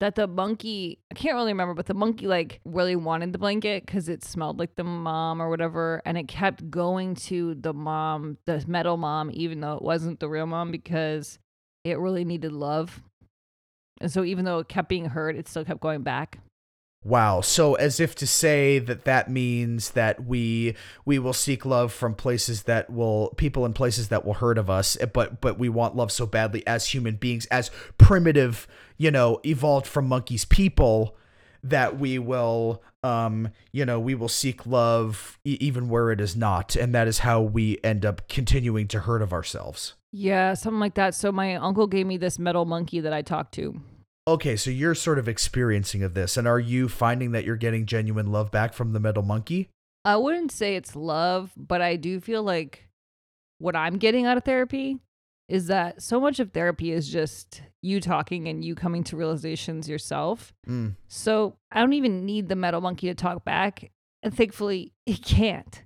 That 0.00 0.16
the 0.16 0.26
monkey 0.26 0.98
I 1.10 1.14
can't 1.14 1.34
really 1.34 1.52
remember, 1.52 1.74
but 1.74 1.86
the 1.86 1.94
monkey 1.94 2.26
like 2.26 2.60
really 2.64 2.96
wanted 2.96 3.32
the 3.32 3.38
blanket 3.38 3.86
because 3.86 4.08
it 4.08 4.24
smelled 4.24 4.58
like 4.58 4.76
the 4.76 4.84
mom 4.84 5.40
or 5.40 5.48
whatever, 5.48 6.02
and 6.04 6.18
it 6.18 6.28
kept 6.28 6.70
going 6.70 7.14
to 7.16 7.54
the 7.54 7.72
mom, 7.72 8.38
the 8.46 8.64
metal 8.66 8.96
mom, 8.96 9.30
even 9.32 9.60
though 9.60 9.76
it 9.76 9.82
wasn't 9.82 10.20
the 10.20 10.28
real 10.28 10.46
mom 10.46 10.70
because 10.70 11.38
it 11.84 11.98
really 11.98 12.24
needed 12.24 12.52
love. 12.52 13.02
And 14.00 14.10
so 14.10 14.24
even 14.24 14.44
though 14.44 14.58
it 14.58 14.68
kept 14.68 14.88
being 14.88 15.06
hurt, 15.06 15.36
it 15.36 15.48
still 15.48 15.64
kept 15.64 15.80
going 15.80 16.02
back. 16.02 16.38
Wow. 17.04 17.42
So 17.42 17.74
as 17.74 18.00
if 18.00 18.14
to 18.16 18.26
say 18.26 18.78
that 18.78 19.04
that 19.04 19.30
means 19.30 19.90
that 19.90 20.24
we 20.24 20.74
we 21.04 21.18
will 21.18 21.34
seek 21.34 21.66
love 21.66 21.92
from 21.92 22.14
places 22.14 22.62
that 22.62 22.88
will 22.88 23.34
people 23.36 23.66
in 23.66 23.74
places 23.74 24.08
that 24.08 24.24
will 24.24 24.34
hurt 24.34 24.56
of 24.56 24.70
us, 24.70 24.96
eh, 25.00 25.04
but 25.04 25.42
but 25.42 25.58
we 25.58 25.68
want 25.68 25.94
love 25.94 26.10
so 26.10 26.24
badly 26.24 26.66
as 26.66 26.86
human 26.86 27.16
beings, 27.16 27.44
as 27.46 27.70
primitive, 27.98 28.66
you 28.96 29.10
know, 29.10 29.40
evolved 29.44 29.86
from 29.86 30.06
monkeys 30.08 30.44
people 30.44 31.16
that 31.62 31.98
we 31.98 32.18
will 32.18 32.82
um 33.02 33.48
you 33.72 33.84
know 33.86 33.98
we 33.98 34.14
will 34.14 34.28
seek 34.28 34.66
love 34.66 35.38
e- 35.44 35.56
even 35.60 35.88
where 35.88 36.10
it 36.10 36.20
is 36.20 36.36
not 36.36 36.76
and 36.76 36.94
that 36.94 37.06
is 37.08 37.20
how 37.20 37.40
we 37.40 37.78
end 37.82 38.04
up 38.04 38.26
continuing 38.28 38.86
to 38.86 39.00
hurt 39.00 39.22
of 39.22 39.32
ourselves 39.32 39.94
Yeah, 40.12 40.52
something 40.54 40.78
like 40.80 40.94
that. 40.94 41.14
So 41.14 41.32
my 41.32 41.54
uncle 41.56 41.86
gave 41.86 42.06
me 42.06 42.16
this 42.18 42.38
metal 42.38 42.64
monkey 42.66 43.00
that 43.00 43.12
I 43.14 43.22
talked 43.22 43.52
to. 43.54 43.80
okay 44.28 44.56
so 44.56 44.70
you're 44.70 44.94
sort 44.94 45.18
of 45.18 45.26
experiencing 45.28 46.02
of 46.02 46.12
this 46.14 46.36
and 46.36 46.46
are 46.48 46.58
you 46.60 46.88
finding 46.88 47.32
that 47.32 47.44
you're 47.44 47.56
getting 47.56 47.84
genuine 47.86 48.30
love 48.30 48.50
back 48.50 48.72
from 48.74 48.92
the 48.92 49.00
metal 49.00 49.22
monkey 49.22 49.68
I 50.06 50.16
wouldn't 50.16 50.52
say 50.52 50.76
it's 50.76 50.94
love, 50.94 51.50
but 51.56 51.80
I 51.80 51.96
do 51.96 52.20
feel 52.20 52.42
like 52.42 52.88
what 53.58 53.74
I'm 53.74 53.96
getting 53.96 54.26
out 54.26 54.36
of 54.36 54.44
therapy 54.44 54.98
is 55.48 55.66
that 55.66 56.02
so 56.02 56.20
much 56.20 56.40
of 56.40 56.52
therapy 56.52 56.92
is 56.92 57.08
just 57.08 57.62
you 57.82 58.00
talking 58.00 58.48
and 58.48 58.64
you 58.64 58.74
coming 58.74 59.04
to 59.04 59.16
realizations 59.16 59.88
yourself. 59.88 60.54
Mm. 60.68 60.96
So 61.06 61.56
I 61.70 61.80
don't 61.80 61.92
even 61.92 62.24
need 62.24 62.48
the 62.48 62.56
metal 62.56 62.80
monkey 62.80 63.08
to 63.08 63.14
talk 63.14 63.44
back. 63.44 63.90
And 64.22 64.34
thankfully, 64.34 64.92
it 65.06 65.22
can't. 65.22 65.82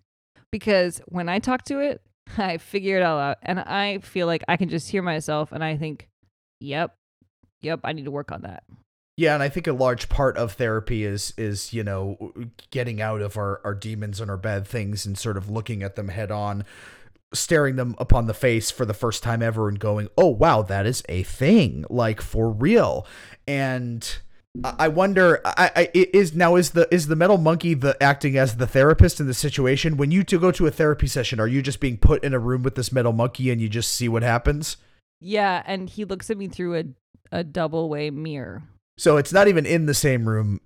Because 0.53 1.01
when 1.07 1.29
I 1.29 1.41
talk 1.41 1.65
to 1.65 1.81
it, 1.81 2.01
I 2.39 2.59
figure 2.59 2.99
it 2.99 3.03
all 3.03 3.19
out. 3.19 3.39
And 3.43 3.59
I 3.59 3.99
feel 3.99 4.27
like 4.27 4.45
I 4.49 4.57
can 4.57 4.69
just 4.69 4.91
hear 4.91 5.03
myself 5.03 5.51
and 5.51 5.65
I 5.65 5.77
think, 5.77 6.09
yep, 6.61 6.95
yep, 7.61 7.81
I 7.83 7.93
need 7.93 8.05
to 8.05 8.11
work 8.11 8.31
on 8.31 8.43
that. 8.43 8.63
Yeah, 9.19 9.35
and 9.35 9.43
I 9.43 9.49
think 9.49 9.67
a 9.67 9.73
large 9.73 10.09
part 10.09 10.37
of 10.37 10.53
therapy 10.53 11.05
is 11.05 11.35
is 11.37 11.73
you 11.73 11.83
know 11.83 12.33
getting 12.71 13.01
out 13.01 13.21
of 13.21 13.37
our 13.37 13.61
our 13.65 13.75
demons 13.75 14.21
and 14.21 14.31
our 14.31 14.37
bad 14.37 14.65
things 14.65 15.05
and 15.05 15.19
sort 15.19 15.37
of 15.37 15.51
looking 15.51 15.83
at 15.83 15.97
them 15.97 16.07
head 16.07 16.31
on, 16.31 16.65
staring 17.35 17.77
them 17.77 17.95
upon 17.99 18.27
the 18.27 18.35
face 18.35 18.71
for 18.71 18.85
the 18.85 18.95
first 18.95 19.23
time 19.23 19.43
ever 19.43 19.69
and 19.69 19.79
going, 19.79 20.09
"Oh 20.17 20.29
wow, 20.29 20.63
that 20.63 20.87
is 20.87 21.03
a 21.09 21.23
thing, 21.25 21.85
like 21.91 22.21
for 22.21 22.51
real." 22.51 23.07
And 23.47 24.09
I 24.65 24.89
wonder, 24.89 25.41
I, 25.45 25.71
I 25.77 25.91
is 25.95 26.35
now 26.35 26.57
is 26.57 26.71
the 26.71 26.93
is 26.93 27.07
the 27.07 27.17
metal 27.17 27.39
monkey 27.39 27.75
the 27.75 28.01
acting 28.03 28.37
as 28.37 28.57
the 28.57 28.67
therapist 28.67 29.21
in 29.21 29.27
the 29.27 29.35
situation? 29.35 29.97
When 29.97 30.11
you 30.11 30.25
to 30.25 30.39
go 30.39 30.51
to 30.53 30.67
a 30.67 30.71
therapy 30.71 31.07
session, 31.07 31.39
are 31.39 31.47
you 31.47 31.63
just 31.63 31.81
being 31.81 31.97
put 31.99 32.25
in 32.25 32.35
a 32.35 32.39
room 32.39 32.63
with 32.63 32.75
this 32.75 32.91
metal 32.93 33.13
monkey 33.13 33.51
and 33.51 33.61
you 33.61 33.69
just 33.69 33.93
see 33.95 34.09
what 34.09 34.23
happens? 34.23 34.77
Yeah. 35.21 35.63
And 35.67 35.89
he 35.89 36.05
looks 36.05 36.31
at 36.31 36.39
me 36.39 36.49
through 36.49 36.77
a, 36.79 36.85
a 37.33 37.45
double 37.45 37.89
way 37.89 38.11
mirror. 38.11 38.63
So 38.97 39.17
it's 39.17 39.33
not 39.33 39.49
even 39.49 39.65
in 39.67 39.87
the 39.87 39.95
same 39.95 40.29
room 40.29 40.61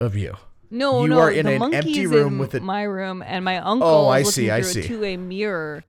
of 0.00 0.16
you. 0.16 0.36
No, 0.70 1.02
You 1.02 1.08
no, 1.08 1.18
are 1.20 1.30
in 1.30 1.46
an 1.46 1.74
empty 1.74 2.06
room 2.06 2.34
in 2.34 2.38
with 2.38 2.54
a- 2.54 2.60
my 2.60 2.82
room, 2.82 3.22
and 3.22 3.44
my 3.44 3.58
uncle 3.58 3.86
Oh, 3.88 4.08
I 4.08 4.22
see, 4.22 4.50
I 4.50 4.62
through 4.62 4.70
see. 4.70 4.80
a 4.80 4.84
two-way 4.88 5.16
mirror, 5.16 5.84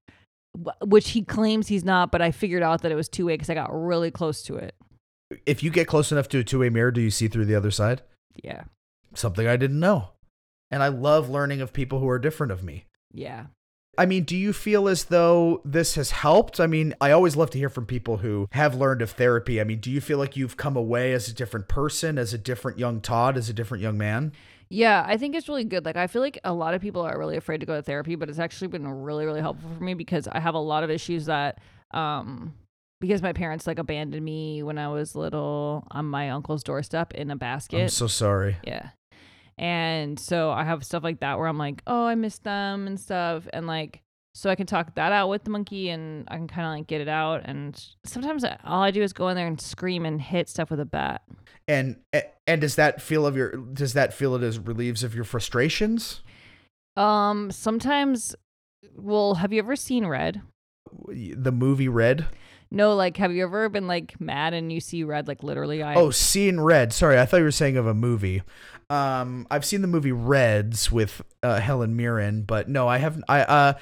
which 0.83 1.11
he 1.11 1.23
claims 1.23 1.67
he's 1.67 1.83
not. 1.85 2.11
But 2.11 2.21
I 2.21 2.31
figured 2.31 2.63
out 2.63 2.81
that 2.81 2.91
it 2.91 2.95
was 2.95 3.09
two-way 3.09 3.33
because 3.35 3.49
I 3.49 3.53
got 3.53 3.69
really 3.71 4.11
close 4.11 4.43
to 4.43 4.55
it. 4.55 4.75
If 5.45 5.63
you 5.63 5.71
get 5.71 5.87
close 5.87 6.11
enough 6.11 6.29
to 6.29 6.39
a 6.39 6.43
two-way 6.43 6.69
mirror, 6.69 6.91
do 6.91 7.01
you 7.01 7.11
see 7.11 7.27
through 7.27 7.45
the 7.45 7.55
other 7.55 7.71
side? 7.71 8.01
Yeah, 8.43 8.63
Something 9.13 9.47
I 9.47 9.55
didn't 9.57 9.79
know. 9.79 10.09
And 10.69 10.83
I 10.83 10.89
love 10.89 11.29
learning 11.29 11.61
of 11.61 11.71
people 11.73 11.99
who 11.99 12.09
are 12.09 12.19
different 12.19 12.51
of 12.51 12.63
me. 12.63 12.85
yeah. 13.13 13.45
I 13.97 14.05
mean, 14.05 14.25
do 14.25 14.35
you 14.35 14.51
feel 14.51 14.89
as 14.89 15.05
though 15.05 15.61
this 15.63 15.95
has 15.95 16.11
helped? 16.11 16.59
I 16.59 16.67
mean, 16.67 16.93
I 16.99 17.11
always 17.11 17.37
love 17.37 17.49
to 17.51 17.57
hear 17.57 17.69
from 17.69 17.85
people 17.85 18.17
who 18.17 18.49
have 18.51 18.75
learned 18.75 19.01
of 19.01 19.11
therapy. 19.11 19.61
I 19.61 19.63
mean, 19.63 19.79
do 19.79 19.89
you 19.89 20.01
feel 20.01 20.17
like 20.17 20.35
you've 20.35 20.57
come 20.57 20.75
away 20.75 21.13
as 21.13 21.29
a 21.29 21.33
different 21.33 21.69
person, 21.69 22.17
as 22.17 22.33
a 22.33 22.37
different 22.37 22.77
young 22.77 22.99
Todd, 22.99 23.37
as 23.37 23.47
a 23.47 23.53
different 23.53 23.81
young 23.81 23.97
man? 23.97 24.33
Yeah, 24.69 25.03
I 25.07 25.17
think 25.17 25.35
it's 25.35 25.47
really 25.47 25.63
good. 25.63 25.85
Like, 25.85 25.95
I 25.95 26.07
feel 26.07 26.21
like 26.21 26.39
a 26.43 26.53
lot 26.53 26.73
of 26.73 26.81
people 26.81 27.01
are 27.01 27.17
really 27.17 27.37
afraid 27.37 27.59
to 27.59 27.65
go 27.65 27.75
to 27.75 27.81
therapy, 27.81 28.15
but 28.15 28.29
it's 28.29 28.39
actually 28.39 28.67
been 28.69 28.87
really, 28.87 29.25
really 29.25 29.41
helpful 29.41 29.69
for 29.77 29.83
me 29.83 29.93
because 29.93 30.27
I 30.27 30.39
have 30.39 30.55
a 30.55 30.59
lot 30.59 30.83
of 30.83 30.89
issues 30.89 31.25
that, 31.25 31.59
um, 31.91 32.53
because 32.99 33.21
my 33.21 33.33
parents 33.33 33.67
like 33.67 33.77
abandoned 33.77 34.23
me 34.23 34.63
when 34.63 34.77
I 34.77 34.87
was 34.87 35.15
little 35.15 35.85
on 35.91 36.05
my 36.05 36.31
uncle's 36.31 36.63
doorstep 36.63 37.13
in 37.13 37.29
a 37.29 37.35
basket. 37.35 37.81
I'm 37.81 37.89
so 37.89 38.07
sorry. 38.07 38.57
Yeah. 38.63 38.89
And 39.57 40.19
so 40.19 40.51
I 40.51 40.63
have 40.63 40.83
stuff 40.83 41.03
like 41.03 41.19
that 41.19 41.37
where 41.37 41.47
I'm 41.47 41.57
like, 41.57 41.81
oh, 41.87 42.05
I 42.05 42.15
miss 42.15 42.39
them 42.39 42.87
and 42.87 42.99
stuff. 42.99 43.47
And 43.53 43.67
like, 43.67 44.01
so 44.35 44.49
I 44.49 44.55
can 44.55 44.67
talk 44.67 44.95
that 44.95 45.13
out 45.13 45.29
with 45.29 45.45
the 45.45 45.49
monkey 45.49 45.89
and 45.89 46.27
I 46.27 46.35
can 46.35 46.49
kind 46.49 46.67
of 46.67 46.73
like 46.73 46.87
get 46.87 46.99
it 46.99 47.07
out. 47.07 47.43
And 47.45 47.81
sometimes 48.03 48.43
all 48.65 48.83
I 48.83 48.91
do 48.91 49.01
is 49.01 49.13
go 49.13 49.29
in 49.29 49.37
there 49.37 49.47
and 49.47 49.59
scream 49.59 50.05
and 50.05 50.21
hit 50.21 50.49
stuff 50.49 50.69
with 50.69 50.81
a 50.81 50.85
bat. 50.85 51.21
And 51.69 51.95
and 52.45 52.59
does 52.59 52.75
that 52.75 53.01
feel 53.01 53.25
of 53.25 53.37
your 53.37 53.51
does 53.51 53.93
that 53.93 54.13
feel 54.13 54.35
it 54.35 54.43
as 54.43 54.59
relieves 54.59 55.03
of 55.03 55.15
your 55.15 55.23
frustrations? 55.23 56.21
Um, 56.97 57.49
sometimes, 57.49 58.35
well, 58.93 59.35
have 59.35 59.53
you 59.53 59.59
ever 59.59 59.77
seen 59.77 60.05
Red? 60.05 60.41
The 61.07 61.51
movie 61.53 61.89
Red? 61.89 62.27
No, 62.71 62.93
like, 62.93 63.15
have 63.17 63.31
you 63.31 63.43
ever 63.43 63.69
been 63.69 63.87
like 63.87 64.19
mad 64.19 64.53
and 64.53 64.69
you 64.69 64.81
see 64.81 65.03
red? 65.03 65.27
Like, 65.27 65.43
literally, 65.43 65.81
I. 65.81 65.95
Oh, 65.95 66.11
Seeing 66.11 66.59
Red. 66.59 66.91
Sorry, 66.91 67.17
I 67.17 67.25
thought 67.25 67.37
you 67.37 67.43
were 67.43 67.51
saying 67.51 67.77
of 67.77 67.87
a 67.87 67.93
movie. 67.93 68.41
Um, 68.89 69.47
I've 69.49 69.65
seen 69.65 69.81
the 69.81 69.87
movie 69.87 70.11
Reds 70.11 70.91
with 70.91 71.21
uh, 71.41 71.59
Helen 71.59 71.95
Mirren, 71.95 72.41
but 72.41 72.67
no, 72.67 72.87
I 72.87 72.97
haven't. 72.97 73.23
I 73.29 73.41
uh, 73.41 73.73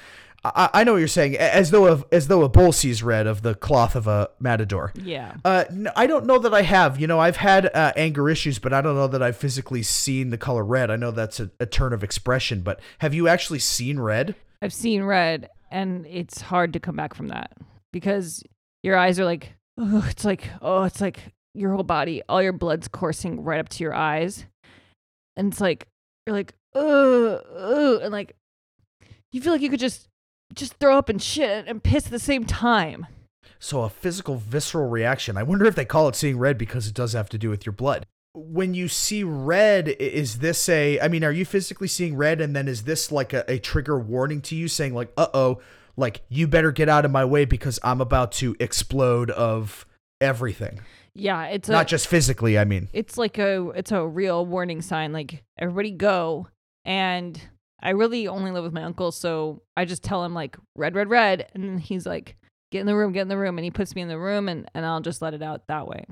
I, 0.44 0.70
I 0.74 0.84
know 0.84 0.92
what 0.92 0.98
you're 0.98 1.08
saying. 1.08 1.36
As 1.36 1.70
though 1.70 1.92
a, 1.92 2.04
as 2.12 2.28
though 2.28 2.42
a 2.42 2.48
bull 2.48 2.72
sees 2.72 3.02
red 3.02 3.26
of 3.26 3.42
the 3.42 3.54
cloth 3.54 3.96
of 3.96 4.06
a 4.06 4.30
matador. 4.38 4.92
Yeah. 4.94 5.36
Uh, 5.44 5.64
n- 5.70 5.90
I 5.96 6.06
don't 6.06 6.26
know 6.26 6.38
that 6.38 6.52
I 6.52 6.62
have. 6.62 7.00
You 7.00 7.06
know, 7.06 7.18
I've 7.18 7.36
had 7.36 7.66
uh, 7.74 7.92
anger 7.96 8.28
issues, 8.28 8.58
but 8.58 8.72
I 8.72 8.80
don't 8.80 8.94
know 8.94 9.08
that 9.08 9.22
I've 9.22 9.36
physically 9.36 9.82
seen 9.82 10.30
the 10.30 10.38
color 10.38 10.64
red. 10.64 10.90
I 10.90 10.96
know 10.96 11.10
that's 11.10 11.40
a, 11.40 11.50
a 11.58 11.66
turn 11.66 11.92
of 11.92 12.04
expression, 12.04 12.60
but 12.60 12.80
have 12.98 13.14
you 13.14 13.28
actually 13.28 13.60
seen 13.60 13.98
red? 13.98 14.34
I've 14.60 14.72
seen 14.72 15.02
red 15.02 15.48
and 15.70 16.06
it's 16.06 16.40
hard 16.40 16.72
to 16.74 16.80
come 16.80 16.96
back 16.96 17.14
from 17.14 17.28
that 17.28 17.52
because 17.92 18.42
your 18.82 18.96
eyes 18.96 19.18
are 19.18 19.24
like, 19.24 19.54
oh, 19.78 20.06
it's 20.08 20.24
like, 20.24 20.48
oh, 20.62 20.84
it's 20.84 21.00
like 21.00 21.32
your 21.54 21.72
whole 21.72 21.82
body, 21.82 22.22
all 22.28 22.42
your 22.42 22.52
blood's 22.52 22.88
coursing 22.88 23.42
right 23.42 23.60
up 23.60 23.68
to 23.70 23.84
your 23.84 23.94
eyes. 23.94 24.44
And 25.36 25.52
it's 25.52 25.60
like, 25.60 25.88
you're 26.26 26.36
like, 26.36 26.54
oh, 26.74 27.40
oh, 27.54 27.98
and 27.98 28.12
like, 28.12 28.36
you 29.32 29.40
feel 29.40 29.52
like 29.52 29.62
you 29.62 29.70
could 29.70 29.80
just, 29.80 30.08
just 30.54 30.74
throw 30.74 30.96
up 30.96 31.08
and 31.08 31.20
shit 31.20 31.66
and 31.66 31.82
piss 31.82 32.06
at 32.06 32.12
the 32.12 32.18
same 32.18 32.44
time. 32.44 33.06
So 33.58 33.82
a 33.82 33.88
physical, 33.88 34.36
visceral 34.36 34.88
reaction. 34.88 35.36
I 35.36 35.42
wonder 35.42 35.64
if 35.64 35.74
they 35.74 35.84
call 35.84 36.08
it 36.08 36.16
seeing 36.16 36.38
red 36.38 36.58
because 36.58 36.86
it 36.86 36.94
does 36.94 37.12
have 37.14 37.28
to 37.30 37.38
do 37.38 37.48
with 37.50 37.64
your 37.64 37.72
blood. 37.72 38.06
when 38.34 38.74
you 38.74 38.88
see 38.88 39.22
red, 39.22 39.88
is 39.88 40.38
this 40.38 40.68
a? 40.68 40.98
I 41.00 41.06
mean, 41.08 41.22
are 41.24 41.30
you 41.32 41.44
physically 41.44 41.86
seeing 41.88 42.16
red, 42.16 42.40
and 42.40 42.54
then 42.54 42.66
is 42.68 42.82
this 42.82 43.12
like 43.12 43.32
a, 43.32 43.44
a 43.48 43.58
trigger 43.58 43.98
warning 43.98 44.40
to 44.42 44.56
you, 44.56 44.66
saying 44.68 44.92
like, 44.92 45.12
"Uh 45.16 45.28
oh, 45.32 45.60
like 45.96 46.22
you 46.28 46.48
better 46.48 46.72
get 46.72 46.88
out 46.88 47.04
of 47.04 47.10
my 47.12 47.24
way 47.24 47.44
because 47.44 47.78
I'm 47.84 48.00
about 48.00 48.32
to 48.32 48.56
explode 48.58 49.30
of 49.30 49.86
everything, 50.20 50.80
Yeah, 51.14 51.44
it's 51.46 51.68
a 51.68 51.72
not 51.72 51.86
just 51.86 52.08
physically." 52.08 52.58
I 52.58 52.64
mean, 52.64 52.88
it's 52.92 53.16
like 53.16 53.38
a 53.38 53.70
it's 53.76 53.92
a 53.92 54.04
real 54.04 54.44
warning 54.44 54.82
sign 54.82 55.12
like 55.12 55.44
everybody 55.56 55.92
go 55.92 56.48
and 56.84 57.40
i 57.84 57.90
really 57.90 58.26
only 58.26 58.50
live 58.50 58.64
with 58.64 58.72
my 58.72 58.82
uncle 58.82 59.12
so 59.12 59.62
i 59.76 59.84
just 59.84 60.02
tell 60.02 60.24
him 60.24 60.34
like 60.34 60.56
red 60.74 60.94
red 60.94 61.08
red 61.08 61.48
and 61.54 61.80
he's 61.80 62.06
like 62.06 62.36
get 62.72 62.80
in 62.80 62.86
the 62.86 62.96
room 62.96 63.12
get 63.12 63.22
in 63.22 63.28
the 63.28 63.38
room 63.38 63.56
and 63.58 63.64
he 63.64 63.70
puts 63.70 63.94
me 63.94 64.02
in 64.02 64.08
the 64.08 64.18
room 64.18 64.48
and, 64.48 64.68
and 64.74 64.84
i'll 64.84 65.00
just 65.00 65.22
let 65.22 65.34
it 65.34 65.42
out 65.42 65.66
that 65.68 65.86
way 65.86 66.04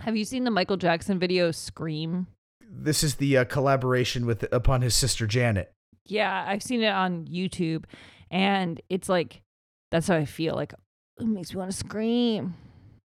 have 0.00 0.16
you 0.16 0.24
seen 0.24 0.44
the 0.44 0.50
michael 0.50 0.76
jackson 0.76 1.18
video 1.18 1.50
scream 1.52 2.26
this 2.70 3.04
is 3.04 3.16
the 3.16 3.36
uh, 3.38 3.44
collaboration 3.44 4.26
with 4.26 4.44
upon 4.52 4.82
his 4.82 4.94
sister 4.94 5.26
Janet. 5.26 5.70
yeah 6.06 6.44
i've 6.48 6.62
seen 6.62 6.82
it 6.82 6.88
on 6.88 7.26
youtube 7.26 7.84
and 8.30 8.80
it's 8.88 9.08
like 9.08 9.42
that's 9.90 10.08
how 10.08 10.16
i 10.16 10.24
feel 10.24 10.54
like 10.54 10.74
it 11.20 11.26
makes 11.26 11.52
me 11.52 11.58
want 11.58 11.70
to 11.70 11.76
scream 11.76 12.54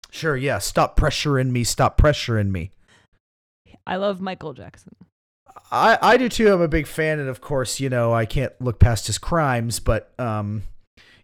Sure, 0.09 0.37
yeah. 0.37 0.57
Stop 0.57 0.97
pressuring 0.97 1.49
me. 1.49 1.65
Stop 1.65 1.99
pressuring 1.99 2.49
me. 2.49 2.71
i 3.85 3.97
love 3.97 4.21
michael 4.21 4.53
jackson 4.53 4.95
I, 5.71 5.97
I 6.01 6.17
do 6.17 6.29
too. 6.29 6.51
I'm 6.51 6.61
a 6.61 6.67
big 6.67 6.87
fan, 6.87 7.19
and 7.19 7.29
of 7.29 7.41
course, 7.41 7.79
you 7.79 7.89
know, 7.89 8.13
I 8.13 8.25
can't 8.25 8.53
look 8.61 8.79
past 8.79 9.07
his 9.07 9.17
crimes, 9.17 9.79
but 9.79 10.13
um, 10.19 10.63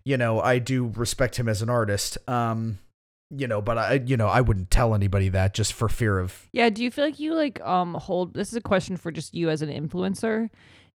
you 0.04 0.18
know, 0.18 0.40
I 0.42 0.60
do 0.60 0.92
respect 0.96 1.38
him 1.38 1.48
as 1.48 1.62
an 1.62 1.70
artist. 1.70 2.18
Um, 2.28 2.80
you 3.30 3.48
know, 3.48 3.62
but 3.62 3.78
I, 3.78 3.94
you 4.06 4.18
know, 4.18 4.28
I 4.28 4.42
wouldn't 4.42 4.70
tell 4.70 4.94
anybody 4.94 5.30
that 5.30 5.54
just 5.54 5.74
for 5.74 5.90
fear 5.90 6.20
of. 6.20 6.48
Yeah, 6.52 6.70
do 6.70 6.84
you 6.84 6.92
feel 6.92 7.06
like 7.06 7.20
you 7.20 7.34
like 7.34 7.62
um 7.62 7.96
hold 7.96 8.34
this 8.34 8.50
is 8.50 8.56
a 8.56 8.62
question 8.62 8.98
for 8.98 9.12
just 9.12 9.34
you 9.34 9.50
as 9.50 9.62
an 9.62 9.70
influencer. 9.70 10.50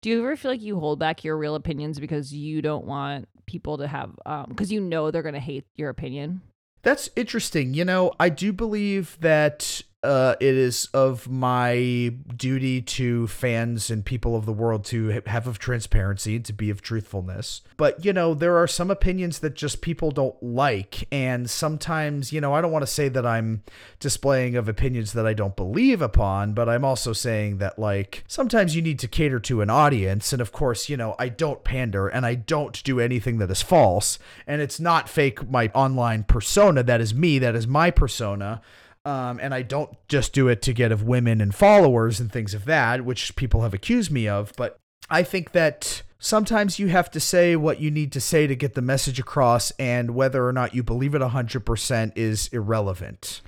Do 0.03 0.11
you 0.11 0.19
ever 0.21 0.37
feel 0.37 0.51
like 0.51 0.63
you 0.63 0.79
hold 0.79 0.99
back 0.99 1.25
your 1.25 1.37
real 1.37 1.55
opinions 1.55 1.99
because 1.99 2.33
you 2.33 2.61
don't 2.61 2.85
want 2.85 3.29
people 3.47 3.79
to 3.79 3.87
have 3.87 4.11
um 4.27 4.47
because 4.49 4.71
you 4.71 4.81
know 4.81 5.11
they're 5.11 5.23
gonna 5.23 5.41
hate 5.41 5.65
your 5.77 5.91
opinion? 5.91 6.43
That's 6.83 7.11
interesting. 7.17 7.75
You 7.75 7.85
know, 7.85 8.13
I 8.21 8.29
do 8.29 8.53
believe 8.53 9.17
that 9.21 9.83
uh, 10.07 10.37
it 10.41 10.55
is 10.55 10.87
of 10.95 11.29
my 11.29 12.15
duty 12.37 12.81
to 12.81 13.27
fans 13.27 13.91
and 13.91 14.05
people 14.05 14.37
of 14.37 14.47
the 14.47 14.53
world 14.53 14.85
to 14.87 15.21
have 15.27 15.47
of 15.47 15.59
transparency, 15.59 16.37
and 16.37 16.45
to 16.45 16.53
be 16.53 16.71
of 16.71 16.81
truthfulness. 16.81 17.63
But, 17.77 18.05
you 18.05 18.13
know, 18.13 18.33
there 18.33 18.57
are 18.57 18.69
some 18.69 18.91
opinions 18.91 19.41
that 19.41 19.55
just 19.55 19.83
people 19.83 20.11
don't 20.11 20.41
like. 20.43 21.09
And 21.13 21.51
sometimes, 21.51 22.33
you 22.33 22.41
know, 22.41 22.55
I 22.55 22.61
don't 22.61 22.73
want 22.73 22.85
to 22.85 22.87
say 22.87 23.09
that 23.09 23.27
I'm 23.27 23.65
displaying 23.99 24.57
of 24.57 24.69
opinions 24.69 25.13
that 25.13 25.27
I 25.27 25.35
don't 25.35 25.57
believe 25.57 26.01
upon, 26.01 26.55
but 26.55 26.69
I'm 26.69 26.85
also 26.85 27.13
saying 27.13 27.59
that, 27.59 27.79
like, 27.79 28.25
sometimes 28.29 28.77
you 28.77 28.83
need 28.83 29.01
to 29.01 29.09
cater 29.09 29.41
to 29.41 29.61
an 29.61 29.71
audience. 29.71 30.33
And 30.33 30.41
of 30.41 30.53
course, 30.53 30.89
you 30.89 30.97
know, 30.97 31.17
I 31.19 31.29
don't 31.29 31.65
pander 31.65 32.07
and 32.07 32.25
I 32.25 32.37
don't 32.37 32.83
do 32.85 33.01
anything 33.01 33.39
that 33.39 33.51
is 33.51 33.63
false. 33.63 34.19
And 34.47 34.63
it's 34.63 34.79
not 34.79 35.09
fake 35.09 35.51
my 35.51 35.71
online 35.75 36.23
persona. 36.25 36.85
That 36.85 37.01
is 37.01 37.13
me. 37.13 37.39
That 37.41 37.57
is 37.57 37.67
my 37.67 37.91
persona. 37.91 38.63
Um, 39.07 39.39
and 39.41 39.55
I 39.55 39.63
don't 39.63 39.97
just 40.09 40.33
do 40.33 40.49
it 40.49 40.61
to 40.63 40.73
get 40.73 40.91
of 40.91 41.05
women 41.05 41.41
and 41.41 41.55
followers 41.55 42.19
and 42.19 42.31
things 42.31 42.55
of 42.55 42.65
that, 42.65 43.05
which 43.05 43.37
people 43.37 43.63
have 43.63 43.73
accused 43.73 44.11
me 44.11 44.27
of. 44.27 44.53
But 44.57 44.79
I 45.09 45.23
think 45.23 45.53
that 45.53 46.03
sometimes 46.19 46.81
you 46.81 46.89
have 46.89 47.09
to 47.13 47.21
say 47.21 47.55
what 47.55 47.81
you 47.81 47.93
need 47.93 48.11
to 48.13 48.21
say 48.21 48.49
to 48.49 48.57
get 48.57 48.75
the 48.75 48.83
message 48.83 49.21
across, 49.21 49.71
and 49.79 50.17
whether 50.17 50.45
or 50.45 50.53
not 50.53 50.75
you 50.75 50.83
believe 50.83 51.15
it 51.15 51.23
100% 51.23 52.13
is 52.17 52.49
irrelevant. 52.49 53.43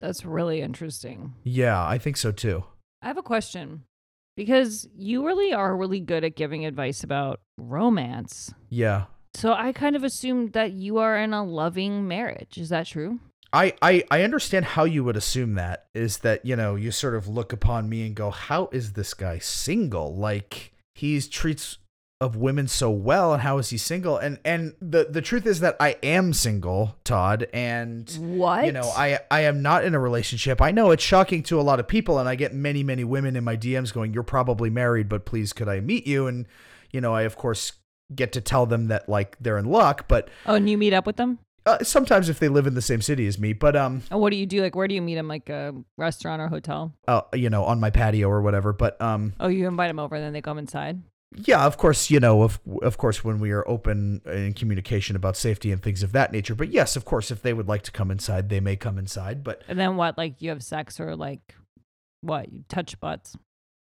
That's 0.00 0.24
really 0.24 0.60
interesting. 0.60 1.34
Yeah, 1.44 1.86
I 1.86 1.96
think 1.96 2.16
so 2.16 2.32
too. 2.32 2.64
I 3.00 3.06
have 3.06 3.16
a 3.16 3.22
question. 3.22 3.84
Because 4.36 4.88
you 4.96 5.24
really 5.24 5.52
are 5.52 5.76
really 5.76 6.00
good 6.00 6.24
at 6.24 6.34
giving 6.34 6.66
advice 6.66 7.04
about 7.04 7.38
romance. 7.56 8.52
Yeah. 8.68 9.04
So 9.34 9.52
I 9.52 9.72
kind 9.72 9.94
of 9.94 10.02
assumed 10.02 10.54
that 10.54 10.72
you 10.72 10.98
are 10.98 11.16
in 11.16 11.32
a 11.32 11.44
loving 11.44 12.08
marriage. 12.08 12.58
Is 12.58 12.70
that 12.70 12.86
true? 12.86 13.20
I, 13.54 13.72
I, 13.80 14.04
I 14.10 14.22
understand 14.22 14.64
how 14.64 14.84
you 14.84 15.04
would 15.04 15.16
assume 15.16 15.54
that 15.54 15.86
is 15.94 16.18
that, 16.18 16.44
you 16.44 16.56
know, 16.56 16.74
you 16.74 16.90
sort 16.90 17.14
of 17.14 17.28
look 17.28 17.52
upon 17.52 17.88
me 17.88 18.04
and 18.06 18.14
go, 18.14 18.30
how 18.30 18.68
is 18.72 18.94
this 18.94 19.14
guy 19.14 19.38
single? 19.38 20.14
Like 20.14 20.72
he 20.94 21.20
treats 21.22 21.78
of 22.20 22.36
women 22.36 22.66
so 22.66 22.90
well 22.90 23.32
and 23.32 23.42
how 23.42 23.58
is 23.58 23.70
he 23.70 23.76
single? 23.78 24.16
And 24.16 24.38
and 24.44 24.74
the 24.80 25.06
the 25.10 25.20
truth 25.20 25.46
is 25.46 25.60
that 25.60 25.76
I 25.78 25.96
am 26.02 26.32
single, 26.32 26.96
Todd, 27.04 27.48
and 27.52 28.10
What? 28.18 28.64
you 28.64 28.72
know, 28.72 28.90
I 28.96 29.18
I 29.30 29.40
am 29.42 29.62
not 29.62 29.84
in 29.84 29.94
a 29.94 30.00
relationship. 30.00 30.60
I 30.62 30.70
know 30.70 30.90
it's 30.90 31.02
shocking 31.02 31.42
to 31.44 31.60
a 31.60 31.62
lot 31.62 31.80
of 31.80 31.86
people 31.86 32.18
and 32.18 32.28
I 32.28 32.34
get 32.34 32.54
many 32.54 32.82
many 32.82 33.04
women 33.04 33.36
in 33.36 33.44
my 33.44 33.56
DMs 33.56 33.92
going, 33.92 34.14
"You're 34.14 34.22
probably 34.22 34.70
married, 34.70 35.08
but 35.08 35.26
please 35.26 35.52
could 35.52 35.68
I 35.68 35.80
meet 35.80 36.06
you?" 36.06 36.26
And 36.26 36.46
you 36.90 37.00
know, 37.00 37.14
I 37.14 37.22
of 37.22 37.36
course 37.36 37.72
get 38.14 38.32
to 38.32 38.40
tell 38.40 38.66
them 38.66 38.88
that 38.88 39.08
like 39.08 39.36
they're 39.40 39.58
in 39.58 39.66
luck, 39.66 40.06
but 40.08 40.28
Oh, 40.46 40.54
and 40.54 40.68
you 40.68 40.78
meet 40.78 40.92
up 40.92 41.06
with 41.06 41.16
them? 41.16 41.38
Uh, 41.66 41.82
sometimes 41.82 42.28
if 42.28 42.38
they 42.38 42.48
live 42.48 42.66
in 42.66 42.74
the 42.74 42.82
same 42.82 43.00
city 43.02 43.26
as 43.26 43.38
me, 43.38 43.52
but 43.52 43.74
um 43.76 44.02
And 44.10 44.20
what 44.20 44.30
do 44.30 44.36
you 44.36 44.46
do? 44.46 44.60
Like, 44.62 44.74
where 44.76 44.88
do 44.88 44.94
you 44.94 45.02
meet 45.02 45.14
them? 45.16 45.28
Like 45.28 45.48
a 45.48 45.74
restaurant 45.96 46.42
or 46.42 46.48
hotel? 46.48 46.92
uh, 47.08 47.22
you 47.34 47.48
know, 47.50 47.64
on 47.64 47.80
my 47.80 47.90
patio 47.90 48.28
or 48.28 48.42
whatever. 48.42 48.72
But 48.72 49.00
um, 49.00 49.32
Oh, 49.40 49.48
you 49.48 49.66
invite 49.68 49.88
them 49.88 49.98
over 49.98 50.14
and 50.14 50.24
then 50.24 50.32
they 50.32 50.42
come 50.42 50.58
inside? 50.58 51.00
yeah, 51.36 51.64
of 51.66 51.76
course, 51.78 52.10
you 52.10 52.20
know, 52.20 52.42
of 52.42 52.60
of 52.82 52.96
course, 52.96 53.24
when 53.24 53.40
we 53.40 53.50
are 53.50 53.66
open 53.68 54.20
in 54.26 54.52
communication 54.54 55.16
about 55.16 55.36
safety 55.36 55.72
and 55.72 55.82
things 55.82 56.02
of 56.04 56.12
that 56.12 56.30
nature. 56.30 56.54
But 56.54 56.68
yes, 56.70 56.94
of 56.96 57.04
course, 57.04 57.30
if 57.32 57.42
they 57.42 57.52
would 57.52 57.66
like 57.66 57.82
to 57.82 57.90
come 57.90 58.10
inside, 58.12 58.50
they 58.50 58.60
may 58.60 58.76
come 58.76 58.98
inside. 58.98 59.42
But 59.42 59.62
And 59.66 59.76
then 59.78 59.96
what? 59.96 60.16
Like, 60.16 60.40
you 60.40 60.50
have 60.50 60.62
sex 60.62 61.00
or 61.00 61.16
like 61.16 61.56
what? 62.20 62.52
You 62.52 62.62
touch 62.68 63.00
butts? 63.00 63.36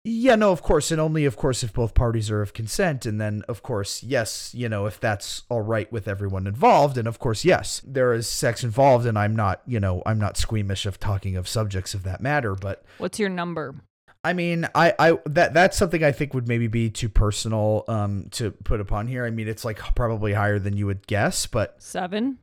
Yeah, 0.04 0.34
no, 0.34 0.50
of 0.50 0.62
course, 0.62 0.90
and 0.90 1.00
only 1.00 1.24
of 1.24 1.36
course 1.36 1.62
if 1.62 1.72
both 1.72 1.94
parties 1.94 2.30
are 2.30 2.42
of 2.42 2.52
consent, 2.52 3.06
and 3.06 3.20
then 3.20 3.42
of 3.48 3.62
course, 3.62 4.02
yes, 4.02 4.52
you 4.54 4.68
know, 4.68 4.86
if 4.86 4.98
that's 4.98 5.44
all 5.48 5.62
right 5.62 5.90
with 5.92 6.08
everyone 6.08 6.46
involved, 6.46 6.98
and 6.98 7.06
of 7.06 7.18
course, 7.18 7.44
yes, 7.44 7.80
there 7.86 8.12
is 8.12 8.26
sex 8.26 8.64
involved, 8.64 9.06
and 9.06 9.16
I'm 9.16 9.36
not, 9.36 9.62
you 9.66 9.78
know, 9.78 10.02
I'm 10.04 10.18
not 10.18 10.36
squeamish 10.36 10.86
of 10.86 10.98
talking 10.98 11.36
of 11.36 11.46
subjects 11.46 11.94
of 11.94 12.02
that 12.02 12.20
matter, 12.20 12.54
but. 12.54 12.82
What's 12.98 13.18
your 13.18 13.28
number? 13.28 13.76
I 14.24 14.32
mean, 14.32 14.68
I, 14.74 14.94
I 14.98 15.18
that 15.26 15.52
that's 15.52 15.76
something 15.76 16.04
I 16.04 16.12
think 16.12 16.32
would 16.34 16.46
maybe 16.46 16.68
be 16.68 16.90
too 16.90 17.08
personal 17.08 17.84
um 17.88 18.28
to 18.32 18.52
put 18.52 18.80
upon 18.80 19.08
here. 19.08 19.24
I 19.24 19.30
mean, 19.30 19.48
it's 19.48 19.64
like 19.64 19.78
probably 19.94 20.32
higher 20.32 20.58
than 20.58 20.76
you 20.76 20.86
would 20.86 21.06
guess, 21.06 21.46
but 21.46 21.82
Seven? 21.82 22.38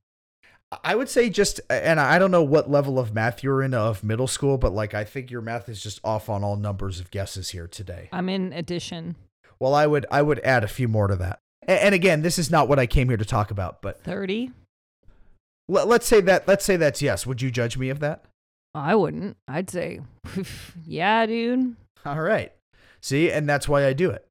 I 0.84 0.96
would 0.96 1.10
say 1.10 1.30
just 1.30 1.60
and 1.70 2.00
I 2.00 2.20
don't 2.20 2.32
know 2.32 2.44
what 2.44 2.70
level 2.70 3.00
of 3.00 3.14
math 3.14 3.44
you're 3.44 3.64
in 3.64 3.74
of 3.74 4.04
middle 4.04 4.28
school, 4.28 4.58
but 4.58 4.72
like 4.72 4.94
I 4.94 5.04
think 5.04 5.32
your 5.32 5.42
math 5.42 5.68
is 5.68 5.82
just 5.82 6.00
off 6.04 6.30
on 6.30 6.44
all 6.44 6.56
numbers 6.56 7.00
of 7.00 7.10
guesses 7.10 7.50
here 7.50 7.68
today. 7.68 8.10
I'm 8.12 8.30
in 8.30 8.54
addition. 8.54 9.16
Well, 9.60 9.74
I 9.74 9.88
would 9.88 10.06
I 10.12 10.22
would 10.22 10.40
add 10.40 10.64
a 10.64 10.68
few 10.68 10.88
more 10.88 11.08
to 11.08 11.16
that. 11.18 11.40
And, 11.68 11.94
again, 11.94 12.24
this 12.24 12.40
is 12.40 12.50
not 12.50 12.68
what 12.68 12.80
I 12.80 12.88
came 12.88 13.10
here 13.10 13.18
to 13.18 13.26
talk 13.26 13.52
about, 13.52 13.84
but 13.84 14.04
30? 14.04 14.52
let, 15.68 15.88
let's 15.88 16.08
say 16.08 16.20
that 16.22 16.48
let's 16.48 16.66
say 16.66 16.78
that's 16.78 17.02
yes. 17.02 17.28
Would 17.28 17.42
you 17.42 17.52
judge 17.52 17.78
me 17.78 17.90
of 17.90 18.00
that? 18.00 18.26
I 18.74 18.96
wouldn't. 18.96 19.38
I'd 19.48 19.70
say, 19.70 20.00
yeah, 20.86 21.26
dude. 21.26 21.76
All 22.06 22.22
right. 22.22 22.52
See, 23.02 23.32
and 23.32 23.48
that's 23.48 23.68
why 23.68 23.86
I 23.86 23.94
do 23.94 24.10
it. 24.10 24.26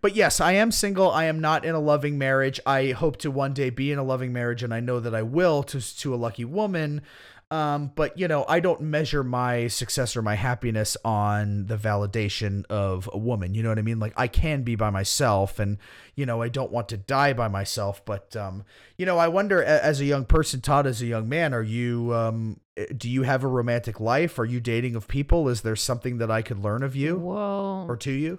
But 0.00 0.16
yes, 0.16 0.40
I 0.40 0.52
am 0.52 0.70
single. 0.70 1.10
I 1.10 1.24
am 1.24 1.40
not 1.40 1.64
in 1.64 1.74
a 1.74 1.80
loving 1.80 2.18
marriage. 2.18 2.60
I 2.66 2.90
hope 2.90 3.16
to 3.18 3.30
one 3.30 3.52
day 3.54 3.70
be 3.70 3.92
in 3.92 3.98
a 3.98 4.04
loving 4.04 4.32
marriage, 4.32 4.62
and 4.62 4.74
I 4.74 4.80
know 4.80 5.00
that 5.00 5.14
I 5.14 5.22
will 5.22 5.62
to 5.64 5.96
to 5.98 6.14
a 6.14 6.16
lucky 6.16 6.44
woman. 6.44 7.02
Um, 7.50 7.92
but 7.94 8.18
you 8.18 8.26
know, 8.26 8.44
I 8.48 8.58
don't 8.58 8.80
measure 8.80 9.22
my 9.22 9.68
success 9.68 10.16
or 10.16 10.22
my 10.22 10.34
happiness 10.34 10.96
on 11.04 11.66
the 11.66 11.76
validation 11.76 12.64
of 12.66 13.08
a 13.12 13.18
woman. 13.18 13.54
You 13.54 13.62
know 13.62 13.68
what 13.68 13.78
I 13.78 13.82
mean? 13.82 14.00
Like 14.00 14.14
I 14.16 14.26
can 14.26 14.62
be 14.62 14.74
by 14.74 14.90
myself, 14.90 15.58
and 15.58 15.78
you 16.16 16.26
know, 16.26 16.42
I 16.42 16.48
don't 16.48 16.72
want 16.72 16.88
to 16.88 16.96
die 16.96 17.32
by 17.32 17.48
myself. 17.48 18.04
But 18.04 18.34
um, 18.34 18.64
you 18.98 19.06
know, 19.06 19.18
I 19.18 19.28
wonder, 19.28 19.62
as 19.62 20.00
a 20.00 20.04
young 20.04 20.24
person, 20.24 20.62
Todd, 20.62 20.86
as 20.86 21.00
a 21.00 21.06
young 21.06 21.28
man, 21.28 21.54
are 21.54 21.62
you 21.62 22.12
um, 22.14 22.60
do 22.96 23.08
you 23.08 23.22
have 23.22 23.44
a 23.44 23.48
romantic 23.48 24.00
life? 24.00 24.38
Are 24.38 24.44
you 24.44 24.58
dating 24.58 24.96
of 24.96 25.06
people? 25.06 25.48
Is 25.48 25.60
there 25.60 25.76
something 25.76 26.18
that 26.18 26.30
I 26.30 26.42
could 26.42 26.58
learn 26.58 26.82
of 26.82 26.96
you 26.96 27.18
Whoa. 27.18 27.86
or 27.88 27.96
to 27.98 28.10
you? 28.10 28.38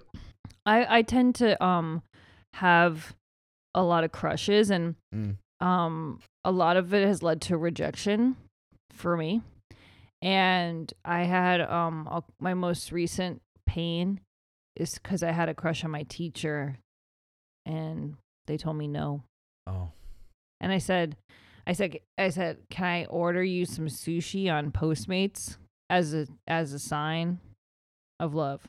I, 0.65 0.97
I 0.99 1.01
tend 1.03 1.35
to 1.35 1.61
um 1.63 2.01
have 2.55 3.15
a 3.73 3.83
lot 3.83 4.03
of 4.03 4.11
crushes 4.11 4.69
and 4.69 4.95
Mm. 5.13 5.37
um 5.61 6.19
a 6.43 6.51
lot 6.51 6.77
of 6.77 6.93
it 6.93 7.05
has 7.05 7.21
led 7.23 7.41
to 7.41 7.57
rejection 7.57 8.35
for 8.91 9.15
me. 9.17 9.41
And 10.21 10.91
I 11.03 11.23
had 11.23 11.61
um 11.61 12.07
a, 12.09 12.23
my 12.39 12.53
most 12.53 12.91
recent 12.91 13.41
pain 13.65 14.21
is 14.75 14.97
cuz 14.99 15.21
I 15.23 15.31
had 15.31 15.49
a 15.49 15.53
crush 15.53 15.83
on 15.83 15.91
my 15.91 16.03
teacher 16.03 16.77
and 17.65 18.15
they 18.47 18.57
told 18.57 18.77
me 18.77 18.87
no. 18.87 19.23
Oh. 19.67 19.91
And 20.61 20.71
I 20.71 20.77
said 20.77 21.17
I 21.67 21.73
said 21.73 21.97
I 22.17 22.29
said, 22.29 22.59
"Can 22.69 22.85
I 22.85 23.05
order 23.05 23.43
you 23.43 23.65
some 23.65 23.87
sushi 23.87 24.51
on 24.51 24.71
Postmates 24.71 25.57
as 25.89 26.13
a 26.13 26.27
as 26.47 26.73
a 26.73 26.79
sign 26.79 27.39
of 28.19 28.33
love?" 28.35 28.67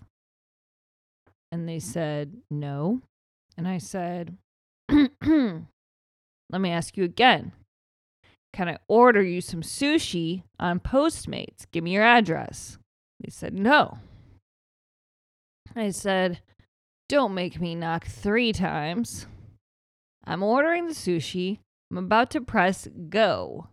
And 1.56 1.66
they 1.66 1.78
said, 1.78 2.36
"No." 2.50 3.00
And 3.56 3.66
I 3.66 3.78
said, 3.78 4.36
"Let 4.90 6.60
me 6.60 6.70
ask 6.70 6.98
you 6.98 7.04
again. 7.04 7.52
Can 8.52 8.68
I 8.68 8.76
order 8.88 9.22
you 9.22 9.40
some 9.40 9.62
sushi 9.62 10.42
on 10.60 10.80
Postmates? 10.80 11.64
Give 11.72 11.82
me 11.82 11.94
your 11.94 12.02
address." 12.02 12.76
They 13.20 13.30
said, 13.30 13.54
"No." 13.54 14.00
I 15.74 15.88
said, 15.92 16.40
Don't 17.08 17.32
make 17.32 17.58
me 17.58 17.74
knock 17.74 18.06
three 18.06 18.52
times. 18.52 19.26
I'm 20.26 20.42
ordering 20.42 20.88
the 20.88 20.92
sushi. 20.92 21.60
I'm 21.90 21.96
about 21.96 22.30
to 22.32 22.42
press 22.42 22.86
go. 23.08 23.68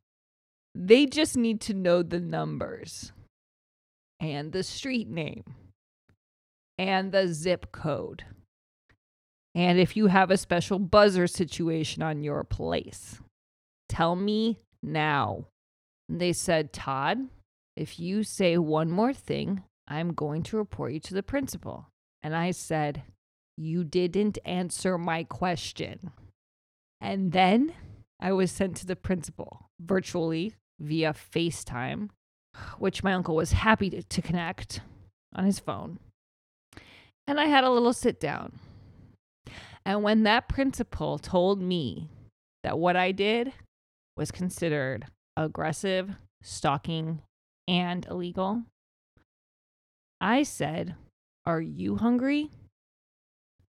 They 0.74 1.06
just 1.06 1.36
need 1.36 1.60
to 1.62 1.74
know 1.74 2.02
the 2.02 2.22
numbers 2.22 3.12
and 4.22 4.54
the 4.54 4.64
street 4.64 5.10
name 5.10 5.44
and 6.78 7.12
the 7.12 7.28
zip 7.28 7.72
code. 7.72 8.26
And 9.56 9.80
if 9.80 9.96
you 9.96 10.08
have 10.08 10.32
a 10.32 10.38
special 10.38 10.80
buzzer 10.80 11.28
situation 11.28 12.02
on 12.02 12.24
your 12.24 12.44
place, 12.44 13.20
tell 13.88 14.16
me 14.16 14.60
now. 14.82 15.46
And 16.10 16.20
they 16.20 16.34
said, 16.34 16.74
Todd, 16.74 17.30
if 17.76 18.00
you 18.00 18.24
say 18.24 18.58
one 18.58 18.90
more 18.90 19.14
thing, 19.14 19.64
I'm 19.88 20.14
going 20.14 20.44
to 20.44 20.58
report 20.58 20.94
you 20.94 21.00
to 21.02 21.14
the 21.14 21.24
principal. 21.24 21.88
And 22.24 22.36
I 22.36 22.52
said, 22.52 23.04
You 23.58 23.84
didn't 23.84 24.40
answer 24.46 24.98
my 24.98 25.24
question. 25.24 26.12
And 27.00 27.32
then 27.32 27.74
I 28.20 28.32
was 28.32 28.52
sent 28.52 28.78
to 28.78 28.86
the 28.86 28.96
principal 28.96 29.70
virtually 29.80 30.54
via 30.80 31.14
FaceTime, 31.14 32.10
which 32.80 33.04
my 33.04 33.14
uncle 33.14 33.36
was 33.36 33.52
happy 33.52 33.90
to, 33.90 34.02
to 34.02 34.22
connect 34.22 34.82
on 35.36 35.46
his 35.46 35.60
phone. 35.60 36.00
And 37.28 37.40
I 37.40 37.46
had 37.46 37.64
a 37.64 37.70
little 37.70 37.94
sit 37.94 38.20
down. 38.20 38.60
And 39.86 40.04
when 40.04 40.24
that 40.24 40.48
principal 40.48 41.18
told 41.18 41.62
me 41.62 42.10
that 42.64 42.80
what 42.80 42.96
I 42.96 43.12
did 43.12 43.54
was 44.16 44.32
considered 44.32 45.08
aggressive, 45.36 46.16
stalking, 46.42 47.22
and 47.68 48.06
illegal, 48.06 48.64
I 50.22 50.44
said, 50.44 50.96
Are 51.46 51.62
you 51.62 51.98
hungry? 51.98 52.50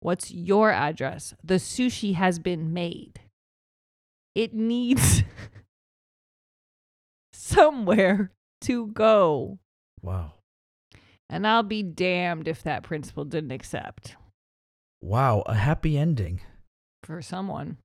What's 0.01 0.31
your 0.31 0.71
address? 0.71 1.35
The 1.43 1.55
sushi 1.55 2.15
has 2.15 2.39
been 2.39 2.73
made. 2.73 3.21
It 4.35 4.55
needs 4.55 5.25
somewhere 7.33 8.31
to 8.63 8.89
go. 8.89 9.59
Wow. 10.03 10.35
And 11.29 11.47
I'll 11.47 11.63
be 11.63 11.83
damned 11.83 12.47
if 12.49 12.63
that 12.63 12.83
principal 12.83 13.25
didn't 13.25 13.51
accept 13.53 14.17
Wow, 15.03 15.43
a 15.47 15.55
happy 15.55 15.97
ending. 15.99 16.41
for 17.03 17.21
someone. 17.23 17.79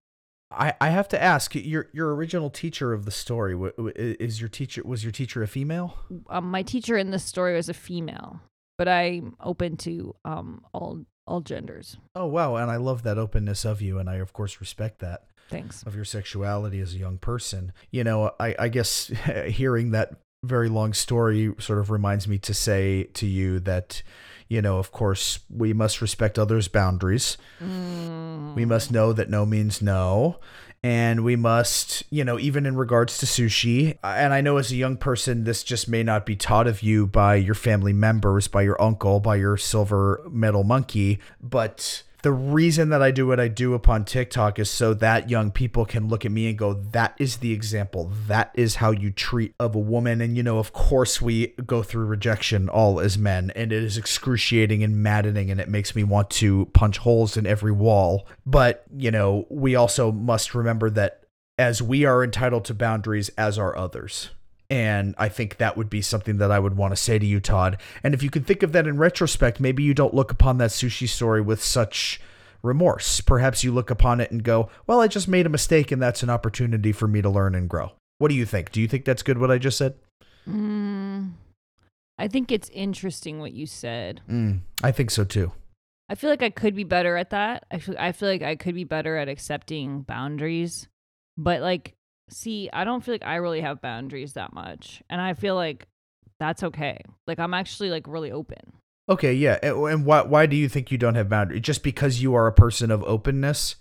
I, 0.51 0.73
I 0.81 0.89
have 0.89 1.07
to 1.09 1.21
ask 1.21 1.55
your 1.55 1.87
your 1.93 2.13
original 2.15 2.49
teacher 2.49 2.91
of 2.93 3.05
the 3.05 3.11
story 3.11 3.55
is 3.95 4.41
your 4.41 4.49
teacher 4.49 4.81
was 4.83 5.03
your 5.03 5.11
teacher 5.11 5.41
a 5.43 5.47
female? 5.47 5.97
Um, 6.29 6.51
my 6.51 6.61
teacher 6.61 6.97
in 6.97 7.11
this 7.11 7.23
story 7.23 7.55
was 7.55 7.69
a 7.69 7.73
female, 7.73 8.41
but 8.77 8.87
I'm 8.89 9.35
open 9.39 9.77
to 9.77 10.13
um, 10.25 10.65
all 10.73 11.05
all 11.25 11.39
genders. 11.41 11.95
Oh 12.15 12.25
wow, 12.25 12.55
and 12.57 12.69
I 12.69 12.75
love 12.77 13.03
that 13.03 13.17
openness 13.17 13.63
of 13.63 13.81
you, 13.81 13.97
and 13.97 14.09
I 14.09 14.15
of 14.15 14.33
course 14.33 14.59
respect 14.59 14.99
that 14.99 15.27
Thanks. 15.49 15.83
of 15.83 15.95
your 15.95 16.05
sexuality 16.05 16.79
as 16.81 16.93
a 16.93 16.97
young 16.97 17.17
person. 17.17 17.71
You 17.89 18.03
know, 18.03 18.31
I 18.39 18.55
I 18.59 18.67
guess 18.67 19.07
hearing 19.47 19.91
that 19.91 20.15
very 20.43 20.69
long 20.69 20.93
story 20.93 21.53
sort 21.59 21.79
of 21.79 21.89
reminds 21.89 22.27
me 22.27 22.37
to 22.39 22.53
say 22.53 23.03
to 23.13 23.27
you 23.27 23.59
that 23.59 24.01
you 24.51 24.61
know, 24.61 24.79
of 24.79 24.91
course, 24.91 25.39
we 25.49 25.71
must 25.71 26.01
respect 26.01 26.37
others' 26.37 26.67
boundaries. 26.67 27.37
Mm. 27.63 28.53
We 28.53 28.65
must 28.65 28.91
know 28.91 29.13
that 29.13 29.29
no 29.29 29.45
means 29.45 29.81
no. 29.81 30.39
And 30.83 31.23
we 31.23 31.37
must, 31.37 32.03
you 32.09 32.25
know, 32.25 32.37
even 32.37 32.65
in 32.65 32.75
regards 32.75 33.17
to 33.19 33.25
sushi, 33.25 33.97
and 34.03 34.33
I 34.33 34.41
know 34.41 34.57
as 34.57 34.69
a 34.69 34.75
young 34.75 34.97
person, 34.97 35.45
this 35.45 35.63
just 35.63 35.87
may 35.87 36.03
not 36.03 36.25
be 36.25 36.35
taught 36.35 36.67
of 36.67 36.83
you 36.83 37.07
by 37.07 37.35
your 37.35 37.55
family 37.55 37.93
members, 37.93 38.49
by 38.49 38.63
your 38.63 38.81
uncle, 38.81 39.21
by 39.21 39.37
your 39.37 39.55
silver 39.55 40.21
medal 40.29 40.65
monkey, 40.65 41.19
but 41.41 42.03
the 42.23 42.31
reason 42.31 42.89
that 42.89 43.01
I 43.01 43.11
do 43.11 43.27
what 43.27 43.39
I 43.39 43.47
do 43.47 43.73
upon 43.73 44.05
TikTok 44.05 44.59
is 44.59 44.69
so 44.69 44.93
that 44.95 45.29
young 45.29 45.51
people 45.51 45.85
can 45.85 46.07
look 46.07 46.25
at 46.25 46.31
me 46.31 46.49
and 46.49 46.57
go, 46.57 46.73
that 46.73 47.15
is 47.17 47.37
the 47.37 47.51
example. 47.51 48.11
That 48.27 48.51
is 48.53 48.75
how 48.75 48.91
you 48.91 49.11
treat 49.11 49.53
of 49.59 49.75
a 49.75 49.79
woman. 49.79 50.21
And, 50.21 50.37
you 50.37 50.43
know, 50.43 50.59
of 50.59 50.73
course, 50.73 51.21
we 51.21 51.47
go 51.65 51.83
through 51.83 52.05
rejection 52.05 52.69
all 52.69 52.99
as 52.99 53.17
men, 53.17 53.51
and 53.55 53.71
it 53.71 53.83
is 53.83 53.97
excruciating 53.97 54.83
and 54.83 55.01
maddening, 55.01 55.49
and 55.49 55.59
it 55.59 55.69
makes 55.69 55.95
me 55.95 56.03
want 56.03 56.29
to 56.31 56.65
punch 56.73 56.99
holes 56.99 57.37
in 57.37 57.47
every 57.47 57.71
wall. 57.71 58.27
But, 58.45 58.83
you 58.95 59.11
know, 59.11 59.45
we 59.49 59.75
also 59.75 60.11
must 60.11 60.53
remember 60.53 60.89
that 60.91 61.23
as 61.57 61.81
we 61.81 62.05
are 62.05 62.23
entitled 62.23 62.65
to 62.65 62.73
boundaries, 62.73 63.29
as 63.37 63.57
are 63.59 63.77
others. 63.77 64.31
And 64.71 65.15
I 65.17 65.27
think 65.27 65.57
that 65.57 65.75
would 65.75 65.89
be 65.89 66.01
something 66.01 66.37
that 66.37 66.49
I 66.49 66.57
would 66.57 66.77
want 66.77 66.93
to 66.93 66.95
say 66.95 67.19
to 67.19 67.25
you, 67.25 67.41
Todd. 67.41 67.77
And 68.03 68.13
if 68.13 68.23
you 68.23 68.29
can 68.29 68.45
think 68.45 68.63
of 68.63 68.71
that 68.71 68.87
in 68.87 68.97
retrospect, 68.97 69.59
maybe 69.59 69.83
you 69.83 69.93
don't 69.93 70.13
look 70.13 70.31
upon 70.31 70.59
that 70.59 70.69
sushi 70.69 71.09
story 71.09 71.41
with 71.41 71.61
such 71.61 72.21
remorse. 72.63 73.19
Perhaps 73.19 73.65
you 73.65 73.73
look 73.73 73.89
upon 73.89 74.21
it 74.21 74.31
and 74.31 74.45
go, 74.45 74.69
well, 74.87 75.01
I 75.01 75.07
just 75.07 75.27
made 75.27 75.45
a 75.45 75.49
mistake 75.49 75.91
and 75.91 76.01
that's 76.01 76.23
an 76.23 76.29
opportunity 76.29 76.93
for 76.93 77.05
me 77.05 77.21
to 77.21 77.29
learn 77.29 77.53
and 77.53 77.69
grow. 77.69 77.91
What 78.19 78.29
do 78.29 78.33
you 78.33 78.45
think? 78.45 78.71
Do 78.71 78.79
you 78.79 78.87
think 78.87 79.03
that's 79.03 79.23
good 79.23 79.39
what 79.39 79.51
I 79.51 79.57
just 79.57 79.77
said? 79.77 79.95
Mm, 80.47 81.31
I 82.17 82.29
think 82.29 82.49
it's 82.49 82.69
interesting 82.69 83.39
what 83.39 83.51
you 83.51 83.65
said. 83.65 84.21
Mm, 84.29 84.61
I 84.81 84.93
think 84.93 85.11
so 85.11 85.25
too. 85.25 85.51
I 86.07 86.15
feel 86.15 86.29
like 86.29 86.43
I 86.43 86.49
could 86.49 86.75
be 86.75 86.85
better 86.85 87.17
at 87.17 87.31
that. 87.31 87.65
I 87.71 87.79
feel 87.79 87.95
I 87.99 88.13
feel 88.13 88.29
like 88.29 88.41
I 88.41 88.55
could 88.55 88.75
be 88.75 88.85
better 88.85 89.17
at 89.17 89.27
accepting 89.27 90.03
boundaries. 90.03 90.87
But 91.37 91.61
like 91.61 91.93
see, 92.31 92.69
I 92.71 92.83
don't 92.83 93.03
feel 93.03 93.13
like 93.13 93.25
I 93.25 93.35
really 93.35 93.61
have 93.61 93.81
boundaries 93.81 94.33
that 94.33 94.53
much. 94.53 95.03
And 95.09 95.21
I 95.21 95.33
feel 95.33 95.55
like 95.55 95.87
that's 96.39 96.63
okay. 96.63 96.99
Like 97.27 97.39
I'm 97.39 97.53
actually 97.53 97.89
like 97.89 98.07
really 98.07 98.31
open. 98.31 98.73
Okay, 99.09 99.33
yeah. 99.33 99.57
And, 99.61 100.05
why, 100.05 100.21
why 100.21 100.45
do 100.45 100.55
you 100.55 100.69
think 100.69 100.91
you 100.91 100.97
don't 100.97 101.15
have 101.15 101.29
boundaries? 101.29 101.61
Just 101.61 101.83
because 101.83 102.21
you 102.21 102.33
are 102.35 102.47
a 102.47 102.53
person 102.53 102.91
of 102.91 103.03
openness? 103.03 103.75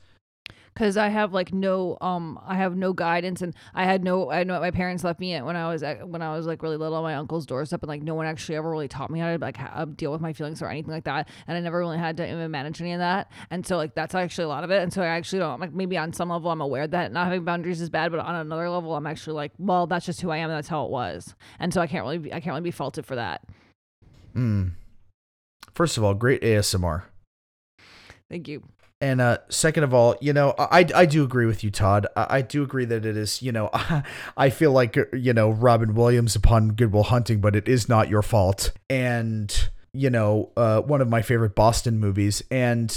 Cuz 0.80 0.96
I 0.96 1.08
have 1.08 1.34
like 1.34 1.52
no 1.52 1.98
um 2.00 2.40
I 2.46 2.54
have 2.54 2.74
no 2.74 2.94
guidance 2.94 3.42
and 3.42 3.54
I 3.74 3.84
had 3.84 4.02
no 4.02 4.30
I 4.30 4.44
know 4.44 4.58
my 4.60 4.70
parents 4.70 5.04
left 5.04 5.20
me 5.20 5.34
at 5.34 5.44
when 5.44 5.54
I 5.54 5.68
was 5.70 5.82
at, 5.82 6.08
when 6.08 6.22
I 6.22 6.34
was 6.34 6.46
like 6.46 6.62
really 6.62 6.78
little 6.78 6.96
on 6.96 7.02
my 7.02 7.16
uncle's 7.16 7.44
doorstep 7.44 7.82
and 7.82 7.88
like 7.88 8.02
no 8.02 8.14
one 8.14 8.24
actually 8.24 8.56
ever 8.56 8.70
really 8.70 8.88
taught 8.88 9.10
me 9.10 9.20
how 9.20 9.30
to 9.30 9.36
like 9.36 9.58
ha- 9.58 9.84
deal 9.84 10.10
with 10.10 10.22
my 10.22 10.32
feelings 10.32 10.62
or 10.62 10.70
anything 10.70 10.90
like 10.90 11.04
that 11.04 11.28
and 11.46 11.58
I 11.58 11.60
never 11.60 11.78
really 11.78 11.98
had 11.98 12.16
to 12.16 12.26
even 12.26 12.50
manage 12.50 12.80
any 12.80 12.94
of 12.94 12.98
that 12.98 13.30
and 13.50 13.66
so 13.66 13.76
like 13.76 13.94
that's 13.94 14.14
actually 14.14 14.44
a 14.44 14.48
lot 14.48 14.64
of 14.64 14.70
it 14.70 14.82
and 14.82 14.90
so 14.90 15.02
I 15.02 15.08
actually 15.08 15.40
don't 15.40 15.60
like 15.60 15.74
maybe 15.74 15.98
on 15.98 16.14
some 16.14 16.30
level 16.30 16.50
I'm 16.50 16.62
aware 16.62 16.86
that 16.86 17.12
not 17.12 17.24
having 17.24 17.44
boundaries 17.44 17.82
is 17.82 17.90
bad 17.90 18.10
but 18.10 18.20
on 18.20 18.34
another 18.34 18.70
level 18.70 18.96
I'm 18.96 19.06
actually 19.06 19.34
like 19.34 19.52
well 19.58 19.86
that's 19.86 20.06
just 20.06 20.22
who 20.22 20.30
I 20.30 20.38
am 20.38 20.48
and 20.48 20.56
that's 20.56 20.68
how 20.68 20.86
it 20.86 20.90
was 20.90 21.34
and 21.58 21.74
so 21.74 21.82
I 21.82 21.88
can't 21.88 22.04
really 22.04 22.16
be, 22.16 22.32
I 22.32 22.40
can't 22.40 22.54
really 22.54 22.62
be 22.62 22.70
faulted 22.70 23.04
for 23.04 23.16
that 23.16 23.42
Mm. 24.34 24.70
First 25.74 25.98
of 25.98 26.04
all, 26.04 26.14
great 26.14 26.40
ASMR. 26.40 27.02
thank 28.30 28.48
you 28.48 28.62
And 29.00 29.20
uh, 29.20 29.38
second 29.48 29.84
of 29.84 29.94
all, 29.94 30.16
you 30.20 30.32
know, 30.34 30.54
I, 30.58 30.86
I 30.94 31.06
do 31.06 31.24
agree 31.24 31.46
with 31.46 31.64
you, 31.64 31.70
Todd. 31.70 32.06
I, 32.16 32.26
I 32.28 32.42
do 32.42 32.62
agree 32.62 32.84
that 32.84 33.06
it 33.06 33.16
is, 33.16 33.40
you 33.40 33.50
know, 33.50 33.70
I 34.36 34.50
feel 34.50 34.72
like, 34.72 34.98
uh, 34.98 35.04
you 35.14 35.32
know, 35.32 35.50
Robin 35.50 35.94
Williams 35.94 36.36
upon 36.36 36.72
Good 36.72 36.92
Will 36.92 37.04
Hunting, 37.04 37.40
but 37.40 37.56
it 37.56 37.66
is 37.66 37.88
not 37.88 38.10
your 38.10 38.22
fault. 38.22 38.72
And, 38.90 39.70
you 39.94 40.10
know, 40.10 40.50
uh, 40.56 40.82
one 40.82 41.00
of 41.00 41.08
my 41.08 41.22
favorite 41.22 41.54
Boston 41.54 41.98
movies. 41.98 42.42
And 42.50 42.90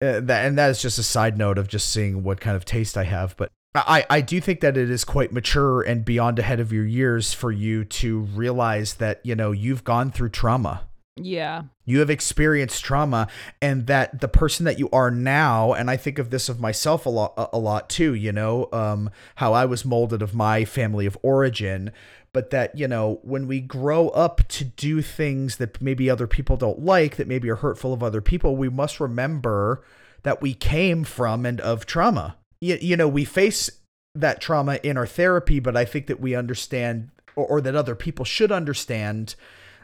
uh, 0.00 0.20
that, 0.20 0.46
and 0.46 0.56
that 0.56 0.70
is 0.70 0.80
just 0.80 0.98
a 0.98 1.02
side 1.02 1.36
note 1.36 1.58
of 1.58 1.68
just 1.68 1.90
seeing 1.90 2.22
what 2.22 2.40
kind 2.40 2.56
of 2.56 2.64
taste 2.64 2.96
I 2.96 3.04
have. 3.04 3.36
But 3.36 3.50
I, 3.74 4.06
I 4.08 4.20
do 4.22 4.40
think 4.40 4.60
that 4.60 4.78
it 4.78 4.90
is 4.90 5.04
quite 5.04 5.32
mature 5.32 5.82
and 5.82 6.02
beyond 6.02 6.38
ahead 6.38 6.60
of 6.60 6.72
your 6.72 6.86
years 6.86 7.34
for 7.34 7.52
you 7.52 7.84
to 7.84 8.20
realize 8.20 8.94
that, 8.94 9.20
you 9.22 9.34
know, 9.34 9.52
you've 9.52 9.84
gone 9.84 10.10
through 10.10 10.30
trauma 10.30 10.88
yeah. 11.16 11.64
You 11.84 11.98
have 11.98 12.10
experienced 12.10 12.84
trauma 12.84 13.28
and 13.60 13.86
that 13.86 14.20
the 14.20 14.28
person 14.28 14.64
that 14.64 14.78
you 14.78 14.88
are 14.92 15.10
now 15.10 15.72
and 15.72 15.90
i 15.90 15.96
think 15.96 16.18
of 16.18 16.30
this 16.30 16.48
of 16.48 16.60
myself 16.60 17.04
a 17.04 17.10
lot 17.10 17.34
a 17.52 17.58
lot 17.58 17.90
too 17.90 18.14
you 18.14 18.32
know 18.32 18.68
um 18.72 19.10
how 19.36 19.52
i 19.52 19.64
was 19.64 19.84
molded 19.84 20.22
of 20.22 20.34
my 20.34 20.64
family 20.64 21.04
of 21.04 21.18
origin 21.22 21.92
but 22.32 22.50
that 22.50 22.76
you 22.78 22.88
know 22.88 23.20
when 23.22 23.46
we 23.46 23.60
grow 23.60 24.08
up 24.10 24.46
to 24.48 24.64
do 24.64 25.02
things 25.02 25.56
that 25.56 25.82
maybe 25.82 26.08
other 26.08 26.26
people 26.26 26.56
don't 26.56 26.84
like 26.84 27.16
that 27.16 27.28
maybe 27.28 27.50
are 27.50 27.56
hurtful 27.56 27.92
of 27.92 28.02
other 28.02 28.20
people 28.20 28.56
we 28.56 28.68
must 28.68 29.00
remember 29.00 29.84
that 30.22 30.40
we 30.40 30.54
came 30.54 31.02
from 31.02 31.44
and 31.44 31.60
of 31.62 31.84
trauma. 31.84 32.36
You, 32.60 32.78
you 32.80 32.96
know 32.96 33.08
we 33.08 33.24
face 33.24 33.68
that 34.14 34.40
trauma 34.40 34.78
in 34.82 34.96
our 34.96 35.06
therapy 35.06 35.58
but 35.58 35.76
i 35.76 35.84
think 35.84 36.06
that 36.06 36.20
we 36.20 36.34
understand 36.34 37.10
or, 37.34 37.46
or 37.46 37.60
that 37.60 37.74
other 37.74 37.94
people 37.94 38.24
should 38.24 38.52
understand 38.52 39.34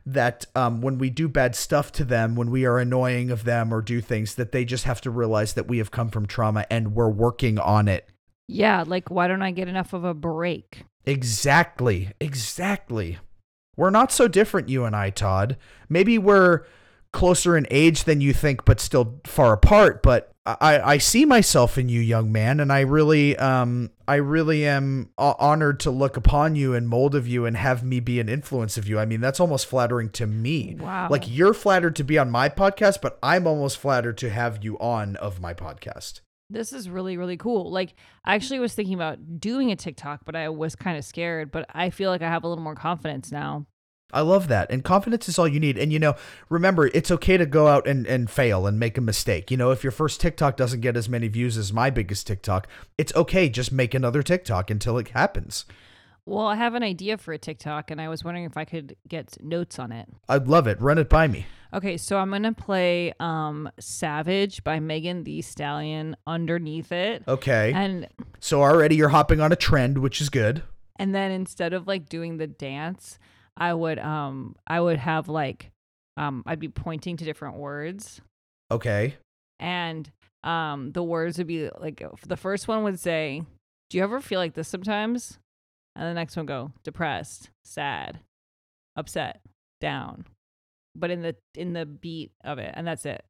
that 0.06 0.46
um, 0.54 0.80
when 0.80 0.98
we 0.98 1.10
do 1.10 1.28
bad 1.28 1.54
stuff 1.54 1.92
to 1.92 2.04
them, 2.04 2.34
when 2.36 2.50
we 2.50 2.64
are 2.64 2.78
annoying 2.78 3.30
of 3.30 3.44
them 3.44 3.72
or 3.72 3.82
do 3.82 4.00
things, 4.00 4.34
that 4.36 4.52
they 4.52 4.64
just 4.64 4.84
have 4.84 5.00
to 5.02 5.10
realize 5.10 5.54
that 5.54 5.68
we 5.68 5.78
have 5.78 5.90
come 5.90 6.08
from 6.10 6.26
trauma 6.26 6.64
and 6.70 6.94
we're 6.94 7.08
working 7.08 7.58
on 7.58 7.88
it. 7.88 8.08
yeah 8.46 8.84
like 8.86 9.10
why 9.10 9.28
don't 9.28 9.42
I 9.42 9.50
get 9.50 9.68
enough 9.68 9.92
of 9.92 10.04
a 10.04 10.14
break 10.14 10.84
Exactly. 11.08 12.10
Exactly. 12.20 13.18
We're 13.78 13.88
not 13.88 14.12
so 14.12 14.28
different, 14.28 14.68
you 14.68 14.84
and 14.84 14.94
I, 14.94 15.08
Todd. 15.08 15.56
Maybe 15.88 16.18
we're 16.18 16.64
closer 17.14 17.56
in 17.56 17.66
age 17.70 18.04
than 18.04 18.20
you 18.20 18.34
think, 18.34 18.66
but 18.66 18.78
still 18.78 19.20
far 19.24 19.54
apart. 19.54 20.02
But 20.02 20.34
I, 20.60 20.92
I 20.92 20.98
see 20.98 21.26
myself 21.26 21.76
in 21.76 21.90
you, 21.90 22.00
young 22.00 22.32
man, 22.32 22.58
and 22.60 22.72
I 22.72 22.80
really, 22.80 23.36
um, 23.36 23.90
I 24.06 24.14
really 24.14 24.66
am 24.66 25.10
uh, 25.18 25.34
honored 25.38 25.80
to 25.80 25.90
look 25.90 26.16
upon 26.16 26.56
you 26.56 26.74
and 26.74 26.88
mold 26.88 27.14
of 27.14 27.28
you 27.28 27.44
and 27.44 27.56
have 27.56 27.84
me 27.84 28.00
be 28.00 28.18
an 28.18 28.30
influence 28.30 28.78
of 28.78 28.88
you. 28.88 28.98
I 28.98 29.04
mean, 29.04 29.20
that's 29.20 29.40
almost 29.40 29.66
flattering 29.66 30.08
to 30.10 30.26
me. 30.26 30.76
Wow. 30.80 31.08
Like 31.10 31.24
you're 31.26 31.52
flattered 31.52 31.96
to 31.96 32.04
be 32.04 32.16
on 32.18 32.30
my 32.30 32.48
podcast, 32.48 33.02
but 33.02 33.18
I'm 33.22 33.46
almost 33.46 33.76
flattered 33.76 34.16
to 34.18 34.30
have 34.30 34.64
you 34.64 34.78
on 34.78 35.16
of 35.16 35.40
my 35.40 35.52
podcast. 35.52 36.20
This 36.48 36.72
is 36.72 36.88
really, 36.88 37.18
really 37.18 37.36
cool. 37.36 37.70
Like, 37.70 37.94
I 38.24 38.34
actually 38.34 38.60
was 38.60 38.74
thinking 38.74 38.94
about 38.94 39.38
doing 39.38 39.70
a 39.70 39.76
TikTok, 39.76 40.24
but 40.24 40.34
I 40.34 40.48
was 40.48 40.74
kind 40.74 40.96
of 40.96 41.04
scared. 41.04 41.50
But 41.50 41.66
I 41.74 41.90
feel 41.90 42.10
like 42.10 42.22
I 42.22 42.28
have 42.28 42.44
a 42.44 42.48
little 42.48 42.64
more 42.64 42.74
confidence 42.74 43.30
now. 43.30 43.66
I 44.12 44.22
love 44.22 44.48
that. 44.48 44.70
And 44.70 44.82
confidence 44.82 45.28
is 45.28 45.38
all 45.38 45.46
you 45.46 45.60
need. 45.60 45.76
And 45.76 45.92
you 45.92 45.98
know, 45.98 46.14
remember, 46.48 46.86
it's 46.88 47.10
okay 47.10 47.36
to 47.36 47.44
go 47.46 47.66
out 47.66 47.86
and, 47.86 48.06
and 48.06 48.30
fail 48.30 48.66
and 48.66 48.78
make 48.78 48.96
a 48.96 49.02
mistake. 49.02 49.50
You 49.50 49.56
know, 49.56 49.70
if 49.70 49.84
your 49.84 49.90
first 49.90 50.20
TikTok 50.20 50.56
doesn't 50.56 50.80
get 50.80 50.96
as 50.96 51.08
many 51.08 51.28
views 51.28 51.56
as 51.58 51.72
my 51.72 51.90
biggest 51.90 52.26
TikTok, 52.26 52.66
it's 52.96 53.14
okay. 53.14 53.48
Just 53.48 53.70
make 53.72 53.92
another 53.94 54.22
TikTok 54.22 54.70
until 54.70 54.96
it 54.98 55.08
happens. 55.08 55.66
Well, 56.24 56.46
I 56.46 56.56
have 56.56 56.74
an 56.74 56.82
idea 56.82 57.16
for 57.16 57.32
a 57.32 57.38
TikTok, 57.38 57.90
and 57.90 58.00
I 58.02 58.08
was 58.10 58.22
wondering 58.22 58.44
if 58.44 58.56
I 58.58 58.66
could 58.66 58.96
get 59.08 59.42
notes 59.42 59.78
on 59.78 59.92
it. 59.92 60.08
I'd 60.28 60.46
love 60.46 60.66
it. 60.66 60.78
Run 60.80 60.98
it 60.98 61.08
by 61.08 61.26
me. 61.26 61.46
Okay, 61.72 61.96
so 61.98 62.16
I'm 62.18 62.30
gonna 62.30 62.52
play 62.54 63.12
um 63.20 63.70
"Savage" 63.78 64.62
by 64.64 64.78
Megan 64.80 65.24
Thee 65.24 65.42
Stallion 65.42 66.16
underneath 66.26 66.92
it, 66.92 67.24
Okay. 67.28 67.72
and 67.74 68.08
So 68.40 68.62
already 68.62 68.96
you're 68.96 69.08
hopping 69.10 69.40
on 69.40 69.52
a 69.52 69.56
trend, 69.56 69.98
which 69.98 70.20
is 70.22 70.28
good. 70.30 70.62
and 70.96 71.14
then 71.14 71.30
instead 71.30 71.72
of 71.74 71.86
like 71.86 72.08
doing 72.08 72.36
the 72.38 72.46
dance, 72.46 73.18
I 73.58 73.74
would 73.74 73.98
um 73.98 74.54
I 74.66 74.80
would 74.80 74.98
have 74.98 75.28
like 75.28 75.70
um 76.16 76.42
I'd 76.46 76.60
be 76.60 76.68
pointing 76.68 77.16
to 77.18 77.24
different 77.24 77.56
words, 77.56 78.20
Okay. 78.70 79.16
and 79.58 80.10
um 80.44 80.92
the 80.92 81.02
words 81.02 81.36
would 81.38 81.46
be 81.48 81.68
like 81.78 82.02
the 82.26 82.36
first 82.36 82.68
one 82.68 82.84
would 82.84 82.98
say, 83.00 83.42
"Do 83.90 83.98
you 83.98 84.04
ever 84.04 84.20
feel 84.20 84.38
like 84.38 84.54
this 84.54 84.68
sometimes?" 84.68 85.38
And 85.96 86.06
the 86.06 86.14
next 86.14 86.36
one 86.36 86.46
go 86.46 86.72
depressed, 86.84 87.50
sad, 87.64 88.20
upset, 88.94 89.40
down, 89.80 90.26
but 90.94 91.10
in 91.10 91.22
the 91.22 91.34
in 91.56 91.72
the 91.72 91.84
beat 91.86 92.30
of 92.44 92.58
it, 92.58 92.72
and 92.76 92.86
that's 92.86 93.04
it. 93.04 93.24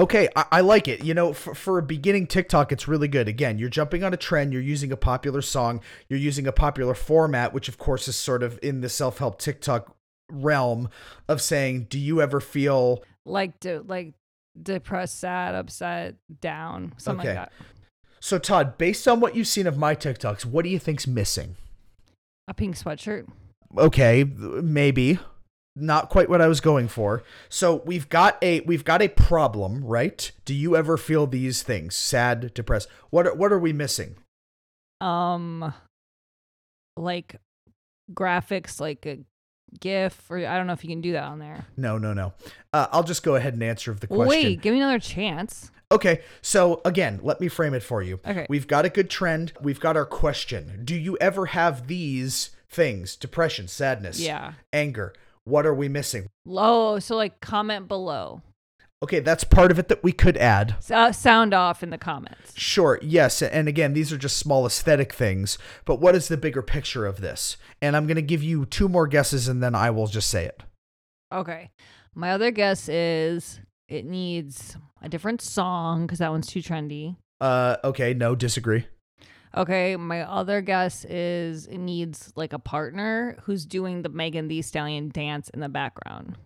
Okay, 0.00 0.28
I, 0.34 0.44
I 0.50 0.60
like 0.62 0.88
it. 0.88 1.04
You 1.04 1.12
know, 1.12 1.34
for, 1.34 1.54
for 1.54 1.76
a 1.78 1.82
beginning 1.82 2.26
TikTok, 2.26 2.72
it's 2.72 2.88
really 2.88 3.06
good. 3.06 3.28
Again, 3.28 3.58
you're 3.58 3.68
jumping 3.68 4.02
on 4.02 4.14
a 4.14 4.16
trend, 4.16 4.50
you're 4.50 4.62
using 4.62 4.90
a 4.92 4.96
popular 4.96 5.42
song, 5.42 5.80
you're 6.08 6.18
using 6.18 6.46
a 6.46 6.52
popular 6.52 6.94
format, 6.94 7.52
which 7.52 7.68
of 7.68 7.76
course 7.76 8.08
is 8.08 8.16
sort 8.16 8.42
of 8.42 8.58
in 8.62 8.80
the 8.80 8.88
self 8.88 9.18
help 9.18 9.38
TikTok 9.38 9.94
realm 10.32 10.88
of 11.28 11.42
saying, 11.42 11.84
Do 11.90 11.98
you 11.98 12.22
ever 12.22 12.40
feel 12.40 13.04
like 13.26 13.60
de- 13.60 13.82
like 13.82 14.14
depressed, 14.60 15.18
sad, 15.20 15.54
upset, 15.54 16.14
down, 16.40 16.94
something 16.96 17.28
Okay. 17.28 17.38
like 17.38 17.50
that. 17.50 17.52
so? 18.20 18.38
Todd, 18.38 18.78
based 18.78 19.06
on 19.06 19.20
what 19.20 19.36
you've 19.36 19.48
seen 19.48 19.66
of 19.66 19.76
my 19.76 19.94
TikToks, 19.94 20.46
what 20.46 20.62
do 20.62 20.70
you 20.70 20.78
think's 20.78 21.06
missing? 21.06 21.56
A 22.48 22.54
pink 22.54 22.76
sweatshirt. 22.76 23.26
okay 23.76 24.24
maybe 24.24 25.18
not 25.80 26.08
quite 26.10 26.28
what 26.28 26.40
i 26.40 26.48
was 26.48 26.60
going 26.60 26.88
for. 26.88 27.22
So 27.48 27.82
we've 27.86 28.08
got 28.08 28.36
a 28.42 28.60
we've 28.60 28.84
got 28.84 29.02
a 29.02 29.08
problem 29.08 29.84
right? 29.84 30.30
Do 30.44 30.54
you 30.54 30.76
ever 30.76 30.96
feel 30.96 31.26
these 31.26 31.62
things? 31.62 31.96
Sad 31.96 32.52
depressed. 32.54 32.88
What 33.10 33.26
are, 33.26 33.34
what 33.34 33.52
are 33.52 33.58
we 33.58 33.72
missing? 33.72 34.16
Um, 35.00 35.72
like 36.96 37.36
graphics, 38.12 38.80
like 38.80 39.06
a 39.06 39.20
GIF, 39.80 40.30
or 40.30 40.38
I 40.38 40.56
don't 40.56 40.66
know 40.66 40.72
if 40.72 40.82
you 40.84 40.90
can 40.90 41.00
do 41.00 41.12
that 41.12 41.24
on 41.24 41.38
there. 41.38 41.64
no 41.76 41.96
no 41.96 42.12
no. 42.12 42.32
Uh, 42.72 42.86
i'll 42.92 43.04
just 43.04 43.22
go 43.22 43.36
ahead 43.36 43.54
and 43.54 43.62
answer 43.62 43.92
the 43.94 44.06
question. 44.06 44.26
wait, 44.28 44.60
give 44.60 44.74
me 44.74 44.80
another 44.80 44.98
chance. 44.98 45.70
okay 45.92 46.20
so 46.42 46.80
again 46.84 47.18
let 47.22 47.40
me 47.40 47.48
frame 47.48 47.74
it 47.74 47.82
for 47.82 48.02
you. 48.02 48.20
Okay. 48.26 48.46
we've 48.48 48.66
got 48.66 48.84
a 48.84 48.88
good 48.88 49.08
trend. 49.08 49.52
We've 49.62 49.80
got 49.80 49.96
our 49.96 50.06
question. 50.06 50.82
Do 50.84 50.94
you 50.94 51.16
ever 51.20 51.46
have 51.46 51.86
these 51.86 52.50
things? 52.68 53.16
Depression 53.16 53.68
sadness 53.68 54.20
Yeah. 54.20 54.52
anger 54.72 55.12
what 55.50 55.66
are 55.66 55.74
we 55.74 55.88
missing 55.88 56.28
Oh, 56.48 56.98
So 56.98 57.16
like 57.16 57.40
comment 57.40 57.88
below. 57.88 58.42
okay 59.02 59.20
that's 59.20 59.44
part 59.44 59.70
of 59.70 59.78
it 59.78 59.88
that 59.88 60.02
we 60.04 60.12
could 60.12 60.36
add 60.36 60.76
So, 60.80 60.94
uh, 60.96 61.12
sound 61.12 61.52
off 61.54 61.82
in 61.82 61.90
the 61.90 61.98
comments. 61.98 62.52
Sure, 62.56 62.98
yes. 63.02 63.40
And 63.42 63.66
again, 63.68 63.92
these 63.94 64.12
are 64.12 64.18
just 64.18 64.36
small 64.36 64.66
aesthetic 64.66 65.12
things, 65.12 65.58
but 65.84 66.00
what 66.00 66.14
is 66.14 66.28
the 66.28 66.36
bigger 66.36 66.62
picture 66.62 67.06
of 67.06 67.20
this? 67.20 67.56
And 67.82 67.96
I'm 67.96 68.06
going 68.06 68.16
to 68.16 68.22
give 68.22 68.42
you 68.42 68.66
two 68.66 68.88
more 68.88 69.06
guesses 69.06 69.48
and 69.48 69.62
then 69.62 69.74
I 69.74 69.90
will 69.90 70.06
just 70.06 70.28
say 70.30 70.44
it. 70.46 70.62
Okay. 71.32 71.70
My 72.14 72.32
other 72.32 72.50
guess 72.50 72.88
is 72.88 73.60
it 73.88 74.04
needs 74.04 74.76
a 75.02 75.08
different 75.08 75.40
song 75.40 76.06
because 76.06 76.18
that 76.18 76.30
one's 76.30 76.46
too 76.48 76.60
trendy. 76.60 77.16
Uh, 77.40 77.76
okay, 77.84 78.12
no, 78.12 78.34
disagree. 78.34 78.84
Okay, 79.56 79.96
my 79.96 80.22
other 80.22 80.60
guess 80.60 81.04
is 81.04 81.66
it 81.66 81.78
needs 81.78 82.32
like 82.36 82.52
a 82.52 82.58
partner 82.58 83.36
who's 83.42 83.66
doing 83.66 84.02
the 84.02 84.08
Megan 84.08 84.48
Thee 84.48 84.62
Stallion 84.62 85.08
dance 85.08 85.48
in 85.50 85.60
the 85.60 85.68
background. 85.68 86.36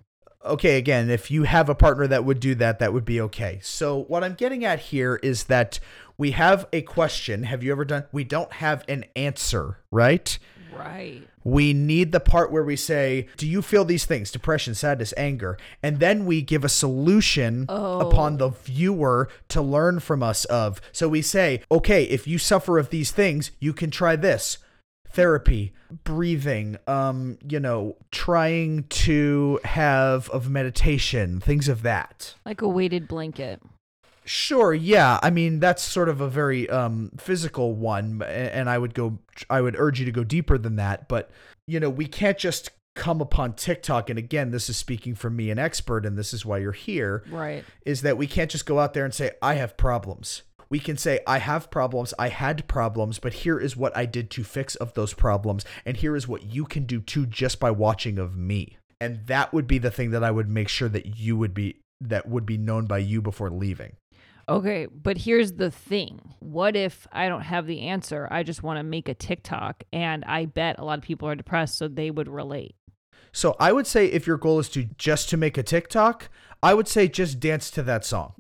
Okay, 0.45 0.77
again, 0.77 1.11
if 1.11 1.31
you 1.31 1.45
have 1.45 1.69
a 1.69 1.75
partner 1.75 2.07
that 2.07 2.25
would 2.25 2.39
do 2.39 2.55
that, 2.57 2.79
that 2.79 2.93
would 2.93 3.05
be 3.05 3.21
okay. 3.23 3.61
So, 3.63 4.05
what 4.05 4.23
I'm 4.23 4.35
getting 4.35 4.65
at 4.65 4.79
here 4.79 5.19
is 5.23 5.45
that 5.45 5.81
we 6.19 6.33
have 6.33 6.67
a 6.73 6.83
question. 6.83 7.45
Have 7.45 7.63
you 7.63 7.73
ever 7.73 7.85
done? 7.85 8.05
We 8.13 8.25
don't 8.25 8.53
have 8.55 8.85
an 8.89 9.07
answer, 9.17 9.79
right? 9.91 10.39
Right. 10.77 11.23
We 11.43 11.73
need 11.75 12.13
the 12.13 12.21
part 12.21 12.51
where 12.51 12.65
we 12.65 12.77
say, 12.77 13.29
Do 13.37 13.47
you 13.47 13.61
feel 13.63 13.85
these 13.85 14.05
things? 14.07 14.31
Depression, 14.31 14.75
sadness, 14.75 15.13
anger. 15.17 15.59
And 15.83 16.01
then 16.01 16.25
we 16.25 16.41
give 16.43 16.65
a 16.65 16.69
solution 16.69 17.67
Oh. 17.69 18.01
upon 18.09 18.39
the 18.39 18.49
viewer 18.49 19.29
to 19.49 19.61
learn 19.61 20.01
from 20.01 20.23
us 20.23 20.45
of. 20.47 20.81
So 20.93 21.09
we 21.09 21.21
say, 21.23 21.63
Okay, 21.71 22.05
if 22.05 22.27
you 22.27 22.39
suffer 22.39 22.79
of 22.79 22.91
these 22.91 23.11
things, 23.11 23.51
you 23.61 23.73
can 23.73 23.91
try 23.91 24.17
this 24.17 24.59
therapy, 25.11 25.73
breathing, 26.03 26.77
um, 26.89 27.39
you 27.49 27.61
know, 27.61 27.97
trying 28.11 28.83
to 28.89 29.61
have 29.65 30.29
of 30.31 30.51
meditation, 30.51 31.41
things 31.41 31.69
of 31.69 31.83
that. 31.83 32.35
Like 32.45 32.63
a 32.63 32.69
weighted 32.69 33.07
blanket. 33.07 33.63
Sure, 34.25 34.73
yeah. 34.73 35.19
I 35.23 35.31
mean, 35.31 35.61
that's 35.61 35.83
sort 35.83 36.09
of 36.09 36.21
a 36.21 36.29
very 36.29 36.69
um 36.71 37.11
physical 37.19 37.75
one 37.75 38.23
and 38.23 38.71
I 38.71 38.79
would 38.79 38.95
go 38.95 39.19
I 39.51 39.61
would 39.61 39.77
urge 39.79 40.01
you 40.01 40.07
to 40.07 40.13
go 40.13 40.25
deeper 40.25 40.59
than 40.59 40.77
that, 40.77 41.09
but 41.09 41.31
you 41.67 41.81
know, 41.81 41.91
we 41.91 42.07
can't 42.07 42.39
just 42.39 42.71
come 42.95 43.21
upon 43.21 43.55
TikTok 43.55 44.09
and 44.09 44.19
again, 44.19 44.51
this 44.51 44.71
is 44.71 44.77
speaking 44.77 45.15
from 45.15 45.35
me 45.37 45.51
an 45.51 45.59
expert 45.59 46.07
and 46.07 46.17
this 46.17 46.33
is 46.33 46.47
why 46.47 46.59
you're 46.59 46.73
here 46.73 47.25
Right. 47.29 47.65
is 47.85 48.03
that 48.03 48.17
we 48.17 48.27
can't 48.27 48.51
just 48.51 48.67
go 48.67 48.79
out 48.79 48.95
there 48.95 49.05
and 49.05 49.13
say 49.13 49.33
I 49.43 49.55
have 49.55 49.77
problems. 49.77 50.43
We 50.71 50.79
can 50.79 50.97
say 50.97 51.21
I 51.27 51.39
have 51.39 51.71
problems, 51.71 52.15
I 52.19 52.29
had 52.29 52.67
problems, 52.67 53.19
but 53.19 53.33
here 53.35 53.59
is 53.59 53.77
what 53.77 53.97
I 53.97 54.07
did 54.07 54.31
to 54.31 54.45
fix 54.45 54.75
of 54.77 54.95
those 54.95 55.13
problems 55.13 55.65
and 55.85 55.97
here 55.97 56.17
is 56.17 56.27
what 56.29 56.45
you 56.45 56.65
can 56.65 56.85
do 56.87 57.01
too 57.01 57.27
just 57.27 57.61
by 57.61 57.71
watching 57.71 58.19
of 58.19 58.37
me. 58.37 58.79
And 59.01 59.27
that 59.27 59.53
would 59.53 59.67
be 59.67 59.79
the 59.79 59.91
thing 59.91 60.13
that 60.13 60.25
I 60.25 60.31
would 60.31 60.49
make 60.49 60.69
sure 60.69 60.89
that 60.89 61.19
you 61.19 61.37
would 61.37 61.53
be 61.53 61.81
that 62.01 62.29
would 62.29 62.47
be 62.47 62.57
known 62.59 62.87
by 62.87 62.99
you 62.99 63.21
before 63.23 63.51
leaving. 63.51 63.97
Okay, 64.49 64.87
but 64.87 65.19
here's 65.19 65.53
the 65.53 65.71
thing. 65.71 66.21
What 66.41 66.77
if 66.77 67.07
I 67.13 67.29
don't 67.29 67.43
have 67.43 67.67
the 67.67 67.83
answer? 67.83 68.29
I 68.31 68.43
just 68.43 68.63
want 68.63 68.79
to 68.79 68.83
make 68.83 69.09
a 69.09 69.15
TikTok 69.15 69.85
and 69.93 70.25
I 70.25 70.45
bet 70.45 70.79
a 70.79 70.85
lot 70.85 70.99
of 70.99 71.05
people 71.05 71.29
are 71.29 71.35
depressed 71.35 71.79
so 71.79 71.89
they 71.89 72.11
would 72.11 72.29
relate. 72.29 72.75
So 73.33 73.57
I 73.59 73.73
would 73.73 73.87
say 73.87 74.07
if 74.07 74.27
your 74.27 74.37
goal 74.37 74.61
is 74.61 74.69
to 74.71 74.85
just 74.97 75.29
to 75.31 75.37
make 75.37 75.57
a 75.57 75.63
TikTok, 75.63 76.29
I 76.63 76.75
would 76.75 76.89
say 76.89 77.09
just 77.09 77.41
dance 77.41 77.71
to 77.73 77.83
that 77.83 78.05
song. 78.05 78.35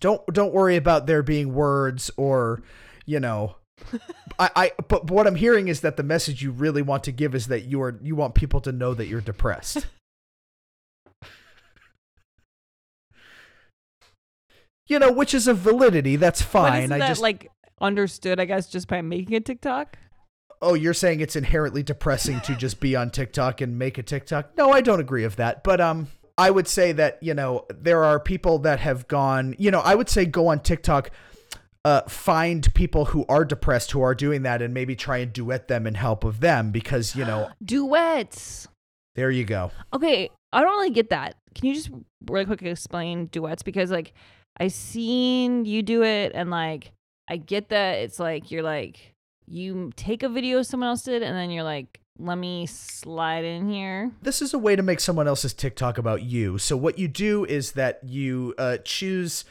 Don't 0.00 0.24
don't 0.28 0.54
worry 0.54 0.76
about 0.76 1.06
there 1.06 1.22
being 1.22 1.52
words 1.52 2.10
or, 2.16 2.62
you 3.04 3.20
know, 3.20 3.56
I, 4.38 4.50
I 4.56 4.72
but 4.88 5.10
what 5.10 5.26
I'm 5.26 5.34
hearing 5.34 5.68
is 5.68 5.80
that 5.80 5.96
the 5.96 6.02
message 6.02 6.42
you 6.42 6.52
really 6.52 6.80
want 6.80 7.04
to 7.04 7.12
give 7.12 7.34
is 7.34 7.48
that 7.48 7.64
you 7.64 7.82
are 7.82 7.98
you 8.02 8.14
want 8.14 8.34
people 8.34 8.60
to 8.62 8.72
know 8.72 8.94
that 8.94 9.06
you're 9.06 9.20
depressed. 9.20 9.86
you 14.92 14.98
know, 14.98 15.10
which 15.10 15.32
is 15.32 15.48
a 15.48 15.54
validity. 15.54 16.16
That's 16.16 16.42
but 16.42 16.48
fine. 16.48 16.82
isn't 16.82 16.92
I 16.92 16.98
that 16.98 17.08
just 17.08 17.22
like 17.22 17.50
understood, 17.80 18.38
I 18.38 18.44
guess, 18.44 18.68
just 18.68 18.86
by 18.88 19.00
making 19.00 19.34
a 19.34 19.40
TikTok? 19.40 19.96
Oh, 20.60 20.74
you're 20.74 20.94
saying 20.94 21.20
it's 21.20 21.34
inherently 21.34 21.82
depressing 21.82 22.40
to 22.42 22.54
just 22.54 22.78
be 22.78 22.94
on 22.94 23.10
TikTok 23.10 23.60
and 23.62 23.78
make 23.78 23.98
a 23.98 24.02
TikTok? 24.02 24.56
No, 24.56 24.70
I 24.70 24.80
don't 24.82 25.00
agree 25.00 25.24
with 25.24 25.36
that. 25.36 25.64
But 25.64 25.80
um 25.80 26.08
I 26.38 26.50
would 26.50 26.68
say 26.68 26.92
that, 26.92 27.18
you 27.22 27.34
know, 27.34 27.66
there 27.68 28.04
are 28.04 28.20
people 28.20 28.58
that 28.60 28.80
have 28.80 29.08
gone, 29.08 29.54
you 29.58 29.70
know, 29.70 29.80
I 29.80 29.94
would 29.94 30.08
say 30.08 30.26
go 30.26 30.48
on 30.48 30.60
TikTok 30.60 31.10
uh 31.84 32.02
find 32.02 32.72
people 32.74 33.06
who 33.06 33.24
are 33.28 33.44
depressed 33.44 33.90
who 33.90 34.02
are 34.02 34.14
doing 34.14 34.42
that 34.42 34.62
and 34.62 34.72
maybe 34.72 34.94
try 34.94 35.16
and 35.16 35.32
duet 35.32 35.68
them 35.68 35.86
and 35.86 35.96
help 35.96 36.22
of 36.22 36.40
them 36.40 36.70
because, 36.70 37.16
you 37.16 37.24
know, 37.24 37.48
Duets. 37.64 38.68
there 39.16 39.30
you 39.30 39.44
go. 39.44 39.72
Okay, 39.94 40.30
I 40.52 40.60
don't 40.60 40.76
really 40.76 40.90
get 40.90 41.08
that. 41.10 41.34
Can 41.54 41.66
you 41.68 41.74
just 41.74 41.90
really 42.28 42.44
quick 42.44 42.62
explain 42.62 43.26
duets? 43.26 43.62
Because 43.62 43.90
like 43.90 44.12
I 44.58 44.68
seen 44.68 45.64
you 45.64 45.82
do 45.82 46.02
it, 46.02 46.32
and 46.34 46.50
like 46.50 46.92
I 47.28 47.36
get 47.36 47.68
that 47.70 47.98
it's 47.98 48.18
like 48.18 48.50
you're 48.50 48.62
like 48.62 49.14
you 49.46 49.92
take 49.96 50.22
a 50.22 50.28
video 50.28 50.62
someone 50.62 50.88
else 50.88 51.02
did, 51.02 51.22
and 51.22 51.36
then 51.36 51.50
you're 51.50 51.64
like 51.64 52.00
let 52.18 52.38
me 52.38 52.66
slide 52.66 53.44
in 53.44 53.68
here. 53.68 54.12
This 54.22 54.42
is 54.42 54.54
a 54.54 54.58
way 54.58 54.76
to 54.76 54.82
make 54.82 55.00
someone 55.00 55.26
else's 55.26 55.54
TikTok 55.54 55.98
about 55.98 56.22
you. 56.22 56.58
So 56.58 56.76
what 56.76 56.98
you 56.98 57.08
do 57.08 57.44
is 57.44 57.72
that 57.72 58.00
you 58.04 58.54
uh, 58.58 58.78
choose 58.84 59.44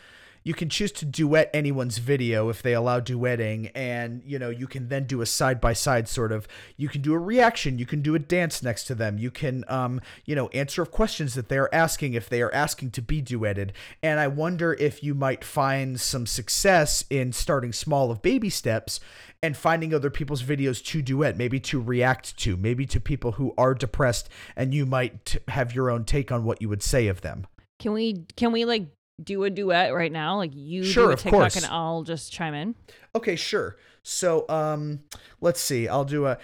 you 0.43 0.53
can 0.53 0.69
choose 0.69 0.91
to 0.91 1.05
duet 1.05 1.49
anyone's 1.53 1.97
video 1.97 2.49
if 2.49 2.61
they 2.61 2.73
allow 2.73 2.99
duetting 2.99 3.71
and 3.75 4.21
you 4.25 4.39
know 4.39 4.49
you 4.49 4.67
can 4.67 4.87
then 4.89 5.05
do 5.05 5.21
a 5.21 5.25
side 5.25 5.61
by 5.61 5.73
side 5.73 6.07
sort 6.07 6.31
of 6.31 6.47
you 6.77 6.89
can 6.89 7.01
do 7.01 7.13
a 7.13 7.19
reaction 7.19 7.77
you 7.77 7.85
can 7.85 8.01
do 8.01 8.15
a 8.15 8.19
dance 8.19 8.63
next 8.63 8.85
to 8.85 8.95
them 8.95 9.17
you 9.17 9.31
can 9.31 9.63
um 9.67 10.01
you 10.25 10.35
know 10.35 10.47
answer 10.49 10.85
questions 10.85 11.35
that 11.35 11.49
they 11.49 11.57
are 11.57 11.69
asking 11.73 12.13
if 12.13 12.29
they 12.29 12.41
are 12.41 12.53
asking 12.53 12.89
to 12.89 13.01
be 13.01 13.21
duetted 13.21 13.71
and 14.01 14.19
i 14.19 14.27
wonder 14.27 14.73
if 14.79 15.03
you 15.03 15.13
might 15.13 15.43
find 15.43 15.99
some 15.99 16.25
success 16.25 17.03
in 17.09 17.31
starting 17.31 17.73
small 17.73 18.11
of 18.11 18.21
baby 18.21 18.49
steps 18.49 18.99
and 19.43 19.57
finding 19.57 19.93
other 19.93 20.11
people's 20.11 20.43
videos 20.43 20.83
to 20.85 21.01
duet, 21.01 21.35
maybe 21.35 21.59
to 21.59 21.81
react 21.81 22.37
to, 22.37 22.55
maybe 22.55 22.85
to 22.85 22.99
people 22.99 23.33
who 23.33 23.53
are 23.57 23.73
depressed, 23.73 24.29
and 24.55 24.73
you 24.73 24.85
might 24.85 25.37
have 25.47 25.73
your 25.73 25.89
own 25.89 26.05
take 26.05 26.31
on 26.31 26.43
what 26.43 26.61
you 26.61 26.69
would 26.69 26.83
say 26.83 27.07
of 27.07 27.21
them. 27.21 27.47
Can 27.79 27.93
we 27.93 28.25
can 28.35 28.51
we 28.51 28.65
like 28.65 28.89
do 29.23 29.43
a 29.43 29.49
duet 29.49 29.93
right 29.93 30.11
now? 30.11 30.37
Like 30.37 30.51
you 30.53 30.83
Sure, 30.83 31.07
do 31.07 31.13
a 31.13 31.15
TikTok 31.15 31.31
course. 31.31 31.55
and 31.55 31.65
I'll 31.65 32.03
just 32.03 32.31
chime 32.31 32.53
in. 32.53 32.75
Okay, 33.15 33.35
sure. 33.35 33.77
So, 34.03 34.45
um, 34.49 35.01
let's 35.41 35.61
see. 35.61 35.87
I'll 35.87 36.05
do 36.05 36.25
a. 36.25 36.37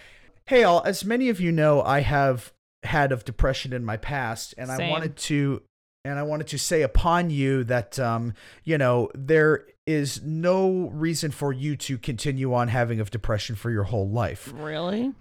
Hey, 0.45 0.63
all. 0.63 0.84
As 0.86 1.03
many 1.03 1.30
of 1.30 1.39
you 1.41 1.51
know, 1.51 1.82
I 1.82 2.01
have 2.01 2.53
had 2.84 3.11
of 3.11 3.25
depression 3.25 3.73
in 3.73 3.84
my 3.84 3.97
past, 3.97 4.53
and 4.57 4.71
I 4.71 4.89
wanted 4.89 5.15
to, 5.17 5.61
and 6.05 6.17
I 6.19 6.23
wanted 6.23 6.47
to 6.47 6.57
say 6.59 6.84
upon 6.84 7.30
you 7.30 7.63
that, 7.65 7.99
um, 7.99 8.34
you 8.63 8.78
know, 8.78 9.09
there 9.15 9.65
is 9.86 10.21
no 10.21 10.89
reason 10.93 11.32
for 11.32 11.51
you 11.51 11.75
to 11.78 11.97
continue 11.97 12.53
on 12.53 12.67
having 12.67 12.99
of 12.99 13.09
depression 13.09 13.55
for 13.55 13.71
your 13.71 13.84
whole 13.86 14.09
life. 14.09 14.53
Really? 14.55 15.13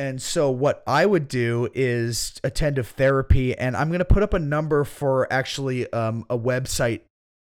And 0.00 0.22
so 0.22 0.50
what 0.50 0.82
I 0.86 1.04
would 1.04 1.28
do 1.28 1.68
is 1.74 2.40
attend 2.42 2.78
a 2.78 2.82
therapy 2.82 3.54
and 3.54 3.76
I'm 3.76 3.88
going 3.88 3.98
to 3.98 4.06
put 4.06 4.22
up 4.22 4.32
a 4.32 4.38
number 4.38 4.82
for 4.84 5.30
actually 5.30 5.92
um, 5.92 6.24
a 6.30 6.38
website 6.38 7.02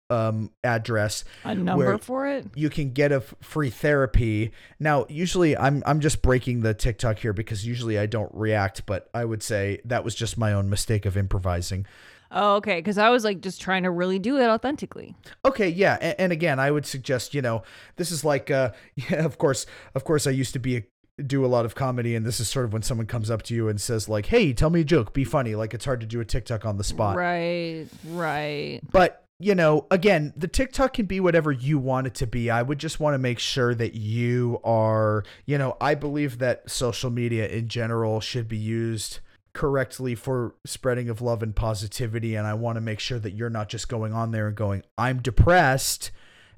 um, 0.09 0.51
address 0.65 1.25
A 1.45 1.55
number 1.55 1.99
for 1.99 2.27
it? 2.27 2.47
you 2.55 2.71
can 2.71 2.95
get 2.95 3.13
a 3.13 3.17
f- 3.17 3.35
free 3.43 3.69
therapy. 3.69 4.53
Now, 4.81 5.05
usually 5.11 5.59
I'm 5.59 5.83
I'm 5.85 6.01
just 6.01 6.23
breaking 6.23 6.63
the 6.63 6.73
TikTok 6.73 7.19
here 7.19 7.35
because 7.35 7.67
usually 7.67 7.99
I 7.99 8.07
don't 8.07 8.35
react, 8.35 8.87
but 8.87 9.11
I 9.13 9.27
would 9.27 9.43
say 9.43 9.83
that 9.85 10.03
was 10.03 10.15
just 10.15 10.39
my 10.39 10.55
own 10.55 10.71
mistake 10.71 11.05
of 11.05 11.19
improvising. 11.19 11.85
Oh, 12.31 12.57
okay. 12.57 12.79
Because 12.79 12.97
I 12.97 13.11
was 13.11 13.25
like 13.25 13.43
just 13.43 13.61
trying 13.61 13.83
to 13.83 13.91
really 13.91 14.19
do 14.19 14.39
it 14.39 14.47
authentically. 14.47 15.15
Okay, 15.45 15.69
yeah, 15.69 15.99
and, 16.01 16.15
and 16.19 16.33
again, 16.33 16.59
I 16.59 16.71
would 16.71 16.87
suggest, 16.87 17.35
you 17.35 17.43
know, 17.43 17.63
this 17.97 18.11
is 18.11 18.25
like 18.25 18.51
uh 18.51 18.71
yeah, 18.95 19.23
of 19.27 19.37
course, 19.37 19.67
of 19.95 20.05
course 20.05 20.27
I 20.27 20.31
used 20.31 20.55
to 20.55 20.59
be 20.59 20.77
a 20.79 20.83
do 21.27 21.45
a 21.45 21.49
lot 21.49 21.65
of 21.65 21.75
comedy 21.75 22.15
and 22.15 22.25
this 22.25 22.41
is 22.41 22.49
sort 22.49 22.65
of 22.65 22.73
when 22.73 22.83
someone 22.83 23.07
comes 23.07 23.31
up 23.31 23.43
to 23.43 23.55
you 23.55 23.69
and 23.69 23.81
says 23.81 24.09
like, 24.09 24.27
"Hey, 24.27 24.53
tell 24.53 24.71
me 24.71 24.81
a 24.81 24.85
joke, 24.85 25.13
be 25.13 25.25
funny." 25.25 25.55
Like 25.55 25.75
it's 25.75 25.85
hard 25.85 26.01
to 26.01 26.07
do 26.07 26.21
a 26.21 26.25
TikTok 26.25 26.65
on 26.65 26.77
the 26.77 26.85
spot. 26.85 27.17
Right. 27.17 27.87
Right. 28.05 28.81
But 28.91 29.25
you 29.41 29.55
know, 29.55 29.87
again, 29.91 30.33
the 30.37 30.49
TikTok 30.49 30.95
can 30.95 31.07
be 31.07 31.21
whatever 31.21 31.53
you 31.53 31.79
want 31.79 32.09
it 32.09 32.15
to 32.17 32.27
be. 32.27 32.51
I 32.51 32.63
would 32.63 32.79
just 32.79 32.99
want 32.99 33.15
to 33.15 33.19
make 33.19 33.39
sure 33.39 33.73
that 33.75 33.95
you 33.95 34.61
are, 34.65 35.23
you 35.47 35.59
know, 35.59 35.77
I 35.81 35.95
believe 35.95 36.39
that 36.39 36.69
social 36.69 37.11
media 37.11 37.47
in 37.47 37.69
general 37.69 38.21
should 38.21 38.49
be 38.49 38.57
used 38.57 39.21
correctly 39.53 40.17
for 40.17 40.57
spreading 40.65 41.09
of 41.09 41.21
love 41.21 41.43
and 41.43 41.55
positivity. 41.55 42.35
And 42.35 42.49
I 42.49 42.55
want 42.55 42.77
to 42.77 42.81
make 42.81 42.99
sure 42.99 43.21
that 43.21 43.33
you're 43.33 43.49
not 43.49 43.69
just 43.69 43.89
going 43.89 44.13
on 44.13 44.33
there 44.33 44.49
and 44.49 44.57
going, 44.57 44.83
I'm 44.97 45.23
depressed, 45.23 46.11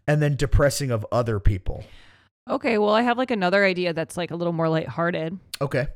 and 0.06 0.22
then 0.22 0.36
depressing 0.36 0.90
of 0.90 1.06
other 1.12 1.38
people. 1.38 1.84
Okay. 2.48 2.78
Well, 2.78 2.94
I 2.94 3.02
have 3.02 3.18
like 3.18 3.30
another 3.30 3.64
idea 3.64 3.92
that's 3.92 4.16
like 4.16 4.30
a 4.30 4.36
little 4.36 4.52
more 4.52 4.68
lighthearted. 4.68 5.38
Okay. 5.60 5.88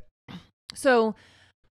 So 0.75 1.15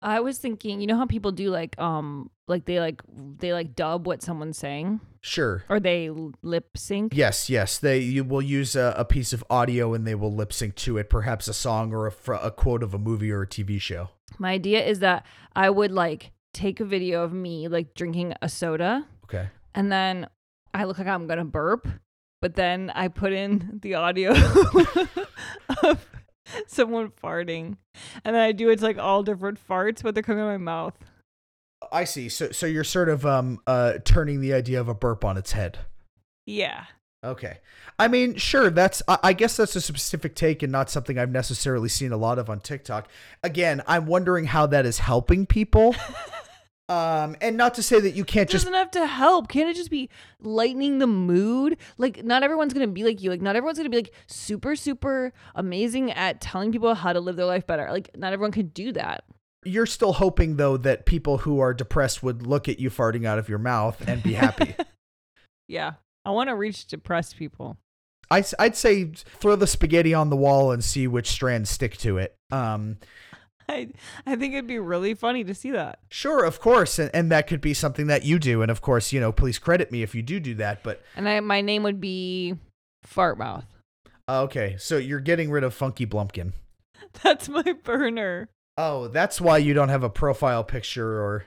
I 0.01 0.19
was 0.19 0.37
thinking, 0.37 0.81
you 0.81 0.87
know 0.87 0.97
how 0.97 1.05
people 1.05 1.31
do 1.31 1.49
like 1.49 1.79
um 1.79 2.29
like 2.47 2.65
they 2.65 2.79
like 2.79 3.01
they 3.39 3.53
like 3.53 3.75
dub 3.75 4.05
what 4.07 4.21
someone's 4.21 4.57
saying 4.57 4.99
Sure. 5.21 5.63
or 5.69 5.79
they 5.79 6.09
lip 6.41 6.69
sync. 6.75 7.13
Yes, 7.15 7.49
yes. 7.49 7.77
They 7.77 7.99
you 7.99 8.23
will 8.23 8.41
use 8.41 8.75
a, 8.75 8.93
a 8.97 9.05
piece 9.05 9.31
of 9.33 9.43
audio 9.49 9.93
and 9.93 10.05
they 10.05 10.15
will 10.15 10.33
lip 10.33 10.51
sync 10.51 10.75
to 10.75 10.97
it, 10.97 11.09
perhaps 11.09 11.47
a 11.47 11.53
song 11.53 11.93
or 11.93 12.07
a, 12.07 12.11
fr- 12.11 12.33
a 12.33 12.51
quote 12.51 12.83
of 12.83 12.93
a 12.93 12.97
movie 12.97 13.31
or 13.31 13.43
a 13.43 13.47
TV 13.47 13.79
show. 13.79 14.09
My 14.39 14.51
idea 14.51 14.83
is 14.85 14.99
that 14.99 15.25
I 15.55 15.69
would 15.69 15.91
like 15.91 16.31
take 16.53 16.79
a 16.79 16.85
video 16.85 17.23
of 17.23 17.31
me 17.33 17.67
like 17.67 17.93
drinking 17.95 18.33
a 18.41 18.49
soda 18.49 19.07
Okay. 19.23 19.47
and 19.73 19.91
then 19.91 20.27
I 20.73 20.83
look 20.83 20.97
like 20.97 21.07
I'm 21.07 21.27
gonna 21.27 21.45
burp, 21.45 21.87
but 22.43 22.55
then 22.55 22.91
I 22.93 23.07
put 23.07 23.31
in 23.31 23.79
the 23.81 23.93
audio 23.93 24.31
of 25.83 26.05
someone 26.67 27.09
farting, 27.11 27.77
and 28.25 28.35
then 28.35 28.41
I 28.41 28.51
do 28.51 28.69
it's 28.69 28.83
like 28.83 28.97
all 28.97 29.23
different 29.23 29.65
farts, 29.65 30.03
but 30.03 30.13
they're 30.13 30.23
coming 30.23 30.43
out 30.43 30.49
of 30.49 30.59
my 30.59 30.65
mouth. 30.65 30.93
I 31.89 32.03
see. 32.03 32.27
So 32.27 32.51
so 32.51 32.65
you're 32.65 32.83
sort 32.83 33.07
of 33.07 33.25
um 33.25 33.59
uh 33.65 33.93
turning 34.03 34.41
the 34.41 34.53
idea 34.53 34.81
of 34.81 34.89
a 34.89 34.93
burp 34.93 35.23
on 35.23 35.37
its 35.37 35.53
head. 35.53 35.79
Yeah. 36.45 36.83
Okay. 37.23 37.59
I 37.97 38.09
mean, 38.09 38.35
sure, 38.35 38.69
that's 38.69 39.01
I 39.07 39.19
I 39.23 39.31
guess 39.31 39.55
that's 39.55 39.77
a 39.77 39.81
specific 39.81 40.35
take 40.35 40.61
and 40.63 40.71
not 40.71 40.89
something 40.89 41.17
I've 41.17 41.31
necessarily 41.31 41.87
seen 41.87 42.11
a 42.11 42.17
lot 42.17 42.39
of 42.39 42.49
on 42.49 42.59
TikTok. 42.59 43.07
Again, 43.41 43.81
I'm 43.87 44.05
wondering 44.05 44.43
how 44.47 44.65
that 44.65 44.85
is 44.85 44.99
helping 44.99 45.45
people. 45.45 45.95
um 46.89 47.35
and 47.39 47.55
not 47.55 47.73
to 47.75 47.83
say 47.83 47.99
that 47.99 48.11
you 48.11 48.25
can't 48.25 48.49
It 48.49 48.51
just 48.51 48.65
doesn't 48.65 48.77
have 48.77 48.91
to 48.91 49.07
help. 49.07 49.47
Can't 49.47 49.69
it 49.69 49.75
just 49.75 49.89
be 49.89 50.09
lightening 50.41 50.99
the 50.99 51.07
mood? 51.07 51.77
Like, 51.97 52.23
not 52.23 52.43
everyone's 52.43 52.73
gonna 52.73 52.87
be 52.87 53.03
like 53.03 53.21
you. 53.21 53.29
Like, 53.29 53.41
not 53.41 53.55
everyone's 53.55 53.77
gonna 53.77 53.89
be 53.89 53.97
like 53.97 54.13
super, 54.27 54.75
super 54.75 55.31
amazing 55.55 56.11
at 56.11 56.41
telling 56.41 56.71
people 56.71 56.93
how 56.93 57.13
to 57.13 57.19
live 57.21 57.35
their 57.37 57.45
life 57.45 57.65
better. 57.65 57.87
Like, 57.89 58.09
not 58.17 58.33
everyone 58.33 58.51
can 58.51 58.67
do 58.67 58.91
that. 58.93 59.23
you're 59.65 59.85
still 59.85 60.11
hoping 60.13 60.57
though 60.57 60.75
that 60.75 61.05
people 61.05 61.37
who 61.39 61.59
are 61.61 61.73
depressed 61.73 62.21
would 62.21 62.45
look 62.45 62.67
at 62.67 62.79
you 62.79 62.89
farting 62.89 63.25
out 63.25 63.39
of 63.39 63.47
your 63.47 63.59
mouth 63.59 64.05
and 64.07 64.21
be 64.21 64.33
happy. 64.33 64.75
Yeah. 65.69 65.93
I 66.25 66.31
want 66.31 66.49
to 66.49 66.55
reach 66.55 66.85
depressed 66.87 67.37
people. 67.37 67.77
I, 68.29 68.43
I'd 68.59 68.75
say 68.75 69.05
throw 69.15 69.55
the 69.55 69.65
spaghetti 69.67 70.13
on 70.13 70.29
the 70.29 70.35
wall 70.35 70.71
and 70.71 70.83
see 70.83 71.07
which 71.07 71.29
strands 71.29 71.69
stick 71.69 71.97
to 71.99 72.17
it. 72.17 72.35
Um, 72.51 72.97
I 73.69 73.89
I 74.25 74.35
think 74.35 74.53
it'd 74.53 74.67
be 74.67 74.79
really 74.79 75.13
funny 75.13 75.43
to 75.45 75.53
see 75.53 75.71
that. 75.71 75.99
sure, 76.09 76.43
of 76.43 76.59
course, 76.59 76.99
and, 76.99 77.09
and 77.13 77.31
that 77.31 77.47
could 77.47 77.61
be 77.61 77.73
something 77.73 78.07
that 78.07 78.23
you 78.23 78.39
do. 78.39 78.61
And 78.61 78.69
of 78.71 78.81
course, 78.81 79.13
you 79.13 79.19
know, 79.19 79.31
please 79.31 79.59
credit 79.59 79.91
me 79.91 80.03
if 80.03 80.13
you 80.15 80.21
do 80.21 80.39
do 80.39 80.55
that. 80.55 80.83
But 80.83 81.01
And 81.15 81.27
I 81.29 81.39
my 81.39 81.61
name 81.61 81.83
would 81.83 82.01
be 82.01 82.55
Fartmouth. 83.05 83.65
Uh, 84.27 84.41
okay, 84.43 84.75
so 84.79 84.97
you're 84.97 85.19
getting 85.19 85.51
rid 85.51 85.63
of 85.63 85.73
Funky 85.73 86.05
Blumpkin. 86.05 86.53
That's 87.23 87.47
my 87.49 87.73
burner. 87.83 88.49
Oh, 88.77 89.07
that's 89.07 89.39
why 89.39 89.59
you 89.59 89.73
don't 89.75 89.89
have 89.89 90.01
a 90.03 90.09
profile 90.09 90.63
picture 90.63 91.21
or. 91.21 91.45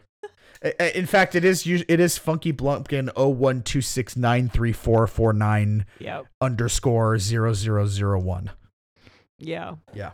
In 0.79 1.07
fact, 1.07 1.35
it 1.35 1.45
is 1.45 1.67
it 1.67 1.99
is 2.01 2.17
Funky 2.19 2.53
Blumpkin 2.53 3.09
012693449 3.15 5.85
Yep. 5.99 6.27
underscore 6.41 7.19
zero 7.19 7.53
zero 7.53 7.87
zero 7.87 8.19
one. 8.21 8.51
Yeah. 9.39 9.75
Yeah. 9.95 10.13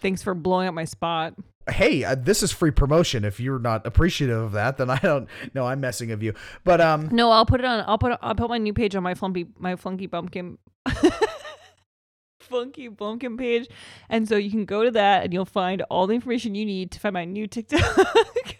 Thanks 0.00 0.22
for 0.22 0.34
blowing 0.34 0.68
up 0.68 0.74
my 0.74 0.84
spot. 0.84 1.34
hey, 1.70 2.02
uh, 2.04 2.14
this 2.14 2.42
is 2.42 2.50
free 2.50 2.70
promotion. 2.70 3.24
If 3.24 3.40
you're 3.40 3.58
not 3.58 3.86
appreciative 3.86 4.38
of 4.38 4.52
that, 4.52 4.78
then 4.78 4.88
I 4.90 4.98
don't 4.98 5.28
know. 5.54 5.66
I'm 5.66 5.80
messing 5.80 6.10
of 6.12 6.22
you. 6.22 6.32
But 6.64 6.80
um, 6.80 7.08
No, 7.12 7.30
I'll 7.30 7.44
put 7.46 7.60
it 7.60 7.66
on. 7.66 7.84
I'll 7.86 7.98
put 7.98 8.18
I'll 8.22 8.34
put 8.34 8.48
my 8.48 8.58
new 8.58 8.72
page 8.72 8.96
on 8.96 9.02
my 9.02 9.14
flumpy 9.14 9.48
my 9.58 9.76
funky 9.76 10.06
bumpkin. 10.06 10.58
funky 12.40 12.88
bumpkin 12.88 13.36
page 13.36 13.68
and 14.08 14.26
so 14.26 14.36
you 14.36 14.50
can 14.50 14.64
go 14.64 14.82
to 14.82 14.90
that 14.90 15.22
and 15.22 15.34
you'll 15.34 15.44
find 15.44 15.82
all 15.90 16.06
the 16.06 16.14
information 16.14 16.54
you 16.54 16.64
need 16.64 16.90
to 16.90 16.98
find 16.98 17.12
my 17.12 17.26
new 17.26 17.46
tiktok 17.46 17.82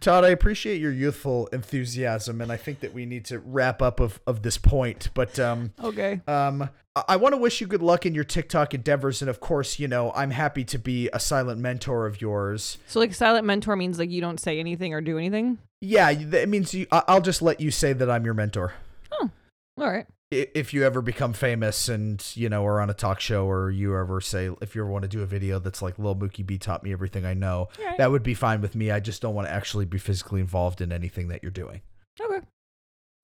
Todd, 0.00 0.24
I 0.24 0.28
appreciate 0.28 0.80
your 0.80 0.92
youthful 0.92 1.46
enthusiasm, 1.48 2.40
and 2.40 2.52
I 2.52 2.56
think 2.56 2.80
that 2.80 2.92
we 2.92 3.06
need 3.06 3.24
to 3.26 3.38
wrap 3.38 3.80
up 3.80 4.00
of, 4.00 4.20
of 4.26 4.42
this 4.42 4.58
point. 4.58 5.08
But 5.14 5.38
um, 5.40 5.72
okay 5.82 6.20
um, 6.28 6.68
I, 6.94 7.04
I 7.08 7.16
want 7.16 7.32
to 7.32 7.36
wish 7.38 7.60
you 7.60 7.66
good 7.66 7.82
luck 7.82 8.04
in 8.04 8.14
your 8.14 8.24
TikTok 8.24 8.74
endeavors, 8.74 9.22
and 9.22 9.28
of 9.30 9.40
course, 9.40 9.78
you 9.78 9.88
know, 9.88 10.12
I'm 10.14 10.30
happy 10.30 10.62
to 10.64 10.78
be 10.78 11.08
a 11.12 11.18
silent 11.18 11.58
mentor 11.60 12.06
of 12.06 12.20
yours. 12.20 12.76
so 12.86 13.00
like 13.00 13.14
silent 13.14 13.46
mentor 13.46 13.76
means 13.76 13.98
like 13.98 14.10
you 14.10 14.20
don't 14.20 14.38
say 14.38 14.60
anything 14.60 14.92
or 14.92 15.00
do 15.00 15.16
anything 15.16 15.58
Yeah, 15.80 16.12
that 16.12 16.48
means 16.48 16.74
you, 16.74 16.86
I- 16.92 17.04
I'll 17.08 17.22
just 17.22 17.40
let 17.40 17.60
you 17.60 17.70
say 17.70 17.92
that 17.94 18.10
I'm 18.10 18.24
your 18.26 18.34
mentor. 18.34 18.74
Oh, 19.12 19.30
all 19.78 19.90
right 19.90 20.06
If 20.30 20.74
you 20.74 20.84
ever 20.84 21.00
become 21.00 21.32
famous 21.32 21.88
and 21.88 22.22
you 22.34 22.50
know 22.50 22.66
are 22.66 22.80
on 22.80 22.90
a 22.90 22.94
talk 22.94 23.18
show, 23.18 23.46
or 23.48 23.70
you 23.70 23.96
ever 23.96 24.20
say 24.20 24.50
if 24.60 24.74
you 24.74 24.82
ever 24.82 24.90
want 24.90 25.02
to 25.02 25.08
do 25.08 25.22
a 25.22 25.26
video 25.26 25.58
that's 25.58 25.80
like 25.80 25.98
Lil 25.98 26.16
Mookie 26.16 26.44
B 26.44 26.58
taught 26.58 26.82
me 26.82 26.92
everything 26.92 27.24
I 27.24 27.32
know, 27.32 27.68
right 27.82 27.96
that 27.96 28.10
would 28.10 28.22
be 28.22 28.34
fine 28.34 28.60
with 28.60 28.74
me. 28.74 28.90
I 28.90 29.00
just 29.00 29.22
don't 29.22 29.34
want 29.34 29.48
to 29.48 29.54
actually 29.54 29.86
be 29.86 29.96
physically 29.96 30.40
involved 30.40 30.82
in 30.82 30.92
anything 30.92 31.28
that 31.28 31.42
you're 31.42 31.50
doing. 31.50 31.80
okay 32.20 32.40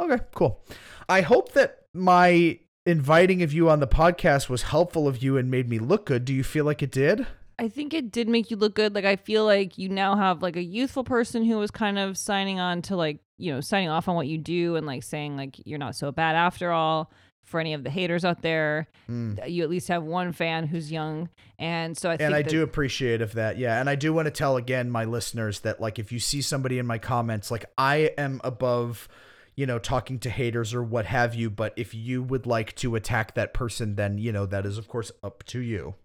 Okay, 0.00 0.24
cool. 0.34 0.64
I 1.08 1.20
hope 1.20 1.52
that 1.52 1.86
my 1.92 2.58
inviting 2.86 3.42
of 3.42 3.52
you 3.52 3.70
on 3.70 3.80
the 3.80 3.86
podcast 3.86 4.48
was 4.48 4.62
helpful 4.62 5.06
of 5.06 5.22
you 5.22 5.36
and 5.36 5.50
made 5.50 5.68
me 5.68 5.78
look 5.78 6.06
good. 6.06 6.24
Do 6.24 6.34
you 6.34 6.42
feel 6.42 6.64
like 6.64 6.82
it 6.82 6.90
did? 6.90 7.26
I 7.58 7.68
think 7.68 7.94
it 7.94 8.10
did 8.10 8.28
make 8.28 8.50
you 8.50 8.56
look 8.56 8.74
good. 8.74 8.94
Like 8.94 9.04
I 9.04 9.16
feel 9.16 9.44
like 9.44 9.78
you 9.78 9.88
now 9.88 10.16
have 10.16 10.42
like 10.42 10.56
a 10.56 10.62
youthful 10.62 11.04
person 11.04 11.44
who 11.44 11.58
was 11.58 11.70
kind 11.70 11.98
of 11.98 12.18
signing 12.18 12.58
on 12.60 12.82
to 12.82 12.96
like, 12.96 13.18
you 13.38 13.52
know, 13.52 13.60
signing 13.60 13.88
off 13.88 14.08
on 14.08 14.16
what 14.16 14.26
you 14.26 14.38
do 14.38 14.76
and 14.76 14.86
like 14.86 15.02
saying 15.02 15.36
like 15.36 15.56
you're 15.64 15.78
not 15.78 15.94
so 15.96 16.10
bad 16.12 16.36
after 16.36 16.70
all. 16.72 17.10
for 17.44 17.60
any 17.60 17.74
of 17.74 17.84
the 17.84 17.90
haters 17.90 18.24
out 18.24 18.40
there. 18.40 18.88
Mm. 19.08 19.48
You 19.50 19.62
at 19.64 19.68
least 19.68 19.88
have 19.88 20.02
one 20.02 20.32
fan 20.32 20.66
who's 20.66 20.90
young, 20.90 21.28
and 21.58 21.94
so 21.94 22.10
I 22.10 22.16
think 22.16 22.26
and 22.28 22.34
I 22.34 22.40
that- 22.40 22.50
do 22.50 22.62
appreciate 22.62 23.20
of 23.20 23.34
that. 23.34 23.58
Yeah, 23.58 23.78
and 23.78 23.90
I 23.90 23.96
do 23.96 24.14
want 24.14 24.24
to 24.26 24.30
tell 24.30 24.56
again 24.56 24.88
my 24.90 25.04
listeners 25.04 25.60
that 25.60 25.78
like 25.78 25.98
if 25.98 26.10
you 26.10 26.18
see 26.18 26.40
somebody 26.40 26.78
in 26.78 26.86
my 26.86 26.96
comments, 26.96 27.50
like 27.50 27.66
I 27.76 28.12
am 28.16 28.40
above, 28.42 29.08
you 29.56 29.66
know, 29.66 29.78
talking 29.78 30.18
to 30.20 30.30
haters 30.30 30.72
or 30.72 30.82
what 30.82 31.04
have 31.04 31.34
you. 31.34 31.50
But 31.50 31.74
if 31.76 31.94
you 31.94 32.22
would 32.22 32.46
like 32.46 32.74
to 32.76 32.94
attack 32.96 33.34
that 33.34 33.52
person, 33.52 33.96
then 33.96 34.16
you 34.16 34.32
know 34.32 34.46
that 34.46 34.64
is 34.64 34.78
of 34.78 34.88
course 34.88 35.12
up 35.22 35.44
to 35.44 35.60
you. 35.60 35.96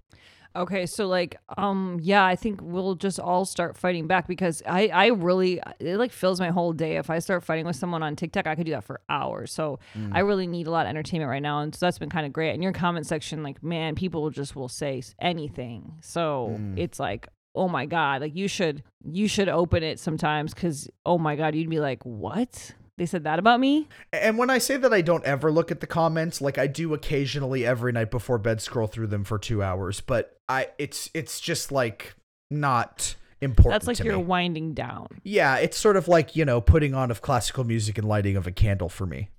Okay, 0.60 0.86
so 0.86 1.07
like, 1.07 1.38
um, 1.57 1.99
yeah, 2.01 2.26
I 2.26 2.36
think 2.36 2.60
we'll 2.62 2.95
just 2.95 3.18
all 3.18 3.45
start 3.45 3.78
fighting 3.78 4.07
back 4.07 4.28
because 4.28 4.62
I, 4.68 4.88
I 4.89 5.07
really, 5.07 5.62
it 5.80 5.95
like 5.97 6.12
fills 6.12 6.39
my 6.41 6.49
whole 6.49 6.74
day. 6.74 6.97
If 6.97 7.10
I 7.10 7.20
start 7.20 7.45
fighting 7.45 7.66
with 7.66 7.78
someone 7.78 8.03
on 8.03 8.18
TikTok, 8.18 8.45
I 8.45 8.55
could 8.55 8.66
do 8.66 8.74
that 8.74 8.84
for 8.84 8.99
hours. 9.10 9.51
So 9.53 9.80
Mm. 9.97 10.10
I 10.14 10.20
really 10.20 10.47
need 10.47 10.68
a 10.68 10.72
lot 10.72 10.86
of 10.86 10.89
entertainment 10.89 11.30
right 11.30 11.41
now, 11.41 11.62
and 11.62 11.74
so 11.74 11.86
that's 11.86 11.97
been 11.97 12.10
kind 12.10 12.26
of 12.26 12.34
great. 12.34 12.53
In 12.53 12.62
your 12.62 12.74
comment 12.74 13.07
section, 13.07 13.41
like, 13.41 13.64
man, 13.64 13.95
people 13.95 14.30
just 14.30 14.55
will 14.55 14.68
say 14.68 15.01
anything. 15.20 15.93
So 16.01 16.57
Mm. 16.60 16.78
it's 16.78 16.99
like, 16.99 17.28
oh 17.55 17.68
my 17.70 17.86
god, 17.86 18.22
like 18.22 18.36
you 18.36 18.47
should, 18.47 18.84
you 19.03 19.28
should 19.28 19.47
open 19.49 19.82
it 19.82 19.97
sometimes 19.99 20.53
because, 20.53 20.89
oh 21.05 21.18
my 21.18 21.36
god, 21.38 21.55
you'd 21.55 21.70
be 21.70 21.80
like, 21.80 22.03
what? 22.03 22.74
They 23.00 23.06
said 23.06 23.24
that 23.24 23.39
about 23.39 23.62
me? 23.62 23.88
And 24.12 24.38
when 24.38 24.50
I 24.50 24.58
say 24.58 24.76
that 24.76 24.93
I 24.93 25.00
don't 25.00 25.24
ever 25.24 25.54
look 25.54 25.72
at 25.72 25.80
the 25.80 25.88
comments, 25.88 26.41
like 26.41 26.58
I 26.58 26.68
do 26.68 26.93
occasionally 26.93 27.66
every 27.66 27.93
night 27.93 28.12
before 28.12 28.38
bed 28.38 28.60
scroll 28.60 28.88
through 28.88 29.08
them 29.08 29.24
for 29.24 29.39
2 29.39 29.64
hours, 29.64 30.02
but 30.02 30.36
I 30.50 30.68
it's 30.78 31.10
it's 31.14 31.39
just 31.39 31.72
like 31.72 32.16
not 32.52 33.16
important 33.39 33.82
That's 33.82 33.88
like 33.88 34.06
you're 34.06 34.18
me. 34.18 34.24
winding 34.26 34.74
down. 34.74 35.08
Yeah, 35.24 35.56
it's 35.56 35.78
sort 35.78 35.95
of 35.95 36.10
like, 36.10 36.36
you 36.36 36.43
know, 36.43 36.60
putting 36.60 36.93
on 36.93 37.10
of 37.10 37.22
classical 37.22 37.64
music 37.64 37.97
and 37.97 38.06
lighting 38.06 38.36
of 38.36 38.45
a 38.47 38.52
candle 38.52 38.89
for 38.89 39.06
me 39.06 39.30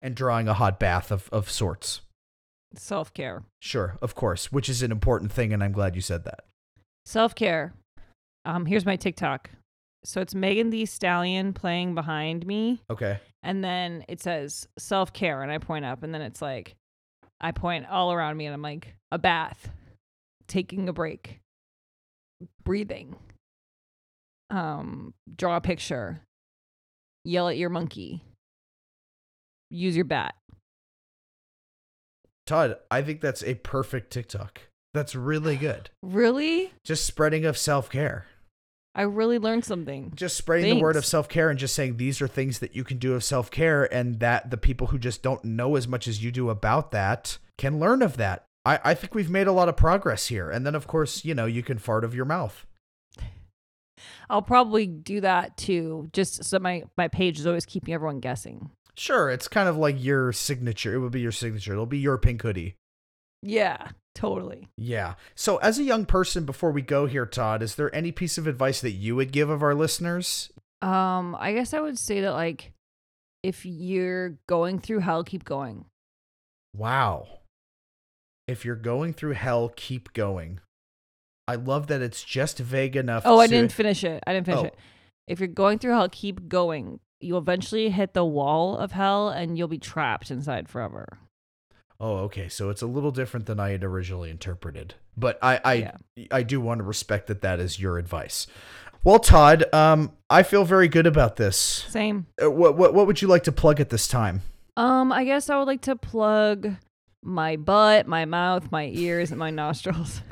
and 0.00 0.14
drawing 0.14 0.48
a 0.48 0.54
hot 0.54 0.80
bath 0.80 1.12
of 1.12 1.28
of 1.30 1.50
sorts. 1.50 2.00
Self 2.74 3.12
care. 3.12 3.42
Sure, 3.60 3.98
of 4.00 4.14
course, 4.14 4.50
which 4.50 4.70
is 4.70 4.82
an 4.82 4.90
important 4.90 5.32
thing 5.32 5.52
and 5.52 5.62
I'm 5.62 5.72
glad 5.72 5.94
you 5.96 6.00
said 6.00 6.24
that. 6.24 6.46
Self 7.04 7.34
care. 7.34 7.74
Um, 8.46 8.64
here's 8.64 8.86
my 8.86 8.96
TikTok. 8.96 9.50
So 10.04 10.20
it's 10.20 10.34
Megan 10.34 10.70
Thee 10.70 10.86
Stallion 10.86 11.52
playing 11.52 11.94
behind 11.94 12.44
me, 12.46 12.82
Okay. 12.90 13.20
and 13.42 13.62
then 13.62 14.04
it 14.08 14.20
says 14.20 14.66
self 14.78 15.12
care, 15.12 15.42
and 15.42 15.52
I 15.52 15.58
point 15.58 15.84
up, 15.84 16.02
and 16.02 16.12
then 16.12 16.22
it's 16.22 16.42
like 16.42 16.74
I 17.40 17.52
point 17.52 17.86
all 17.88 18.12
around 18.12 18.36
me, 18.36 18.46
and 18.46 18.54
I'm 18.54 18.62
like 18.62 18.94
a 19.12 19.18
bath, 19.18 19.68
taking 20.48 20.88
a 20.88 20.92
break, 20.92 21.40
breathing, 22.64 23.16
um, 24.50 25.14
draw 25.36 25.56
a 25.56 25.60
picture, 25.60 26.22
yell 27.24 27.48
at 27.48 27.56
your 27.56 27.70
monkey, 27.70 28.22
use 29.70 29.94
your 29.94 30.04
bat. 30.04 30.34
Todd, 32.46 32.76
I 32.90 33.02
think 33.02 33.20
that's 33.20 33.44
a 33.44 33.54
perfect 33.54 34.12
TikTok. 34.12 34.62
That's 34.94 35.14
really 35.14 35.56
good. 35.56 35.90
Really, 36.02 36.72
Just 36.84 37.06
spreading 37.06 37.44
of 37.46 37.56
self-care. 37.56 38.26
I 38.94 39.02
really 39.02 39.38
learned 39.38 39.64
something. 39.64 40.12
just 40.14 40.36
spreading 40.36 40.76
the 40.76 40.82
word 40.82 40.96
of 40.96 41.06
self 41.06 41.28
care 41.28 41.48
and 41.48 41.58
just 41.58 41.74
saying 41.74 41.96
these 41.96 42.20
are 42.20 42.28
things 42.28 42.58
that 42.58 42.76
you 42.76 42.84
can 42.84 42.98
do 42.98 43.14
of 43.14 43.24
self 43.24 43.50
care, 43.50 43.92
and 43.92 44.20
that 44.20 44.50
the 44.50 44.58
people 44.58 44.88
who 44.88 44.98
just 44.98 45.22
don't 45.22 45.44
know 45.44 45.76
as 45.76 45.88
much 45.88 46.06
as 46.06 46.22
you 46.22 46.30
do 46.30 46.50
about 46.50 46.90
that 46.90 47.38
can 47.56 47.78
learn 47.78 48.02
of 48.02 48.16
that. 48.18 48.44
I, 48.64 48.78
I 48.84 48.94
think 48.94 49.14
we've 49.14 49.30
made 49.30 49.46
a 49.46 49.52
lot 49.52 49.68
of 49.68 49.76
progress 49.76 50.26
here. 50.28 50.50
And 50.50 50.66
then, 50.66 50.74
of 50.74 50.86
course, 50.86 51.24
you 51.24 51.34
know, 51.34 51.46
you 51.46 51.62
can 51.62 51.78
fart 51.78 52.04
of 52.04 52.14
your 52.14 52.24
mouth. 52.24 52.66
I'll 54.28 54.42
probably 54.42 54.86
do 54.86 55.20
that 55.20 55.56
too, 55.56 56.08
just 56.12 56.44
so 56.44 56.58
my 56.58 56.84
my 56.96 57.08
page 57.08 57.38
is 57.38 57.46
always 57.46 57.66
keeping 57.66 57.94
everyone 57.94 58.20
guessing. 58.20 58.70
Sure, 58.96 59.30
it's 59.30 59.48
kind 59.48 59.68
of 59.68 59.76
like 59.76 60.02
your 60.02 60.32
signature. 60.32 60.94
It 60.94 60.98
would 60.98 61.12
be 61.12 61.20
your 61.20 61.32
signature. 61.32 61.72
It'll 61.72 61.86
be 61.86 61.98
your 61.98 62.18
pink 62.18 62.42
hoodie. 62.42 62.76
Yeah, 63.42 63.88
totally. 64.14 64.68
Yeah. 64.76 65.14
So, 65.34 65.56
as 65.58 65.78
a 65.78 65.82
young 65.84 66.06
person, 66.06 66.44
before 66.44 66.70
we 66.70 66.82
go 66.82 67.06
here, 67.06 67.26
Todd, 67.26 67.62
is 67.62 67.74
there 67.74 67.94
any 67.94 68.12
piece 68.12 68.38
of 68.38 68.46
advice 68.46 68.80
that 68.80 68.92
you 68.92 69.16
would 69.16 69.32
give 69.32 69.50
of 69.50 69.62
our 69.62 69.74
listeners? 69.74 70.50
Um, 70.80 71.36
I 71.38 71.52
guess 71.52 71.74
I 71.74 71.80
would 71.80 71.98
say 71.98 72.20
that 72.22 72.32
like 72.32 72.72
if 73.42 73.64
you're 73.66 74.38
going 74.48 74.78
through 74.78 75.00
hell, 75.00 75.24
keep 75.24 75.44
going. 75.44 75.86
Wow. 76.76 77.26
If 78.48 78.64
you're 78.64 78.76
going 78.76 79.12
through 79.12 79.32
hell, 79.34 79.72
keep 79.76 80.12
going. 80.12 80.60
I 81.48 81.56
love 81.56 81.88
that 81.88 82.02
it's 82.02 82.22
just 82.24 82.58
vague 82.58 82.96
enough. 82.96 83.22
Oh, 83.26 83.38
I 83.38 83.46
didn't 83.46 83.72
finish 83.72 84.04
it. 84.04 84.22
I 84.26 84.32
didn't 84.32 84.46
finish 84.46 84.62
Oh. 84.62 84.66
it. 84.66 84.76
If 85.28 85.38
you're 85.40 85.48
going 85.48 85.78
through 85.78 85.92
hell, 85.92 86.08
keep 86.10 86.48
going. 86.48 87.00
You'll 87.20 87.38
eventually 87.38 87.90
hit 87.90 88.14
the 88.14 88.24
wall 88.24 88.76
of 88.76 88.92
hell 88.92 89.28
and 89.28 89.56
you'll 89.56 89.68
be 89.68 89.78
trapped 89.78 90.30
inside 90.30 90.68
forever. 90.68 91.06
Oh, 92.02 92.16
okay. 92.24 92.48
So 92.48 92.68
it's 92.68 92.82
a 92.82 92.86
little 92.86 93.12
different 93.12 93.46
than 93.46 93.60
I 93.60 93.70
had 93.70 93.84
originally 93.84 94.28
interpreted, 94.28 94.94
but 95.16 95.38
I 95.40 95.60
I, 95.64 95.74
Yeah. 95.74 95.96
I 96.32 96.42
do 96.42 96.60
want 96.60 96.78
to 96.80 96.84
respect 96.84 97.28
that 97.28 97.42
that 97.42 97.60
is 97.60 97.78
your 97.80 97.96
advice. 97.96 98.48
Well, 99.04 99.20
Todd, 99.20 99.72
um, 99.72 100.12
I 100.28 100.42
feel 100.42 100.64
very 100.64 100.88
good 100.88 101.06
about 101.06 101.36
this. 101.36 101.56
Same. 101.56 102.26
Uh, 102.42 102.50
what 102.50 102.76
what 102.76 102.92
what 102.92 103.06
would 103.06 103.22
you 103.22 103.28
like 103.28 103.44
to 103.44 103.52
plug 103.52 103.80
at 103.80 103.90
this 103.90 104.08
time? 104.08 104.42
Um, 104.76 105.12
I 105.12 105.24
guess 105.24 105.48
I 105.48 105.56
would 105.58 105.68
like 105.68 105.82
to 105.82 105.94
plug 105.96 106.74
my 107.22 107.54
butt, 107.56 108.08
my 108.08 108.24
mouth, 108.24 108.72
my 108.72 108.86
ears, 108.92 109.30
and 109.30 109.38
my 109.38 109.50
nostrils. 109.62 110.22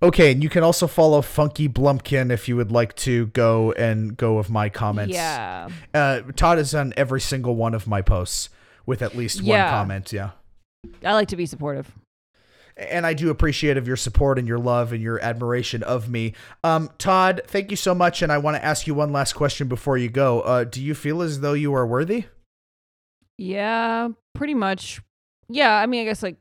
Okay, 0.00 0.30
and 0.30 0.42
you 0.42 0.48
can 0.48 0.62
also 0.62 0.86
follow 0.86 1.22
Funky 1.22 1.68
Blumpkin 1.68 2.30
if 2.30 2.48
you 2.48 2.54
would 2.56 2.70
like 2.70 2.94
to 2.96 3.26
go 3.28 3.72
and 3.72 4.16
go 4.16 4.36
with 4.36 4.48
my 4.48 4.68
comments. 4.68 5.12
Yeah. 5.12 5.68
Uh, 5.92 6.20
Todd 6.36 6.58
is 6.58 6.72
on 6.74 6.94
every 6.96 7.20
single 7.20 7.56
one 7.56 7.74
of 7.74 7.86
my 7.88 8.00
posts 8.00 8.48
with 8.86 9.02
at 9.02 9.16
least 9.16 9.42
one 9.42 9.58
comment. 9.58 10.12
Yeah. 10.12 10.30
I 11.04 11.14
like 11.14 11.28
to 11.28 11.36
be 11.36 11.46
supportive. 11.46 11.90
and 12.76 13.04
I 13.04 13.12
do 13.12 13.28
appreciate 13.30 13.76
of 13.76 13.88
your 13.88 13.96
support 13.96 14.38
and 14.38 14.46
your 14.46 14.60
love 14.60 14.92
and 14.92 15.02
your 15.02 15.18
admiration 15.18 15.82
of 15.82 16.08
me. 16.08 16.34
Um, 16.62 16.90
Todd, 16.98 17.42
thank 17.48 17.72
you 17.72 17.76
so 17.76 17.92
much, 17.92 18.22
and 18.22 18.30
I 18.30 18.38
want 18.38 18.56
to 18.56 18.64
ask 18.64 18.86
you 18.86 18.94
one 18.94 19.12
last 19.12 19.32
question 19.32 19.66
before 19.66 19.98
you 19.98 20.08
go. 20.08 20.42
Uh, 20.42 20.62
do 20.62 20.80
you 20.80 20.94
feel 20.94 21.22
as 21.22 21.40
though 21.40 21.54
you 21.54 21.74
are 21.74 21.84
worthy? 21.84 22.26
Yeah, 23.36 24.10
pretty 24.34 24.54
much. 24.54 25.00
Yeah, 25.48 25.74
I 25.74 25.86
mean, 25.86 26.02
I 26.02 26.04
guess 26.04 26.22
like 26.22 26.36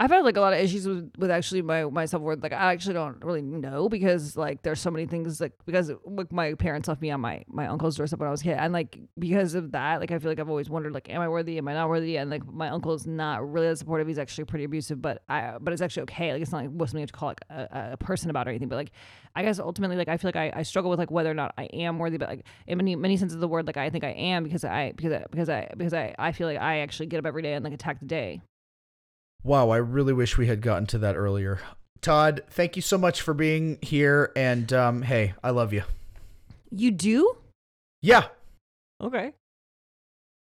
I've 0.00 0.10
had 0.10 0.24
like 0.24 0.36
a 0.36 0.40
lot 0.40 0.52
of 0.52 0.60
issues 0.60 0.86
with 0.86 1.10
with 1.18 1.28
actually 1.28 1.60
my 1.60 1.84
my 1.86 2.04
self 2.04 2.22
worth. 2.22 2.40
Like 2.40 2.52
I 2.52 2.72
actually 2.72 2.94
don't 2.94 3.22
really 3.24 3.42
know 3.42 3.88
because 3.88 4.36
like 4.36 4.62
there's 4.62 4.80
so 4.80 4.92
many 4.92 5.06
things 5.06 5.40
like 5.40 5.54
because 5.66 5.90
like 6.04 6.30
my 6.30 6.54
parents 6.54 6.86
left 6.86 7.02
me 7.02 7.10
on 7.10 7.20
my 7.20 7.44
my 7.48 7.66
uncle's 7.66 7.96
doorstep 7.96 8.20
when 8.20 8.28
I 8.28 8.30
was 8.30 8.40
a 8.42 8.44
kid, 8.44 8.58
and 8.58 8.72
like 8.72 8.96
because 9.18 9.54
of 9.54 9.72
that, 9.72 9.98
like 9.98 10.12
I 10.12 10.20
feel 10.20 10.30
like 10.30 10.38
I've 10.38 10.48
always 10.48 10.70
wondered 10.70 10.94
like, 10.94 11.10
am 11.10 11.20
I 11.20 11.28
worthy? 11.28 11.58
Am 11.58 11.66
I 11.66 11.74
not 11.74 11.88
worthy? 11.88 12.16
And 12.16 12.30
like 12.30 12.46
my 12.46 12.68
uncle 12.68 12.94
is 12.94 13.08
not 13.08 13.50
really 13.50 13.66
that 13.66 13.78
supportive. 13.78 14.06
He's 14.06 14.20
actually 14.20 14.44
pretty 14.44 14.64
abusive, 14.64 15.02
but 15.02 15.22
I 15.28 15.56
but 15.60 15.72
it's 15.72 15.82
actually 15.82 16.04
okay. 16.04 16.32
Like 16.32 16.42
it's 16.42 16.52
not 16.52 16.62
like 16.62 16.70
what 16.70 16.88
something 16.90 17.00
you 17.00 17.02
have 17.02 17.10
to 17.10 17.18
call 17.18 17.30
like 17.30 17.40
a, 17.50 17.90
a 17.94 17.96
person 17.96 18.30
about 18.30 18.46
or 18.46 18.50
anything. 18.50 18.68
But 18.68 18.76
like 18.76 18.92
I 19.34 19.42
guess 19.42 19.58
ultimately 19.58 19.96
like 19.96 20.08
I 20.08 20.16
feel 20.16 20.28
like 20.28 20.36
I, 20.36 20.60
I 20.60 20.62
struggle 20.62 20.90
with 20.90 21.00
like 21.00 21.10
whether 21.10 21.30
or 21.30 21.34
not 21.34 21.54
I 21.58 21.64
am 21.64 21.98
worthy. 21.98 22.18
But 22.18 22.28
like 22.28 22.46
in 22.68 22.78
many 22.78 22.94
many 22.94 23.16
senses 23.16 23.34
of 23.34 23.40
the 23.40 23.48
word, 23.48 23.66
like 23.66 23.76
I 23.76 23.90
think 23.90 24.04
I 24.04 24.10
am 24.10 24.44
because 24.44 24.62
I 24.62 24.92
because 24.92 25.12
I, 25.12 25.24
because 25.28 25.48
I 25.48 25.68
because 25.76 25.92
I 25.92 26.14
I 26.20 26.30
feel 26.30 26.46
like 26.46 26.60
I 26.60 26.78
actually 26.78 27.06
get 27.06 27.18
up 27.18 27.26
every 27.26 27.42
day 27.42 27.54
and 27.54 27.64
like 27.64 27.74
attack 27.74 27.98
the 27.98 28.06
day. 28.06 28.42
Wow, 29.42 29.70
I 29.70 29.76
really 29.76 30.12
wish 30.12 30.36
we 30.36 30.46
had 30.46 30.60
gotten 30.60 30.86
to 30.88 30.98
that 30.98 31.16
earlier. 31.16 31.60
Todd, 32.00 32.42
thank 32.50 32.76
you 32.76 32.82
so 32.82 32.98
much 32.98 33.22
for 33.22 33.34
being 33.34 33.78
here, 33.82 34.32
and 34.36 34.72
um, 34.72 35.02
hey, 35.02 35.34
I 35.42 35.50
love 35.50 35.72
you. 35.72 35.82
You 36.70 36.90
do? 36.90 37.36
Yeah. 38.02 38.26
Okay. 39.00 39.32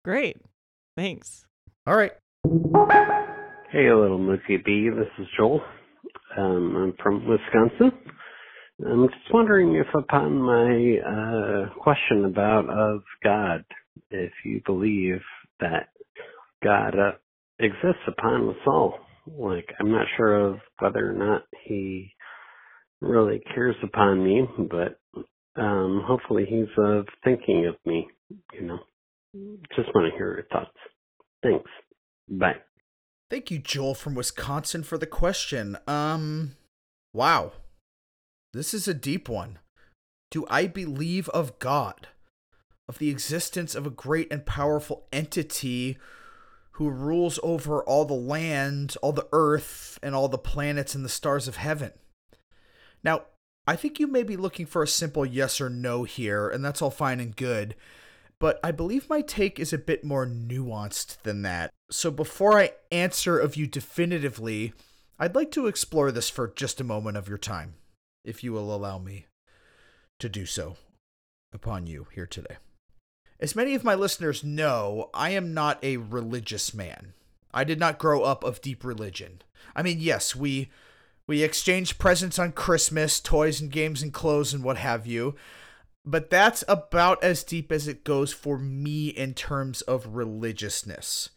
Great. 0.04 0.38
Thanks. 0.96 1.46
All 1.86 1.96
right. 1.96 2.12
Hey, 2.44 3.92
Lil 3.92 4.18
Mookie 4.18 4.64
B. 4.64 4.90
This 4.90 5.08
is 5.20 5.28
Joel. 5.38 5.62
Um, 6.38 6.76
I'm 6.76 6.94
from 7.02 7.28
Wisconsin. 7.28 7.92
I'm 8.86 9.08
just 9.08 9.34
wondering 9.34 9.76
if, 9.76 9.88
upon 9.94 10.42
my 10.42 10.98
uh, 11.06 11.74
question 11.82 12.26
about 12.26 12.70
of 12.70 13.02
God, 13.24 13.66
if 14.10 14.32
you 14.46 14.62
believe 14.66 15.22
that 15.60 15.90
God 16.64 16.98
uh, 16.98 17.12
exists 17.60 18.02
upon 18.08 18.50
us 18.50 18.56
all. 18.66 19.00
Like, 19.28 19.68
I'm 19.80 19.92
not 19.92 20.08
sure 20.18 20.36
of 20.36 20.60
whether 20.80 21.10
or 21.10 21.14
not 21.14 21.44
He 21.66 22.12
really 23.02 23.42
cares 23.54 23.76
upon 23.84 24.24
me, 24.24 24.48
but 24.58 25.00
um, 25.62 26.04
hopefully 26.06 26.46
He's 26.50 26.84
uh, 26.84 27.02
thinking 27.24 27.68
of 27.68 27.76
me. 27.86 28.08
You 28.54 28.62
know, 28.68 28.80
just 29.76 29.94
want 29.94 30.12
to 30.12 30.18
hear 30.18 30.36
your 30.36 30.46
thoughts. 30.52 30.76
Thanks. 31.44 31.70
Bye. 32.30 32.56
Thank 33.30 33.52
you, 33.52 33.60
Joel 33.60 33.94
from 33.94 34.16
Wisconsin, 34.16 34.84
for 34.84 34.98
the 34.98 35.06
question. 35.06 35.78
Um, 35.88 36.54
wow. 37.14 37.52
This 38.54 38.74
is 38.74 38.88
a 38.88 38.94
deep 38.94 39.30
one. 39.30 39.60
Do 40.32 40.46
I 40.50 40.66
believe 40.66 41.30
of 41.30 41.60
God? 41.60 42.08
Of 42.88 42.98
the 42.98 43.10
existence 43.10 43.76
of 43.76 43.86
a 43.86 43.92
great 43.92 44.32
and 44.34 44.46
powerful 44.46 45.06
entity 45.14 46.00
who 46.80 46.90
rules 46.90 47.40
over 47.44 47.84
all 47.84 48.06
the 48.06 48.14
land, 48.14 48.96
all 49.02 49.12
the 49.12 49.28
earth, 49.32 50.00
and 50.02 50.16
all 50.16 50.28
the 50.28 50.38
planets 50.38 50.96
and 50.96 51.06
the 51.06 51.10
stars 51.10 51.48
of 51.48 51.58
heaven? 51.58 51.92
Now, 53.04 53.24
I 53.68 53.76
think 53.76 54.00
you 54.00 54.08
may 54.08 54.24
be 54.24 54.36
looking 54.36 54.66
for 54.66 54.82
a 54.82 54.88
simple 54.88 55.26
yes 55.26 55.62
or 55.62 55.70
no 55.70 56.06
here, 56.06 56.50
and 56.50 56.66
that's 56.66 56.82
all 56.82 56.90
fine 56.90 57.20
and 57.20 57.36
good. 57.36 57.76
but 58.40 58.60
I 58.64 58.72
believe 58.72 59.10
my 59.10 59.22
take 59.22 59.60
is 59.60 59.74
a 59.74 59.78
bit 59.78 60.04
more 60.04 60.26
nuanced 60.26 61.22
than 61.24 61.42
that. 61.42 61.72
So 61.92 62.10
before 62.10 62.58
I 62.58 62.72
answer 62.92 63.38
of 63.38 63.58
you 63.58 63.68
definitively, 63.68 64.74
I'd 65.20 65.36
like 65.36 65.52
to 65.52 65.68
explore 65.68 66.12
this 66.12 66.30
for 66.30 66.48
just 66.56 66.80
a 66.80 66.86
moment 66.86 67.18
of 67.18 67.28
your 67.28 67.38
time, 67.38 67.74
if 68.24 68.44
you 68.44 68.54
will 68.54 68.74
allow 68.74 68.98
me 68.98 69.26
to 70.20 70.30
do 70.30 70.46
so 70.46 70.78
upon 71.54 71.88
you 71.88 72.08
here 72.14 72.26
today. 72.26 72.58
As 73.40 73.56
many 73.56 73.74
of 73.74 73.84
my 73.84 73.96
listeners 73.96 74.44
know, 74.44 75.10
I 75.14 75.30
am 75.30 75.54
not 75.54 75.84
a 75.84 75.98
religious 75.98 76.74
man. 76.74 77.14
I 77.54 77.64
did 77.64 77.80
not 77.80 77.98
grow 77.98 78.24
up 78.24 78.44
of 78.44 78.62
deep 78.62 78.84
religion. 78.84 79.42
I 79.76 79.82
mean, 79.82 80.00
yes, 80.00 80.36
we 80.36 80.70
we 81.28 81.44
exchange 81.44 82.00
presents 82.00 82.40
on 82.40 82.52
Christmas, 82.52 83.20
toys 83.20 83.62
and 83.62 83.72
games 83.72 84.02
and 84.02 84.12
clothes 84.12 84.54
and 84.54 84.64
what 84.64 84.78
have 84.78 85.06
you. 85.06 85.36
But 86.04 86.32
that's 86.32 86.64
about 86.68 87.24
as 87.24 87.44
deep 87.44 87.72
as 87.72 87.88
it 87.88 88.04
goes 88.04 88.34
for 88.34 88.58
me 88.58 89.10
in 89.10 89.36
terms 89.36 89.82
of 89.84 90.16
religiousness. 90.16 91.30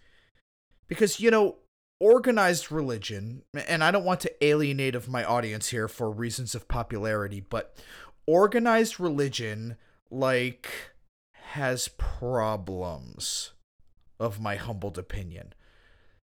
Because, 0.89 1.21
you 1.21 1.31
know, 1.31 1.57
organized 2.01 2.73
religion, 2.73 3.43
and 3.69 3.85
I 3.85 3.91
don't 3.91 4.05
want 4.05 4.21
to 4.21 4.45
alienate 4.45 4.95
of 4.95 5.09
my 5.09 5.25
audience 5.25 5.69
here 5.69 5.89
for 5.89 6.11
reasons 6.11 6.55
of 6.55 6.69
popularity, 6.69 7.41
but 7.41 7.77
organized 8.27 8.99
religion, 8.99 9.77
like, 10.11 10.92
has 11.53 11.89
problems, 11.89 13.53
of 14.19 14.41
my 14.41 14.57
humbled 14.57 14.97
opinion. 14.97 15.53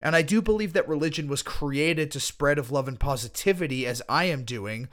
And 0.02 0.14
I 0.14 0.20
do 0.20 0.42
believe 0.42 0.74
that 0.74 0.86
religion 0.86 1.28
was 1.28 1.42
created 1.42 2.10
to 2.10 2.20
spread 2.20 2.58
of 2.58 2.70
love 2.70 2.88
and 2.88 3.00
positivity, 3.00 3.86
as 3.86 4.02
I 4.06 4.24
am 4.24 4.44
doing, 4.44 4.88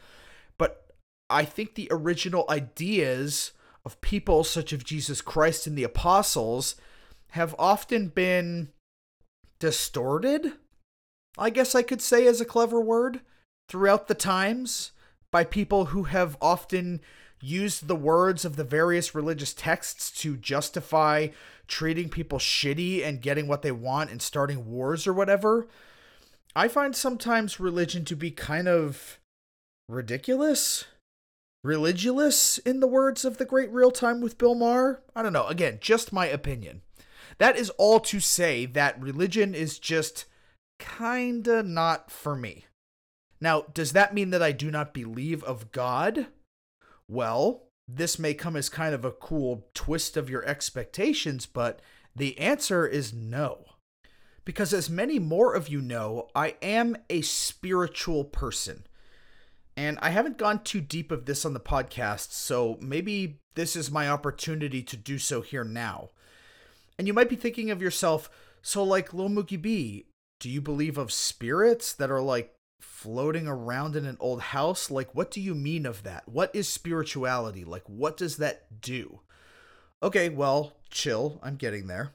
but 0.57 0.87
I 1.29 1.43
think 1.43 1.75
the 1.75 1.89
original 1.91 2.45
ideas 2.49 3.51
of 3.83 3.99
people 3.99 4.45
such 4.45 4.71
as 4.71 4.83
Jesus 4.83 5.21
Christ 5.21 5.67
and 5.67 5.77
the 5.77 5.83
apostles 5.83 6.75
have 7.31 7.53
often 7.59 8.07
been 8.07 8.69
distorted, 9.59 10.53
I 11.37 11.49
guess 11.49 11.75
I 11.75 11.81
could 11.81 12.01
say 12.01 12.25
as 12.25 12.39
a 12.39 12.45
clever 12.45 12.79
word, 12.79 13.19
throughout 13.67 14.07
the 14.07 14.15
times 14.15 14.91
by 15.29 15.43
people 15.43 15.85
who 15.85 16.03
have 16.03 16.37
often 16.41 17.01
used 17.41 17.87
the 17.87 17.95
words 17.95 18.45
of 18.45 18.55
the 18.55 18.63
various 18.63 19.15
religious 19.15 19.53
texts 19.53 20.11
to 20.21 20.37
justify 20.37 21.27
treating 21.67 22.09
people 22.09 22.37
shitty 22.37 23.05
and 23.05 23.21
getting 23.21 23.47
what 23.47 23.61
they 23.61 23.71
want 23.71 24.11
and 24.11 24.21
starting 24.21 24.69
wars 24.69 25.07
or 25.07 25.13
whatever. 25.13 25.67
I 26.55 26.67
find 26.67 26.95
sometimes 26.95 27.59
religion 27.59 28.05
to 28.05 28.15
be 28.15 28.31
kind 28.31 28.67
of 28.67 29.19
ridiculous, 29.87 30.85
religulous, 31.63 32.57
in 32.59 32.79
the 32.79 32.87
words 32.87 33.23
of 33.23 33.37
the 33.37 33.45
great 33.45 33.71
real 33.71 33.91
time 33.91 34.21
with 34.21 34.37
Bill 34.37 34.55
Maher. 34.55 35.01
I 35.15 35.21
don't 35.21 35.33
know. 35.33 35.47
Again, 35.47 35.77
just 35.81 36.11
my 36.11 36.27
opinion. 36.27 36.81
That 37.37 37.57
is 37.57 37.69
all 37.71 37.99
to 38.01 38.19
say 38.19 38.65
that 38.67 39.01
religion 39.01 39.55
is 39.55 39.79
just 39.79 40.25
kinda 40.77 41.63
not 41.63 42.11
for 42.11 42.35
me. 42.35 42.65
Now, 43.39 43.61
does 43.73 43.93
that 43.93 44.13
mean 44.13 44.29
that 44.31 44.43
I 44.43 44.51
do 44.51 44.69
not 44.69 44.93
believe 44.93 45.43
of 45.43 45.71
God? 45.71 46.27
Well, 47.11 47.63
this 47.89 48.17
may 48.17 48.33
come 48.33 48.55
as 48.55 48.69
kind 48.69 48.95
of 48.95 49.03
a 49.03 49.11
cool 49.11 49.67
twist 49.73 50.15
of 50.15 50.29
your 50.29 50.45
expectations, 50.45 51.45
but 51.45 51.81
the 52.15 52.39
answer 52.39 52.87
is 52.87 53.13
no. 53.13 53.65
Because 54.45 54.73
as 54.73 54.89
many 54.89 55.19
more 55.19 55.53
of 55.53 55.67
you 55.67 55.81
know, 55.81 56.29
I 56.33 56.55
am 56.61 56.95
a 57.09 57.19
spiritual 57.21 58.23
person. 58.23 58.87
And 59.75 59.99
I 60.01 60.11
haven't 60.11 60.37
gone 60.37 60.63
too 60.63 60.79
deep 60.79 61.11
of 61.11 61.25
this 61.25 61.43
on 61.43 61.53
the 61.53 61.59
podcast, 61.59 62.31
so 62.31 62.77
maybe 62.79 63.41
this 63.55 63.75
is 63.75 63.91
my 63.91 64.07
opportunity 64.07 64.81
to 64.81 64.95
do 64.95 65.17
so 65.17 65.41
here 65.41 65.65
now. 65.65 66.11
And 66.97 67.07
you 67.07 67.13
might 67.13 67.29
be 67.29 67.35
thinking 67.35 67.71
of 67.71 67.81
yourself, 67.81 68.29
so 68.61 68.85
like 68.85 69.13
Lil 69.13 69.27
Mookie 69.27 69.61
B, 69.61 70.05
do 70.39 70.49
you 70.49 70.61
believe 70.61 70.97
of 70.97 71.11
spirits 71.11 71.91
that 71.91 72.09
are 72.09 72.21
like 72.21 72.55
floating 72.81 73.47
around 73.47 73.95
in 73.95 74.05
an 74.05 74.17
old 74.19 74.41
house? 74.41 74.91
Like, 74.91 75.15
what 75.15 75.31
do 75.31 75.39
you 75.39 75.55
mean 75.55 75.85
of 75.85 76.03
that? 76.03 76.27
What 76.27 76.53
is 76.53 76.67
spirituality? 76.67 77.63
Like, 77.63 77.83
what 77.87 78.17
does 78.17 78.37
that 78.37 78.81
do? 78.81 79.21
Okay, 80.03 80.29
well, 80.29 80.73
chill. 80.89 81.39
I'm 81.43 81.55
getting 81.55 81.87
there. 81.87 82.11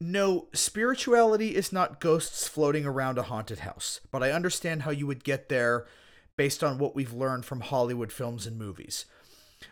No, 0.00 0.48
spirituality 0.52 1.54
is 1.54 1.72
not 1.72 2.00
ghosts 2.00 2.46
floating 2.48 2.84
around 2.84 3.16
a 3.16 3.22
haunted 3.22 3.60
house, 3.60 4.00
but 4.10 4.22
I 4.22 4.30
understand 4.30 4.82
how 4.82 4.90
you 4.90 5.06
would 5.06 5.24
get 5.24 5.48
there 5.48 5.86
based 6.36 6.62
on 6.62 6.78
what 6.78 6.94
we've 6.94 7.14
learned 7.14 7.46
from 7.46 7.60
Hollywood 7.60 8.12
films 8.12 8.46
and 8.46 8.58
movies. 8.58 9.06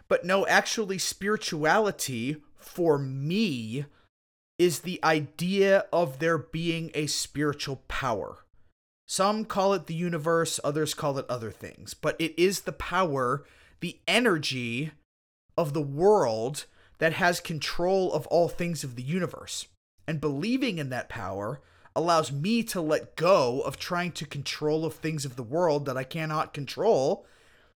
But 0.09 0.25
no, 0.25 0.47
actually, 0.47 0.99
spirituality 0.99 2.37
for 2.57 2.99
me 2.99 3.85
is 4.59 4.81
the 4.81 4.99
idea 5.05 5.85
of 5.93 6.21
there 6.21 6.39
being 6.39 6.91
a 6.95 7.07
spiritual 7.07 7.83
power. 7.89 8.44
Some 9.07 9.45
call 9.45 9.75
it 9.75 9.87
the 9.87 9.95
universe, 9.95 10.59
others 10.65 10.95
call 10.95 11.19
it 11.19 11.27
other 11.29 11.51
things, 11.51 11.95
but 11.95 12.17
it 12.19 12.39
is 12.39 12.61
the 12.61 12.73
power, 12.73 13.45
the 13.81 13.99
energy 14.09 14.93
of 15.57 15.73
the 15.73 15.83
world 15.83 16.65
that 16.99 17.15
has 17.15 17.41
control 17.41 18.13
of 18.13 18.27
all 18.29 18.49
things 18.49 18.83
of 18.83 18.97
the 18.97 19.03
universe. 19.03 19.67
And 20.07 20.21
believing 20.21 20.79
in 20.79 20.91
that 20.91 21.09
power 21.09 21.61
allows 21.97 22.33
me 22.33 22.63
to 22.65 22.81
let 22.81 23.17
go 23.17 23.61
of 23.61 23.79
trying 23.79 24.13
to 24.13 24.27
control 24.27 24.85
of 24.85 24.95
things 24.95 25.25
of 25.25 25.37
the 25.37 25.43
world 25.43 25.87
that 25.87 25.97
I 25.97 26.05
cannot 26.05 26.55
control 26.55 27.27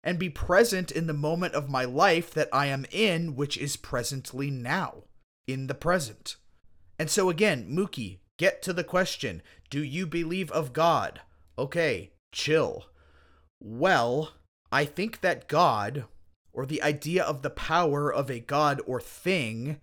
and 0.03 0.19
be 0.19 0.29
present 0.29 0.91
in 0.91 1.07
the 1.07 1.13
moment 1.13 1.55
of 1.55 1.69
my 1.69 1.83
life 1.83 2.31
that 2.33 2.49
I 2.53 2.67
am 2.67 2.85
in, 2.91 3.35
which 3.35 3.57
is 3.57 3.75
presently 3.75 4.51
now, 4.51 5.03
in 5.47 5.67
the 5.67 5.73
present. 5.73 6.35
And 6.99 7.09
so 7.09 7.29
again, 7.29 7.67
Mookie, 7.69 8.19
get 8.37 8.61
to 8.61 8.73
the 8.73 8.83
question 8.83 9.41
Do 9.75 9.83
you 9.83 10.07
believe 10.07 10.49
of 10.51 10.71
God? 10.71 11.19
Okay, 11.59 12.13
chill. 12.31 12.85
Well, 13.59 14.31
I 14.71 14.85
think 14.85 15.19
that 15.19 15.49
God, 15.49 16.05
or 16.53 16.65
the 16.65 16.81
idea 16.81 17.21
of 17.21 17.41
the 17.41 17.49
power 17.49 18.09
of 18.09 18.31
a 18.31 18.39
God 18.39 18.79
or 18.87 19.01
thing, 19.01 19.81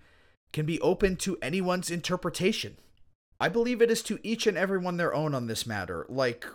can 0.50 0.64
be 0.64 0.80
open 0.80 1.16
to 1.16 1.36
anyone's 1.42 1.90
interpretation. 1.90 2.78
I 3.38 3.50
believe 3.50 3.82
it 3.82 3.90
is 3.90 4.02
to 4.04 4.18
each 4.22 4.46
and 4.46 4.56
everyone 4.56 4.96
their 4.96 5.12
own 5.12 5.34
on 5.34 5.46
this 5.46 5.66
matter. 5.66 6.06
Like, 6.08 6.46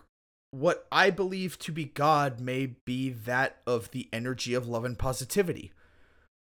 what 0.50 0.88
I 0.92 1.12
believe 1.12 1.60
to 1.60 1.72
be 1.72 1.86
God 1.86 2.40
may 2.40 2.66
be 2.66 3.12
that 3.12 3.58
of 3.68 3.92
the 3.92 4.10
energy 4.12 4.56
of 4.56 4.68
love 4.68 4.84
and 4.84 4.98
positivity, 4.98 5.74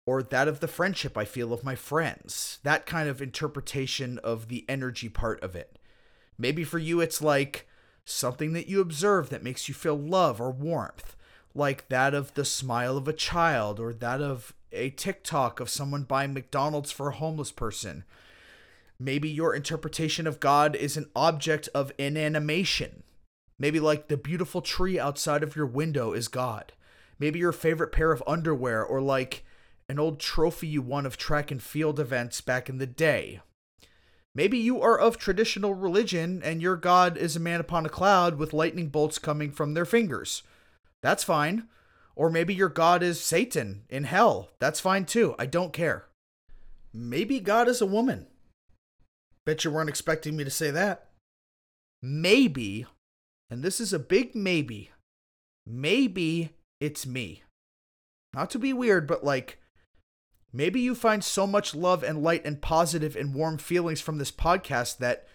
or 0.07 0.23
that 0.23 0.47
of 0.47 0.61
the 0.61 0.69
friendship 0.69 1.19
I 1.19 1.25
feel 1.25 1.53
of 1.53 1.65
my 1.65 1.75
friends. 1.75 2.61
That 2.63 2.87
kind 2.87 3.09
of 3.09 3.21
interpretation 3.21 4.19
of 4.19 4.47
the 4.47 4.65
energy 4.69 5.09
part 5.09 5.43
of 5.43 5.57
it. 5.57 5.77
Maybe 6.39 6.65
for 6.65 6.79
you, 6.79 7.01
it's 7.01 7.21
like 7.21 7.67
something 8.05 8.53
that 8.53 8.69
you 8.69 8.81
observe 8.81 9.29
that 9.31 9.43
makes 9.43 9.69
you 9.69 9.75
feel 9.75 9.97
love 9.97 10.41
or 10.41 10.51
warmth, 10.51 11.17
like 11.55 11.89
that 11.89 12.15
of 12.15 12.35
the 12.35 12.45
smile 12.45 12.97
of 12.97 13.09
a 13.09 13.13
child 13.13 13.81
or 13.81 13.93
that 13.93 14.23
of 14.23 14.55
a 14.73 14.91
TikTok 14.91 15.61
of 15.61 15.71
someone 15.71 16.05
buying 16.05 16.35
McDonald's 16.35 16.93
for 16.93 17.09
a 17.09 17.15
homeless 17.15 17.51
person. 17.51 18.05
Maybe 19.01 19.29
your 19.29 19.55
interpretation 19.55 20.27
of 20.27 20.41
God 20.41 20.75
is 20.75 20.97
an 20.97 21.11
object 21.15 21.69
of 21.75 21.93
inanimation. 21.99 23.03
Maybe, 23.59 23.81
like 23.81 24.09
the 24.09 24.17
beautiful 24.17 24.61
tree 24.61 24.99
outside 24.99 25.43
of 25.43 25.57
your 25.57 25.67
window 25.67 26.13
is 26.13 26.29
God. 26.29 26.73
Maybe 27.19 27.41
your 27.41 27.53
favorite 27.53 27.93
pair 27.93 28.13
of 28.13 28.23
underwear, 28.27 28.85
or 28.85 29.01
like 29.01 29.45
an 29.89 29.99
old 29.99 30.21
trophy 30.21 30.69
you 30.69 30.83
won 30.83 31.07
of 31.07 31.17
track 31.17 31.51
and 31.51 31.63
field 31.63 31.99
events 31.99 32.41
back 32.41 32.69
in 32.69 32.79
the 32.79 32.87
day. 32.87 33.41
Maybe 34.39 34.57
you 34.57 34.81
are 34.83 34.97
of 34.97 35.19
traditional 35.19 35.75
religion 35.75 36.43
and 36.45 36.63
your 36.63 36.77
God 36.77 37.17
is 37.17 37.35
a 37.35 37.41
man 37.41 37.59
upon 37.59 37.85
a 37.85 37.89
cloud 37.89 38.39
with 38.39 38.53
lightning 38.53 38.87
bolts 38.87 39.19
coming 39.19 39.51
from 39.51 39.75
their 39.75 39.85
fingers. 39.85 40.45
That's 41.03 41.25
fine. 41.25 41.67
Or 42.15 42.31
maybe 42.31 42.55
your 42.55 42.69
God 42.69 43.03
is 43.03 43.21
Satan 43.21 43.83
in 43.89 44.05
hell. 44.05 44.51
That's 44.61 44.79
fine 44.79 45.07
too. 45.07 45.35
I 45.41 45.47
don't 45.47 45.73
care. 45.73 46.05
Maybe 46.95 47.41
God 47.41 47.67
is 47.67 47.81
a 47.81 47.87
woman. 47.87 48.29
Bet 49.45 49.65
you 49.65 49.73
weren't 49.73 49.89
expecting 49.89 50.37
me 50.37 50.45
to 50.45 50.51
say 50.51 50.71
that. 50.71 51.09
Maybe, 52.01 52.87
and 53.51 53.65
this 53.65 53.81
is 53.81 53.93
a 53.93 53.99
big 53.99 54.37
maybe, 54.37 54.93
maybe 55.67 56.51
it's 56.81 57.05
me. 57.05 57.43
Not 58.33 58.51
to 58.51 58.61
be 58.61 58.73
weird, 58.73 59.09
but 59.09 59.25
like, 59.25 59.59
maybe 60.53 60.81
you 60.81 60.95
find 60.95 61.23
so 61.23 61.47
much 61.47 61.75
love 61.75 62.03
and 62.03 62.23
light 62.23 62.45
and 62.45 62.61
positive 62.61 63.17
and 63.17 63.35
warm 63.35 63.59
feelings 63.59 64.01
from 64.01 64.19
this 64.19 64.31
podcast 64.31 64.99
that 64.99 65.27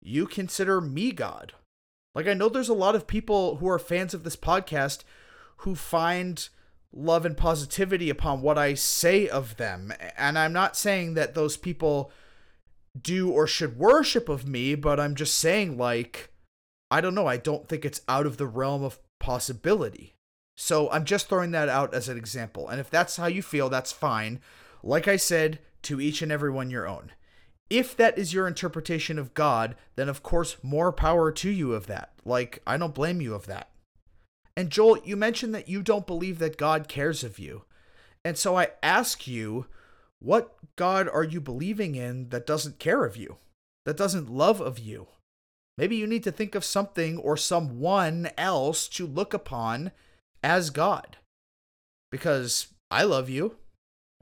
you 0.00 0.26
consider 0.26 0.80
me 0.80 1.12
God. 1.12 1.52
Like, 2.14 2.26
I 2.26 2.34
know 2.34 2.48
there's 2.48 2.68
a 2.68 2.74
lot 2.74 2.94
of 2.94 3.06
people 3.06 3.56
who 3.56 3.68
are 3.68 3.78
fans 3.78 4.12
of 4.12 4.24
this 4.24 4.36
podcast 4.36 5.04
who 5.58 5.74
find 5.74 6.48
love 6.92 7.24
and 7.24 7.36
positivity 7.36 8.10
upon 8.10 8.42
what 8.42 8.58
I 8.58 8.74
say 8.74 9.28
of 9.28 9.56
them. 9.56 9.92
And 10.16 10.38
I'm 10.38 10.52
not 10.52 10.76
saying 10.76 11.14
that 11.14 11.34
those 11.34 11.56
people 11.56 12.12
do 13.00 13.30
or 13.30 13.46
should 13.46 13.78
worship 13.78 14.28
of 14.28 14.46
me, 14.46 14.74
but 14.74 15.00
I'm 15.00 15.14
just 15.14 15.38
saying, 15.38 15.78
like, 15.78 16.32
I 16.90 17.00
don't 17.00 17.14
know. 17.14 17.26
I 17.26 17.38
don't 17.38 17.66
think 17.68 17.84
it's 17.84 18.02
out 18.08 18.26
of 18.26 18.36
the 18.36 18.46
realm 18.46 18.84
of 18.84 18.98
possibility. 19.18 20.14
So 20.56 20.90
I'm 20.90 21.04
just 21.04 21.28
throwing 21.28 21.50
that 21.52 21.68
out 21.68 21.94
as 21.94 22.08
an 22.08 22.16
example. 22.18 22.68
And 22.68 22.80
if 22.80 22.90
that's 22.90 23.16
how 23.16 23.26
you 23.26 23.42
feel, 23.42 23.68
that's 23.68 23.92
fine. 23.92 24.40
Like 24.82 25.08
I 25.08 25.16
said, 25.16 25.60
To 25.82 26.00
each 26.00 26.22
and 26.22 26.30
every 26.30 26.50
one 26.50 26.70
your 26.70 26.86
own. 26.86 27.12
If 27.68 27.96
that 27.96 28.18
is 28.18 28.34
your 28.34 28.46
interpretation 28.46 29.18
of 29.18 29.34
God, 29.34 29.76
then 29.96 30.08
of 30.08 30.22
course 30.22 30.56
more 30.62 30.92
power 30.92 31.32
to 31.32 31.50
you 31.50 31.72
of 31.72 31.86
that. 31.86 32.12
Like, 32.24 32.62
I 32.66 32.76
don't 32.76 32.94
blame 32.94 33.20
you 33.20 33.34
of 33.34 33.46
that. 33.46 33.70
And 34.56 34.70
Joel, 34.70 34.98
you 35.04 35.16
mentioned 35.16 35.54
that 35.54 35.68
you 35.68 35.82
don't 35.82 36.06
believe 36.06 36.38
that 36.38 36.58
God 36.58 36.86
cares 36.86 37.24
of 37.24 37.38
you. 37.38 37.64
And 38.24 38.36
so 38.36 38.56
I 38.56 38.68
ask 38.82 39.26
you, 39.26 39.66
what 40.20 40.54
God 40.76 41.08
are 41.08 41.24
you 41.24 41.40
believing 41.40 41.94
in 41.94 42.28
that 42.28 42.46
doesn't 42.46 42.78
care 42.78 43.04
of 43.04 43.16
you, 43.16 43.36
that 43.86 43.96
doesn't 43.96 44.30
love 44.30 44.60
of 44.60 44.78
you? 44.78 45.08
Maybe 45.78 45.96
you 45.96 46.06
need 46.06 46.22
to 46.24 46.30
think 46.30 46.54
of 46.54 46.64
something 46.64 47.16
or 47.18 47.36
someone 47.36 48.30
else 48.36 48.86
to 48.90 49.06
look 49.06 49.32
upon 49.32 49.90
as 50.42 50.70
God. 50.70 51.16
Because 52.10 52.68
I 52.90 53.04
love 53.04 53.30
you. 53.30 53.56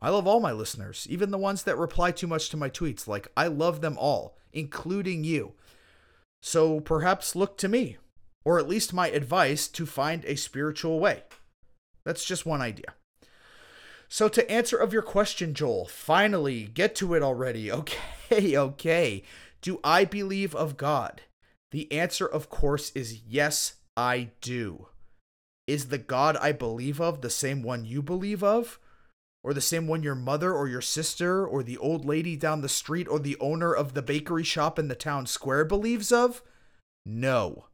I 0.01 0.09
love 0.09 0.27
all 0.27 0.41
my 0.41 0.53
listeners, 0.53 1.07
even 1.11 1.31
the 1.31 1.39
ones 1.39 1.65
that 1.65 1.77
reply 1.77 2.11
too 2.11 2.27
much 2.27 2.49
to 2.51 2.57
my 2.57 2.71
tweets. 2.71 3.07
Like, 3.07 3.29
I 3.37 3.49
love 3.49 3.81
them 3.81 3.99
all, 3.99 4.39
including 4.53 5.25
you. 5.25 5.53
So 6.43 6.81
perhaps 6.81 7.37
look 7.37 7.59
to 7.59 7.69
me, 7.69 7.99
or 8.45 8.59
at 8.59 8.69
least 8.69 8.95
my 8.95 9.11
advice 9.11 9.69
to 9.69 9.85
find 9.85 10.25
a 10.25 10.37
spiritual 10.37 11.01
way. 11.01 11.25
That's 12.05 12.25
just 12.25 12.47
one 12.47 12.63
idea. 12.63 12.95
So, 14.09 14.29
to 14.29 14.51
answer 14.51 14.77
of 14.77 14.93
your 14.93 15.03
question, 15.03 15.55
Joel, 15.55 15.87
finally, 15.87 16.65
get 16.65 16.95
to 16.97 17.15
it 17.15 17.23
already. 17.23 17.71
Okay, 18.33 18.57
okay. 18.57 19.25
Do 19.61 19.81
I 19.83 20.05
believe 20.05 20.55
of 20.55 20.77
God? 20.77 21.23
The 21.73 21.91
answer, 21.91 22.27
of 22.27 22.49
course, 22.49 22.93
is 22.95 23.23
yes, 23.27 23.75
I 23.97 24.31
do. 24.41 24.87
Is 25.71 25.87
the 25.87 25.99
God 25.99 26.37
I 26.39 26.51
believe 26.51 27.01
of 27.01 27.21
the 27.21 27.31
same 27.31 27.63
one 27.63 27.85
you 27.85 28.03
believe 28.03 28.43
of? 28.43 28.81
Or 29.45 29.55
the 29.55 29.61
same 29.61 29.87
one 29.87 30.03
your 30.03 30.17
mother 30.17 30.53
or 30.53 30.67
your 30.67 30.81
sister 30.81 31.47
or 31.47 31.63
the 31.63 31.79
old 31.79 32.05
lady 32.05 32.35
down 32.35 32.61
the 32.61 32.69
street 32.69 33.07
or 33.07 33.21
the 33.21 33.37
owner 33.39 33.73
of 33.73 33.95
the 33.95 34.03
bakery 34.03 34.43
shop 34.43 34.81
in 34.81 34.89
the 34.89 34.97
town 34.97 35.27
square 35.27 35.65
believes 35.65 36.11
of? 36.11 36.43
No. 37.07 37.67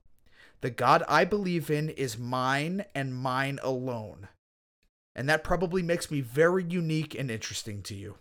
The 0.60 0.68
God 0.68 1.04
I 1.08 1.24
believe 1.24 1.70
in 1.70 1.88
is 1.88 2.18
mine 2.18 2.84
and 2.94 3.14
mine 3.14 3.58
alone. 3.62 4.28
And 5.14 5.26
that 5.30 5.42
probably 5.42 5.82
makes 5.82 6.10
me 6.10 6.20
very 6.20 6.64
unique 6.64 7.14
and 7.14 7.30
interesting 7.30 7.80
to 7.84 7.94
you. 7.94 8.16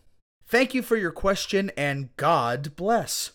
Thank 0.47 0.73
you 0.73 0.82
for 0.82 0.95
your 0.95 1.11
question 1.11 1.69
and 1.76 2.15
God 2.15 2.78
bless. 2.78 3.34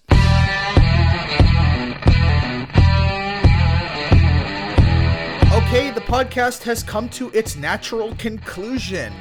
Okay, 5.61 5.91
the 5.93 6.01
podcast 6.01 6.65
has 6.65 6.83
come 6.83 7.09
to 7.11 7.31
its 7.31 7.55
natural 7.55 8.17
conclusion. 8.17 9.13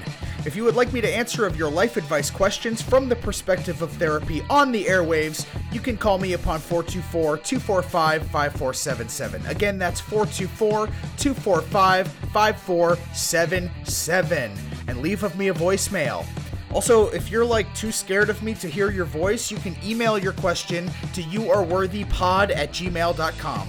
If 0.45 0.55
you 0.55 0.63
would 0.63 0.75
like 0.75 0.91
me 0.91 0.99
to 1.01 1.07
answer 1.07 1.45
of 1.45 1.57
your 1.57 1.69
life 1.69 1.95
advice 1.95 2.31
questions 2.31 2.81
from 2.81 3.07
the 3.07 3.15
perspective 3.15 3.83
of 3.83 3.91
therapy 3.91 4.41
on 4.49 4.71
the 4.71 4.85
airwaves, 4.85 5.45
you 5.71 5.79
can 5.79 5.95
call 5.95 6.17
me 6.17 6.33
upon 6.33 6.59
424 6.59 7.37
245 7.37 8.23
5477. 8.23 9.45
Again, 9.45 9.77
that's 9.77 9.99
424 9.99 10.87
245 11.17 12.07
5477. 12.07 14.51
And 14.87 15.01
leave 15.01 15.23
of 15.23 15.37
me 15.37 15.49
a 15.49 15.53
voicemail. 15.53 16.25
Also, 16.73 17.09
if 17.09 17.29
you're 17.29 17.45
like 17.45 17.71
too 17.75 17.91
scared 17.91 18.29
of 18.29 18.41
me 18.41 18.55
to 18.55 18.67
hear 18.67 18.89
your 18.89 19.05
voice, 19.05 19.51
you 19.51 19.57
can 19.57 19.75
email 19.83 20.17
your 20.17 20.33
question 20.33 20.89
to 21.13 21.21
youareworthypod 21.21 22.55
at 22.55 22.71
gmail.com. 22.71 23.67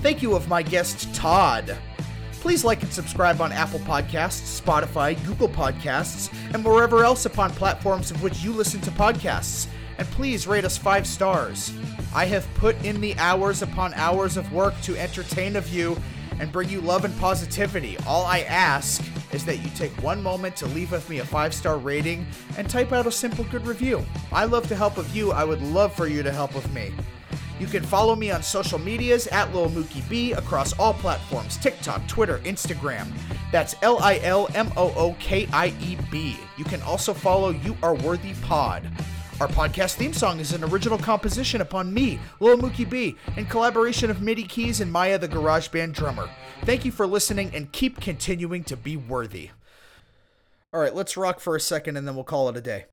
Thank 0.00 0.22
you 0.22 0.34
of 0.34 0.48
my 0.48 0.62
guest 0.62 1.14
Todd. 1.14 1.76
Please 2.46 2.62
like 2.62 2.80
and 2.84 2.92
subscribe 2.92 3.40
on 3.40 3.50
Apple 3.50 3.80
Podcasts, 3.80 4.62
Spotify, 4.62 5.16
Google 5.26 5.48
Podcasts, 5.48 6.32
and 6.54 6.64
wherever 6.64 7.02
else 7.02 7.26
upon 7.26 7.50
platforms 7.50 8.12
of 8.12 8.22
which 8.22 8.44
you 8.44 8.52
listen 8.52 8.80
to 8.82 8.90
podcasts. 8.92 9.66
And 9.98 10.06
please 10.12 10.46
rate 10.46 10.64
us 10.64 10.78
five 10.78 11.08
stars. 11.08 11.72
I 12.14 12.24
have 12.26 12.46
put 12.54 12.80
in 12.84 13.00
the 13.00 13.16
hours 13.18 13.62
upon 13.62 13.94
hours 13.94 14.36
of 14.36 14.52
work 14.52 14.80
to 14.82 14.96
entertain 14.96 15.56
of 15.56 15.68
you 15.70 16.00
and 16.38 16.52
bring 16.52 16.68
you 16.68 16.80
love 16.80 17.04
and 17.04 17.18
positivity. 17.18 17.98
All 18.06 18.24
I 18.24 18.42
ask 18.42 19.04
is 19.32 19.44
that 19.44 19.56
you 19.56 19.68
take 19.70 19.90
one 20.00 20.22
moment 20.22 20.54
to 20.58 20.66
leave 20.66 20.92
with 20.92 21.10
me 21.10 21.18
a 21.18 21.24
five 21.24 21.52
star 21.52 21.78
rating 21.78 22.24
and 22.56 22.70
type 22.70 22.92
out 22.92 23.08
a 23.08 23.12
simple 23.12 23.42
good 23.50 23.66
review. 23.66 24.06
I 24.30 24.44
love 24.44 24.68
to 24.68 24.76
help 24.76 24.96
with 24.96 25.16
you. 25.16 25.32
I 25.32 25.42
would 25.42 25.62
love 25.62 25.92
for 25.92 26.06
you 26.06 26.22
to 26.22 26.30
help 26.30 26.54
with 26.54 26.72
me. 26.72 26.92
You 27.58 27.66
can 27.66 27.82
follow 27.82 28.14
me 28.14 28.30
on 28.30 28.42
social 28.42 28.78
medias 28.78 29.26
at 29.28 29.54
Lil 29.54 29.70
Mookie 29.70 30.06
B 30.08 30.32
across 30.32 30.72
all 30.78 30.92
platforms 30.94 31.56
TikTok, 31.56 32.06
Twitter, 32.06 32.38
Instagram. 32.40 33.08
That's 33.50 33.74
L 33.82 33.98
I 34.00 34.18
L 34.22 34.48
M 34.54 34.70
O 34.76 34.92
O 34.94 35.16
K 35.18 35.48
I 35.52 35.74
E 35.80 35.96
B. 36.10 36.36
You 36.56 36.64
can 36.64 36.82
also 36.82 37.14
follow 37.14 37.50
You 37.50 37.76
Are 37.82 37.94
Worthy 37.94 38.34
Pod. 38.42 38.90
Our 39.40 39.48
podcast 39.48 39.94
theme 39.94 40.14
song 40.14 40.40
is 40.40 40.52
an 40.52 40.64
original 40.64 40.96
composition 40.96 41.60
upon 41.60 41.92
me, 41.92 42.18
Lil 42.40 42.56
Mookie 42.56 42.88
B, 42.88 43.16
in 43.36 43.44
collaboration 43.46 44.10
of 44.10 44.22
MIDI 44.22 44.44
Keys 44.44 44.80
and 44.80 44.90
Maya 44.90 45.18
the 45.18 45.28
GarageBand 45.28 45.92
drummer. 45.92 46.30
Thank 46.62 46.86
you 46.86 46.90
for 46.90 47.06
listening 47.06 47.50
and 47.54 47.70
keep 47.70 48.00
continuing 48.00 48.64
to 48.64 48.76
be 48.76 48.96
worthy. 48.96 49.50
All 50.72 50.80
right, 50.80 50.94
let's 50.94 51.16
rock 51.16 51.40
for 51.40 51.54
a 51.54 51.60
second 51.60 51.96
and 51.96 52.08
then 52.08 52.14
we'll 52.14 52.24
call 52.24 52.48
it 52.48 52.56
a 52.56 52.62
day. 52.62 52.86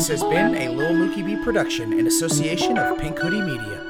This 0.00 0.08
has 0.08 0.22
been 0.22 0.54
a 0.54 0.70
Lil 0.70 0.92
Mookie 0.92 1.22
B 1.22 1.36
production 1.36 1.92
in 1.92 2.06
association 2.06 2.78
of 2.78 2.98
Pink 2.98 3.18
Hoodie 3.18 3.42
Media. 3.42 3.89